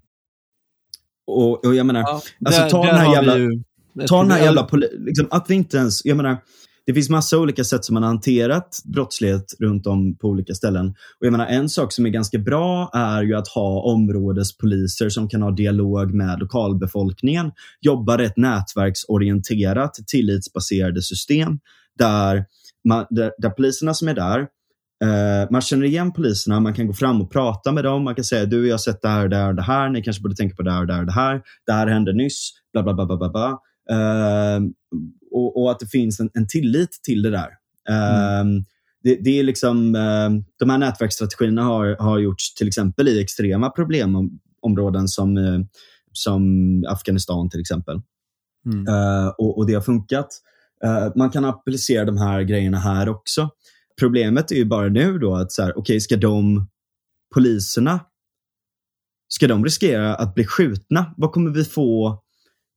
Och, 1.29 1.65
och 1.65 1.75
jag 1.75 1.85
menar, 1.85 2.01
Ja, 2.01 2.21
Alltså, 2.45 2.61
där- 2.61 2.69
ta 2.69 2.81
där 2.83 2.91
den 2.91 3.01
här 3.01 3.13
jävla- 3.13 3.53
ett 4.03 4.07
ta 4.07 4.21
den 4.21 4.31
här 4.31 4.39
jävla... 4.43 4.67
Liksom, 4.97 5.27
att 5.31 5.45
vi 5.49 5.55
inte 5.55 5.77
ens... 5.77 6.05
Jag 6.05 6.17
menar, 6.17 6.37
det 6.85 6.93
finns 6.93 7.09
massa 7.09 7.37
olika 7.37 7.63
sätt 7.63 7.85
som 7.85 7.93
man 7.93 8.03
har 8.03 8.07
hanterat 8.09 8.81
brottslighet 8.85 9.45
runt 9.59 9.87
om 9.87 10.15
på 10.17 10.27
olika 10.27 10.53
ställen. 10.53 10.87
Och 10.89 11.25
jag 11.25 11.31
menar, 11.31 11.45
En 11.47 11.69
sak 11.69 11.91
som 11.93 12.05
är 12.05 12.09
ganska 12.09 12.37
bra 12.37 12.89
är 12.93 13.23
ju 13.23 13.35
att 13.35 13.47
ha 13.47 13.81
områdespoliser 13.81 15.09
som 15.09 15.29
kan 15.29 15.41
ha 15.41 15.51
dialog 15.51 16.13
med 16.13 16.39
lokalbefolkningen. 16.39 17.51
Jobba 17.81 18.17
rätt 18.17 18.37
nätverksorienterat, 18.37 19.93
tillitsbaserade 20.07 21.01
system 21.01 21.59
där, 21.99 22.45
man, 22.87 23.05
där, 23.09 23.31
där 23.37 23.49
poliserna 23.49 23.93
som 23.93 24.07
är 24.07 24.13
där 24.13 24.47
Uh, 25.05 25.51
man 25.51 25.61
känner 25.61 25.85
igen 25.85 26.13
poliserna, 26.13 26.59
man 26.59 26.73
kan 26.73 26.87
gå 26.87 26.93
fram 26.93 27.21
och 27.21 27.31
prata 27.31 27.71
med 27.71 27.83
dem. 27.83 28.03
Man 28.03 28.15
kan 28.15 28.23
säga, 28.23 28.45
du 28.45 28.67
jag 28.67 28.73
har 28.73 28.77
sett 28.77 29.01
det 29.01 29.07
här 29.07 29.23
och 29.23 29.29
det 29.29 29.35
här 29.35 29.49
och 29.49 29.55
det 29.55 29.61
här. 29.61 29.89
Ni 29.89 30.03
kanske 30.03 30.21
borde 30.21 30.35
tänka 30.35 30.55
på 30.55 30.61
det 30.61 30.71
här 30.71 30.81
och 30.81 30.87
det 30.87 30.93
här 30.93 31.01
och 31.01 31.05
det 31.05 31.13
här. 31.13 31.41
Det 31.65 31.71
här 31.71 31.87
hände 31.87 32.13
nyss. 32.13 32.51
Bla, 32.73 32.83
bla, 32.83 32.93
bla, 32.93 33.05
bla, 33.05 33.17
bla, 33.17 33.29
bla. 33.29 33.59
Uh, 33.91 34.69
och, 35.31 35.61
och, 35.61 35.71
att 35.71 35.79
det 35.79 35.87
finns 35.87 36.19
en, 36.19 36.29
en 36.33 36.47
tillit 36.47 36.99
till 37.03 37.21
det 37.21 37.29
där. 37.29 37.49
Uh, 37.89 38.39
mm. 38.39 38.63
det, 39.03 39.15
det, 39.23 39.39
är 39.39 39.43
liksom, 39.43 39.93
de 40.59 40.69
här 40.69 40.77
nätverksstrategierna 40.77 41.63
har, 41.63 41.95
har 41.99 42.19
gjorts 42.19 42.53
till 42.53 42.67
exempel 42.67 43.07
i 43.07 43.21
extrema 43.21 43.69
problemområden 43.69 45.07
som, 45.07 45.37
som 46.11 46.43
Afghanistan 46.87 47.49
till 47.49 47.59
exempel. 47.59 48.01
Mm. 48.65 48.85
Och, 49.37 49.57
och, 49.57 49.67
det 49.67 49.73
har 49.73 49.81
funkat. 49.81 50.27
man 51.15 51.29
kan 51.29 51.45
applicera 51.45 52.05
de 52.05 52.17
här 52.17 52.41
grejerna 52.41 52.77
här 52.77 53.09
också. 53.09 53.49
Problemet 53.99 54.51
är 54.51 54.55
ju 54.55 54.65
bara 54.65 54.87
nu 54.87 55.19
då 55.19 55.35
att 55.35 55.51
så 55.51 55.63
här, 55.63 55.77
okay, 55.77 55.99
ska 55.99 56.17
de 56.17 56.67
poliserna, 57.35 57.99
ska 59.27 59.47
de 59.47 59.63
riskera 59.63 60.15
att 60.15 60.35
bli 60.35 60.45
skjutna? 60.45 61.13
Vad 61.17 61.31
kommer 61.31 61.51
vi 61.51 61.65
få? 61.65 62.21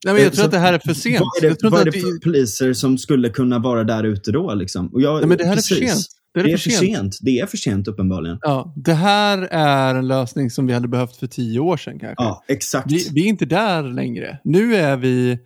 Nej, 0.04 0.14
men 0.14 0.22
jag 0.22 0.32
tror 0.32 0.40
så, 0.40 0.46
att 0.46 0.52
det 0.52 0.58
här 0.58 0.72
är 0.72 0.78
för 0.78 0.94
sent. 0.94 1.20
Vad 1.20 1.44
är 1.44 1.50
det, 1.50 1.70
vad 1.70 1.80
är 1.80 1.84
det 1.84 1.92
för 1.92 2.12
vi... 2.12 2.20
poliser 2.20 2.72
som 2.72 2.98
skulle 2.98 3.28
kunna 3.28 3.58
vara 3.58 3.84
där 3.84 4.04
ute 4.04 4.32
då? 4.32 4.54
Liksom? 4.54 4.88
Och 4.88 5.02
jag, 5.02 5.18
Nej, 5.18 5.28
men 5.28 5.38
det 5.38 5.44
här 5.44 5.54
precis, 5.54 5.78
är 5.78 5.86
för 5.86 5.86
sent. 5.86 6.06
Det 6.34 6.40
är, 6.40 6.44
det 6.44 6.52
är 6.52 6.56
för, 6.56 6.70
sent. 6.70 6.80
sent. 6.80 7.18
Det 7.20 7.40
är 7.40 7.46
för 7.46 7.56
sent 7.56 7.88
uppenbarligen. 7.88 8.38
Ja, 8.40 8.74
det 8.76 8.94
här 8.94 9.38
är 9.50 9.94
en 9.94 10.08
lösning 10.08 10.50
som 10.50 10.66
vi 10.66 10.72
hade 10.72 10.88
behövt 10.88 11.16
för 11.16 11.26
tio 11.26 11.60
år 11.60 11.76
sedan 11.76 11.98
kanske. 11.98 12.24
Ja, 12.24 12.44
exakt. 12.48 12.92
Vi, 12.92 13.08
vi 13.12 13.24
är 13.24 13.28
inte 13.28 13.44
där 13.44 13.82
längre. 13.82 14.38
Nu 14.44 14.74
är 14.74 14.96
vi 14.96 15.38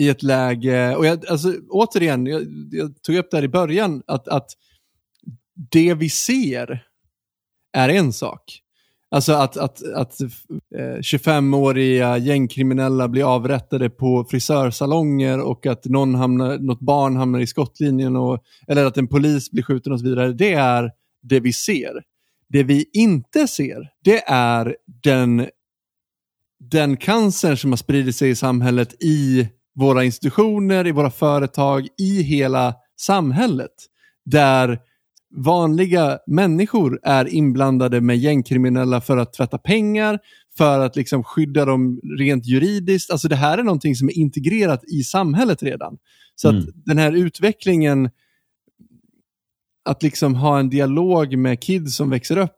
i 0.00 0.08
ett 0.08 0.22
läge, 0.22 0.96
och 0.96 1.06
jag, 1.06 1.26
alltså, 1.26 1.54
återigen, 1.68 2.26
jag, 2.26 2.42
jag 2.70 3.02
tog 3.02 3.16
upp 3.16 3.30
det 3.30 3.36
här 3.36 3.44
i 3.44 3.48
början, 3.48 4.02
att, 4.06 4.28
att 4.28 4.50
det 5.70 5.94
vi 5.94 6.08
ser 6.08 6.84
är 7.72 7.88
en 7.88 8.12
sak. 8.12 8.62
Alltså 9.10 9.32
att, 9.32 9.56
att, 9.56 9.92
att 9.94 10.20
eh, 10.20 10.98
25-åriga 11.00 12.18
gängkriminella 12.18 13.08
blir 13.08 13.34
avrättade 13.34 13.90
på 13.90 14.24
frisörsalonger 14.30 15.40
och 15.40 15.66
att 15.66 15.84
någon 15.84 16.14
hamnar, 16.14 16.58
något 16.58 16.80
barn 16.80 17.16
hamnar 17.16 17.40
i 17.40 17.46
skottlinjen 17.46 18.16
och, 18.16 18.42
eller 18.68 18.84
att 18.84 18.96
en 18.96 19.08
polis 19.08 19.50
blir 19.50 19.62
skjuten 19.62 19.92
och 19.92 20.00
så 20.00 20.06
vidare. 20.06 20.32
Det 20.32 20.52
är 20.52 20.90
det 21.22 21.40
vi 21.40 21.52
ser. 21.52 22.02
Det 22.48 22.62
vi 22.62 22.90
inte 22.92 23.48
ser, 23.48 23.88
det 24.04 24.22
är 24.26 24.76
den, 25.02 25.46
den 26.70 26.96
cancer 26.96 27.56
som 27.56 27.72
har 27.72 27.76
spridit 27.76 28.16
sig 28.16 28.30
i 28.30 28.34
samhället 28.34 29.02
i 29.02 29.48
våra 29.74 30.04
institutioner, 30.04 30.86
i 30.86 30.92
våra 30.92 31.10
företag, 31.10 31.88
i 31.98 32.22
hela 32.22 32.74
samhället. 33.00 33.70
Där 34.24 34.78
vanliga 35.36 36.18
människor 36.26 37.00
är 37.02 37.34
inblandade 37.34 38.00
med 38.00 38.18
gängkriminella 38.18 39.00
för 39.00 39.16
att 39.16 39.32
tvätta 39.32 39.58
pengar, 39.58 40.18
för 40.56 40.80
att 40.80 40.96
liksom 40.96 41.24
skydda 41.24 41.64
dem 41.64 42.00
rent 42.18 42.46
juridiskt. 42.46 43.10
Alltså 43.10 43.28
det 43.28 43.36
här 43.36 43.58
är 43.58 43.62
någonting 43.62 43.94
som 43.94 44.08
är 44.08 44.18
integrerat 44.18 44.84
i 44.84 45.02
samhället 45.02 45.62
redan. 45.62 45.96
Så 46.34 46.48
mm. 46.48 46.60
att 46.60 46.68
den 46.74 46.98
här 46.98 47.12
utvecklingen, 47.12 48.10
att 49.84 50.02
liksom 50.02 50.34
ha 50.34 50.58
en 50.58 50.70
dialog 50.70 51.38
med 51.38 51.60
kids 51.60 51.96
som 51.96 52.10
växer 52.10 52.38
upp, 52.38 52.56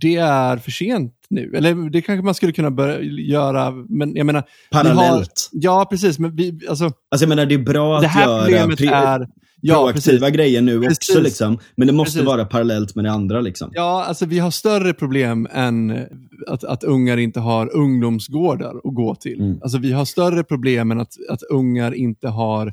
det 0.00 0.16
är 0.16 0.56
för 0.56 0.70
sent 0.70 1.14
nu. 1.30 1.52
Eller 1.56 1.90
det 1.90 2.02
kanske 2.02 2.24
man 2.24 2.34
skulle 2.34 2.52
kunna 2.52 2.70
börja 2.70 3.00
göra, 3.02 3.70
men 3.70 4.16
jag 4.16 4.26
menar... 4.26 4.42
Parallellt. 4.70 5.50
Har, 5.52 5.60
ja, 5.62 5.86
precis. 5.90 6.18
Men 6.18 6.36
vi, 6.36 6.60
alltså, 6.68 6.84
alltså 6.84 7.24
jag 7.24 7.28
menar, 7.28 7.46
det 7.46 7.54
är 7.54 7.58
bra 7.58 7.96
att 7.96 8.02
det 8.02 8.08
här 8.08 8.26
göra... 8.26 8.42
Problemet 8.42 8.80
är 8.80 9.28
ja, 9.66 9.74
proaktiva 9.74 10.18
precis. 10.18 10.36
grejer 10.36 10.62
nu 10.62 10.80
precis. 10.80 10.98
också. 11.10 11.20
Liksom. 11.20 11.58
Men 11.76 11.86
det 11.86 11.92
måste 11.92 12.12
precis. 12.12 12.26
vara 12.26 12.44
parallellt 12.44 12.94
med 12.94 13.04
det 13.04 13.10
andra. 13.10 13.40
Liksom. 13.40 13.70
Ja, 13.74 14.04
alltså 14.04 14.26
vi 14.26 14.38
har 14.38 14.50
större 14.50 14.94
problem 14.94 15.48
än 15.52 16.06
att, 16.46 16.64
att 16.64 16.84
ungar 16.84 17.16
inte 17.16 17.40
har 17.40 17.76
ungdomsgårdar 17.76 18.76
att 18.76 18.94
gå 18.94 19.14
till. 19.14 19.40
Mm. 19.40 19.58
Alltså 19.62 19.78
vi 19.78 19.92
har 19.92 20.04
större 20.04 20.44
problem 20.44 20.90
än 20.90 21.00
att, 21.00 21.12
att 21.28 21.42
ungar 21.42 21.94
inte 21.94 22.28
har 22.28 22.72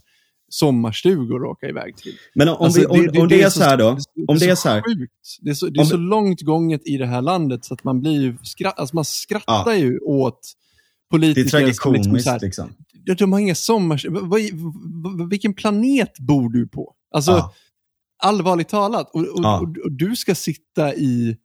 sommarstugor 0.49 1.45
att 1.45 1.51
åka 1.51 1.67
iväg 1.67 1.97
till. 1.97 2.13
Men 2.35 2.49
om, 2.49 2.55
alltså, 2.59 2.79
vi, 2.79 2.85
om, 2.85 2.97
det, 2.97 3.11
det, 3.11 3.19
om 3.19 3.27
det, 3.27 3.41
är 3.41 3.49
så 3.49 3.63
här 3.63 3.77
då? 3.77 3.97
Om 4.27 4.37
det 4.37 4.49
är 4.49 4.55
så 4.55 4.69
här. 4.69 4.81
Sjukt. 4.81 5.13
Det 5.41 5.49
är 5.49 5.53
så, 5.53 5.67
det 5.67 5.79
är 5.79 5.85
så 5.85 5.97
långt 5.97 6.41
gånget 6.41 6.81
i 6.85 6.97
det 6.97 7.05
här 7.05 7.21
landet 7.21 7.65
så 7.65 7.73
att 7.73 7.83
man 7.83 8.01
blir 8.01 8.21
ju, 8.21 8.37
skratt, 8.43 8.79
alltså 8.79 8.95
man 8.95 9.05
skrattar 9.05 9.71
ja. 9.71 9.75
ju 9.75 9.99
åt 9.99 10.39
politiker. 11.11 11.43
Det 11.43 11.47
är 11.47 11.73
tragikomiskt 11.73 12.13
liksom. 12.15 12.37
liksom 12.41 12.69
de 13.17 13.33
har 13.33 13.39
inga 13.39 13.55
sommar... 13.55 15.29
Vilken 15.29 15.53
planet 15.53 16.19
bor 16.19 16.49
du 16.49 16.67
på? 16.67 16.93
Alltså, 17.15 17.31
ja. 17.31 17.53
allvarligt 18.23 18.69
talat. 18.69 19.09
Och, 19.13 19.21
och, 19.21 19.43
ja. 19.43 19.59
och, 19.59 19.77
och, 19.85 19.91
du 19.91 20.15
ska 20.15 20.35
sitta 20.35 20.95
i... 20.95 21.37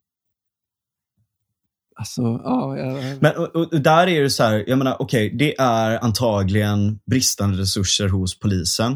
Alltså, 1.99 2.23
ja. 2.23 2.79
Jag... 2.79 3.23
Men 3.23 3.33
och, 3.37 3.81
där 3.81 4.07
är 4.07 4.23
det 4.23 4.31
så 4.31 4.43
här, 4.43 4.65
jag 4.67 4.79
menar, 4.79 4.97
okej, 5.03 5.27
okay, 5.27 5.39
det 5.39 5.59
är 5.59 6.05
antagligen 6.05 6.99
bristande 7.11 7.59
resurser 7.59 8.09
hos 8.09 8.39
polisen. 8.39 8.93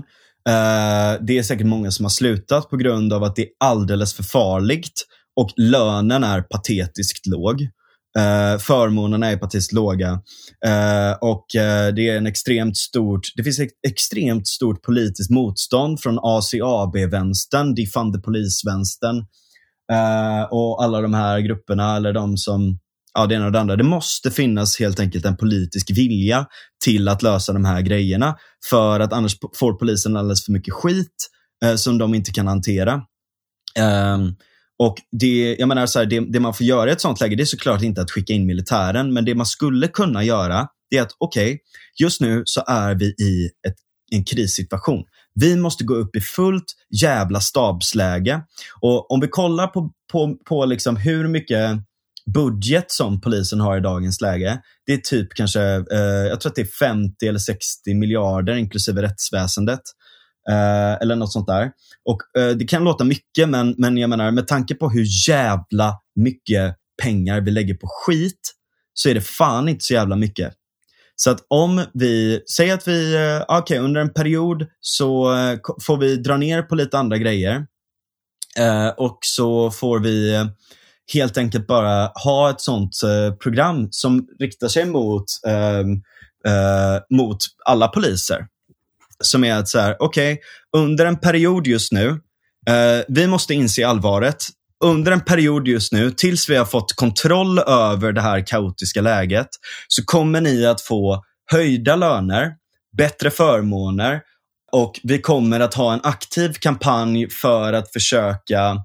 Uh, 0.48 1.24
det 1.26 1.38
är 1.38 1.42
säkert 1.42 1.66
många 1.66 1.90
som 1.90 2.04
har 2.04 2.10
slutat 2.10 2.70
på 2.70 2.76
grund 2.76 3.12
av 3.12 3.24
att 3.24 3.36
det 3.36 3.42
är 3.42 3.48
alldeles 3.60 4.14
för 4.14 4.22
farligt 4.22 5.06
och 5.36 5.50
lönen 5.56 6.24
är 6.24 6.42
patetiskt 6.42 7.26
låg. 7.26 7.68
Uh, 8.18 8.58
förmånerna 8.58 9.26
är 9.26 9.38
faktiskt 9.38 9.72
låga. 9.72 10.12
Uh, 10.66 11.12
och 11.20 11.46
uh, 11.56 11.94
det 11.94 12.08
är 12.08 12.16
en 12.16 12.26
extremt 12.26 12.76
stort, 12.76 13.20
det 13.36 13.44
finns 13.44 13.58
ett 13.58 13.70
extremt 13.88 14.48
stort 14.48 14.82
politiskt 14.82 15.30
motstånd 15.30 16.00
från 16.00 16.18
ACAB-vänstern, 16.22 17.74
Defund 17.74 18.14
the 18.14 18.20
Police-vänstern 18.20 19.16
uh, 19.92 20.42
och 20.50 20.84
alla 20.84 21.00
de 21.00 21.14
här 21.14 21.40
grupperna, 21.40 21.96
eller 21.96 22.12
de 22.12 22.36
som, 22.36 22.78
ja 23.14 23.26
det 23.26 23.34
ena 23.34 23.46
och 23.46 23.52
det 23.52 23.60
andra. 23.60 23.76
Det 23.76 23.84
måste 23.84 24.30
finnas 24.30 24.80
helt 24.80 25.00
enkelt 25.00 25.24
en 25.24 25.36
politisk 25.36 25.90
vilja 25.90 26.46
till 26.84 27.08
att 27.08 27.22
lösa 27.22 27.52
de 27.52 27.64
här 27.64 27.80
grejerna. 27.80 28.36
För 28.70 29.00
att 29.00 29.12
annars 29.12 29.36
får 29.54 29.72
polisen 29.72 30.16
alldeles 30.16 30.44
för 30.44 30.52
mycket 30.52 30.74
skit 30.74 31.30
som 31.76 31.98
de 31.98 32.14
inte 32.14 32.32
kan 32.32 32.46
hantera. 32.46 33.02
Ehm, 33.78 34.34
och 34.82 34.96
det, 35.12 35.56
jag 35.58 35.68
menar 35.68 35.86
så 35.86 35.98
här, 35.98 36.06
det, 36.06 36.20
det, 36.20 36.40
man 36.40 36.54
får 36.54 36.66
göra 36.66 36.90
i 36.90 36.92
ett 36.92 37.00
sånt 37.00 37.20
läge, 37.20 37.36
det 37.36 37.42
är 37.42 37.44
såklart 37.44 37.82
inte 37.82 38.00
att 38.02 38.10
skicka 38.10 38.32
in 38.32 38.46
militären, 38.46 39.12
men 39.12 39.24
det 39.24 39.34
man 39.34 39.46
skulle 39.46 39.88
kunna 39.88 40.24
göra, 40.24 40.68
det 40.90 40.96
är 40.96 41.02
att 41.02 41.16
okej, 41.18 41.46
okay, 41.46 41.58
just 42.00 42.20
nu 42.20 42.42
så 42.44 42.64
är 42.66 42.94
vi 42.94 43.04
i 43.04 43.50
ett, 43.66 43.74
en 44.10 44.24
krissituation. 44.24 45.04
Vi 45.34 45.56
måste 45.56 45.84
gå 45.84 45.94
upp 45.94 46.16
i 46.16 46.20
fullt 46.20 46.64
jävla 47.02 47.40
stabsläge. 47.40 48.42
Och 48.80 49.10
om 49.10 49.20
vi 49.20 49.28
kollar 49.28 49.66
på, 49.66 49.90
på, 50.12 50.36
på 50.48 50.64
liksom 50.64 50.96
hur 50.96 51.28
mycket 51.28 51.78
budget 52.34 52.90
som 52.90 53.20
polisen 53.20 53.60
har 53.60 53.76
i 53.76 53.80
dagens 53.80 54.20
läge, 54.20 54.60
det 54.86 54.92
är 54.92 54.98
typ 54.98 55.34
kanske, 55.34 55.62
eh, 55.62 56.26
jag 56.28 56.40
tror 56.40 56.50
att 56.50 56.56
det 56.56 56.62
är 56.62 56.86
50 56.86 57.26
eller 57.26 57.38
60 57.38 57.94
miljarder 57.94 58.56
inklusive 58.56 59.02
rättsväsendet. 59.02 59.82
Eh, 60.48 60.92
eller 61.02 61.16
något 61.16 61.32
sånt 61.32 61.46
där. 61.46 61.70
Och 62.10 62.40
eh, 62.40 62.50
Det 62.50 62.64
kan 62.64 62.84
låta 62.84 63.04
mycket, 63.04 63.48
men, 63.48 63.74
men 63.78 63.96
jag 63.96 64.10
menar 64.10 64.30
med 64.30 64.48
tanke 64.48 64.74
på 64.74 64.90
hur 64.90 65.06
jävla 65.28 65.94
mycket 66.16 66.76
pengar 67.02 67.40
vi 67.40 67.50
lägger 67.50 67.74
på 67.74 67.86
skit 67.90 68.54
så 68.94 69.08
är 69.08 69.14
det 69.14 69.20
fan 69.20 69.68
inte 69.68 69.84
så 69.84 69.94
jävla 69.94 70.16
mycket. 70.16 70.52
Så 71.16 71.30
att 71.30 71.46
om 71.48 71.84
vi, 71.94 72.40
säger 72.56 72.74
att 72.74 72.88
vi, 72.88 73.14
eh, 73.14 73.42
okej 73.48 73.58
okay, 73.58 73.78
under 73.78 74.00
en 74.00 74.12
period 74.12 74.66
så 74.80 75.36
eh, 75.36 75.58
får 75.82 75.96
vi 75.96 76.16
dra 76.16 76.36
ner 76.36 76.62
på 76.62 76.74
lite 76.74 76.98
andra 76.98 77.18
grejer. 77.18 77.66
Eh, 78.58 78.88
och 78.88 79.18
så 79.20 79.70
får 79.70 79.98
vi 79.98 80.34
eh, 80.34 80.44
helt 81.12 81.36
enkelt 81.36 81.66
bara 81.66 82.12
ha 82.24 82.50
ett 82.50 82.60
sånt 82.60 83.00
program 83.42 83.88
som 83.90 84.26
riktar 84.38 84.68
sig 84.68 84.84
mot, 84.84 85.24
mot 87.10 87.38
alla 87.64 87.88
poliser 87.88 88.46
som 89.20 89.44
är 89.44 89.54
att 89.54 89.68
så 89.68 89.78
här, 89.78 89.96
okej, 89.98 90.32
okay, 90.32 90.82
under 90.82 91.06
en 91.06 91.16
period 91.16 91.66
just 91.66 91.92
nu, 91.92 92.08
eh, 92.68 93.04
vi 93.08 93.26
måste 93.26 93.54
inse 93.54 93.86
allvaret. 93.86 94.36
Under 94.84 95.12
en 95.12 95.20
period 95.20 95.68
just 95.68 95.92
nu, 95.92 96.10
tills 96.10 96.50
vi 96.50 96.56
har 96.56 96.64
fått 96.64 96.92
kontroll 96.92 97.58
över 97.58 98.12
det 98.12 98.20
här 98.20 98.46
kaotiska 98.46 99.00
läget, 99.00 99.48
så 99.88 100.04
kommer 100.04 100.40
ni 100.40 100.66
att 100.66 100.80
få 100.80 101.24
höjda 101.50 101.96
löner, 101.96 102.52
bättre 102.96 103.30
förmåner 103.30 104.20
och 104.72 105.00
vi 105.02 105.20
kommer 105.20 105.60
att 105.60 105.74
ha 105.74 105.92
en 105.92 106.00
aktiv 106.02 106.52
kampanj 106.52 107.30
för 107.30 107.72
att 107.72 107.92
försöka 107.92 108.76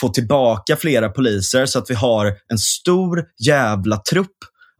få 0.00 0.08
tillbaka 0.08 0.76
flera 0.76 1.08
poliser 1.08 1.66
så 1.66 1.78
att 1.78 1.90
vi 1.90 1.94
har 1.94 2.26
en 2.48 2.58
stor 2.58 3.24
jävla 3.46 3.96
trupp 3.96 4.36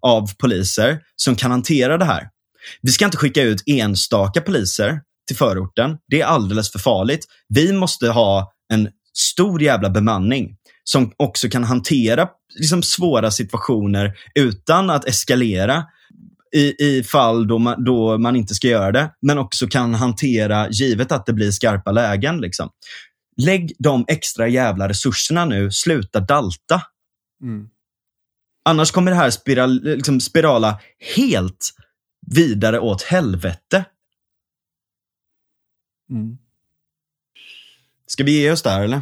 av 0.07 0.35
poliser 0.39 1.01
som 1.17 1.37
kan 1.37 1.51
hantera 1.51 1.99
det 1.99 2.05
här. 2.05 2.29
Vi 2.83 2.93
ska 2.93 3.05
inte 3.05 3.17
skicka 3.17 3.43
ut 3.43 3.62
enstaka 3.67 4.41
poliser. 4.41 5.01
till 5.27 5.37
förorten. 5.37 5.97
Det 6.09 6.21
är 6.21 6.27
alldeles 6.27 6.73
för 6.73 6.79
farligt. 6.79 7.27
Vi 7.49 7.73
måste 7.73 8.09
ha 8.09 8.53
en 8.73 8.89
stor 9.17 9.62
jävla 9.62 9.91
bemanning 9.91 10.57
som 10.85 11.12
också 11.17 11.49
kan 11.49 11.65
hantera 11.65 12.29
liksom, 12.59 12.83
svåra 12.83 13.31
situationer 13.31 14.15
utan 14.35 14.91
att 14.91 15.09
eskalera 15.09 15.85
i, 16.57 16.85
i 16.87 17.05
fall 17.05 17.47
då 17.47 17.59
man, 17.59 17.85
då 17.85 18.19
man 18.19 18.37
inte 18.37 18.55
ska 18.55 18.69
göra 18.69 18.93
det, 18.93 19.11
men 19.23 19.39
också 19.39 19.67
kan 19.67 19.95
hantera 19.95 20.69
givet 20.71 21.12
att 21.12 21.27
det 21.27 21.33
blir 21.33 21.51
skarpa 21.51 21.93
lägen. 21.93 22.41
Liksom. 22.41 22.71
Lägg 23.37 23.73
de 23.79 24.05
extra 24.09 24.49
jävla 24.49 24.89
resurserna 24.89 25.45
nu, 25.45 25.71
sluta 25.71 26.21
dalta. 26.21 26.83
Mm. 27.43 27.69
Annars 28.65 28.91
kommer 28.91 29.11
det 29.11 29.17
här 29.17 29.31
spiral, 29.31 29.81
liksom 29.83 30.21
spirala 30.21 30.81
helt 31.17 31.71
vidare 32.27 32.81
åt 32.81 33.03
helvete. 33.03 33.85
Mm. 36.11 36.39
Ska 38.07 38.25
vi 38.25 38.41
ge 38.41 38.51
oss 38.51 38.62
där 38.62 38.81
eller? 38.81 39.01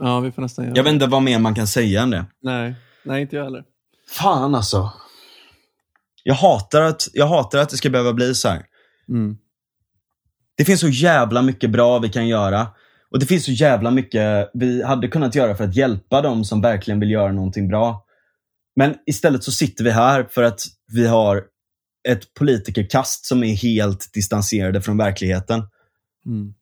Ja, 0.00 0.20
vi 0.20 0.32
får 0.32 0.42
nästan 0.42 0.64
göra 0.64 0.76
Jag 0.76 0.84
vet 0.84 0.92
inte 0.92 1.06
vad 1.06 1.22
mer 1.22 1.38
man 1.38 1.54
kan 1.54 1.66
säga 1.66 2.02
än 2.02 2.10
det. 2.10 2.24
Nej, 2.42 2.74
nej 3.02 3.22
inte 3.22 3.36
jag 3.36 3.44
heller. 3.44 3.64
Fan 4.08 4.54
alltså. 4.54 4.92
Jag 6.22 6.34
hatar 6.34 6.82
att, 6.82 7.08
jag 7.12 7.26
hatar 7.26 7.58
att 7.58 7.68
det 7.68 7.76
ska 7.76 7.90
behöva 7.90 8.12
bli 8.12 8.34
så 8.34 8.48
här. 8.48 8.66
Mm. 9.08 9.38
Det 10.56 10.64
finns 10.64 10.80
så 10.80 10.88
jävla 10.88 11.42
mycket 11.42 11.70
bra 11.70 11.98
vi 11.98 12.08
kan 12.08 12.28
göra. 12.28 12.66
Och 13.10 13.18
det 13.18 13.26
finns 13.26 13.44
så 13.44 13.52
jävla 13.52 13.90
mycket 13.90 14.50
vi 14.54 14.82
hade 14.82 15.08
kunnat 15.08 15.34
göra 15.34 15.56
för 15.56 15.64
att 15.64 15.76
hjälpa 15.76 16.22
dem 16.22 16.44
som 16.44 16.60
verkligen 16.60 17.00
vill 17.00 17.10
göra 17.10 17.32
någonting 17.32 17.68
bra. 17.68 18.04
Men 18.76 18.94
istället 19.06 19.44
så 19.44 19.52
sitter 19.52 19.84
vi 19.84 19.90
här 19.90 20.26
för 20.30 20.42
att 20.42 20.60
vi 20.92 21.06
har 21.06 21.44
ett 22.06 22.34
politikerkast 22.34 23.24
som 23.26 23.44
är 23.44 23.54
helt 23.54 24.12
distanserade 24.12 24.80
från 24.82 24.96
verkligheten. 24.96 25.62
Mm. 26.26 26.54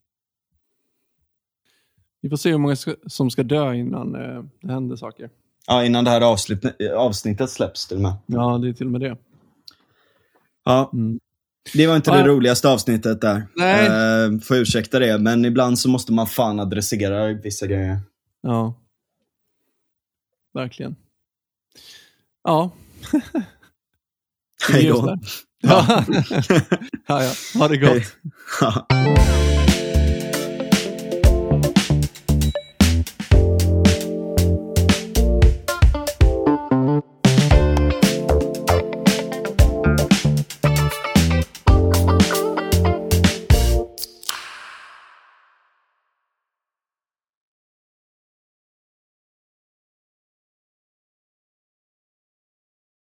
Vi 2.21 2.31
får 2.31 2.37
se 2.37 2.51
hur 2.51 2.59
många 2.59 2.77
som 3.07 3.31
ska 3.31 3.43
dö 3.43 3.75
innan 3.75 4.15
eh, 4.15 4.45
det 4.63 4.73
händer 4.73 4.97
saker. 4.97 5.31
Ja, 5.67 5.85
innan 5.85 6.05
det 6.05 6.11
här 6.11 6.21
avsnitt, 6.21 6.65
avsnittet 6.97 7.51
släpps 7.51 7.87
till 7.89 7.97
och 7.97 8.03
med. 8.03 8.15
Ja, 8.27 8.59
det 8.59 8.69
är 8.69 8.73
till 8.73 8.87
och 8.87 8.93
med 8.93 9.01
det. 9.01 9.17
Ja, 10.65 10.91
Mm. 10.93 11.21
det 11.75 11.87
var 11.87 11.97
inte 11.97 12.11
Ja. 12.11 12.17
det 12.17 12.29
roligaste 12.29 12.69
avsnittet 12.69 13.21
där. 13.21 13.47
Nej. 13.57 13.87
Eh, 13.87 14.39
får 14.41 14.57
ursäkta 14.57 14.99
det, 14.99 15.19
men 15.19 15.45
ibland 15.45 15.79
så 15.79 15.89
måste 15.89 16.13
man 16.13 16.27
fan 16.27 16.61
adressera 16.61 17.27
vissa 17.33 17.67
grejer. 17.67 17.99
Ja. 18.41 18.75
Verkligen. 20.55 20.97
Ja. 22.45 22.71
Hej 24.73 24.87
då. 24.87 25.19
Ja. 25.63 25.87
ja, 27.07 27.23
ja. 27.23 27.33
Ha 27.55 27.69
det 27.69 27.77
gott. 27.77 28.17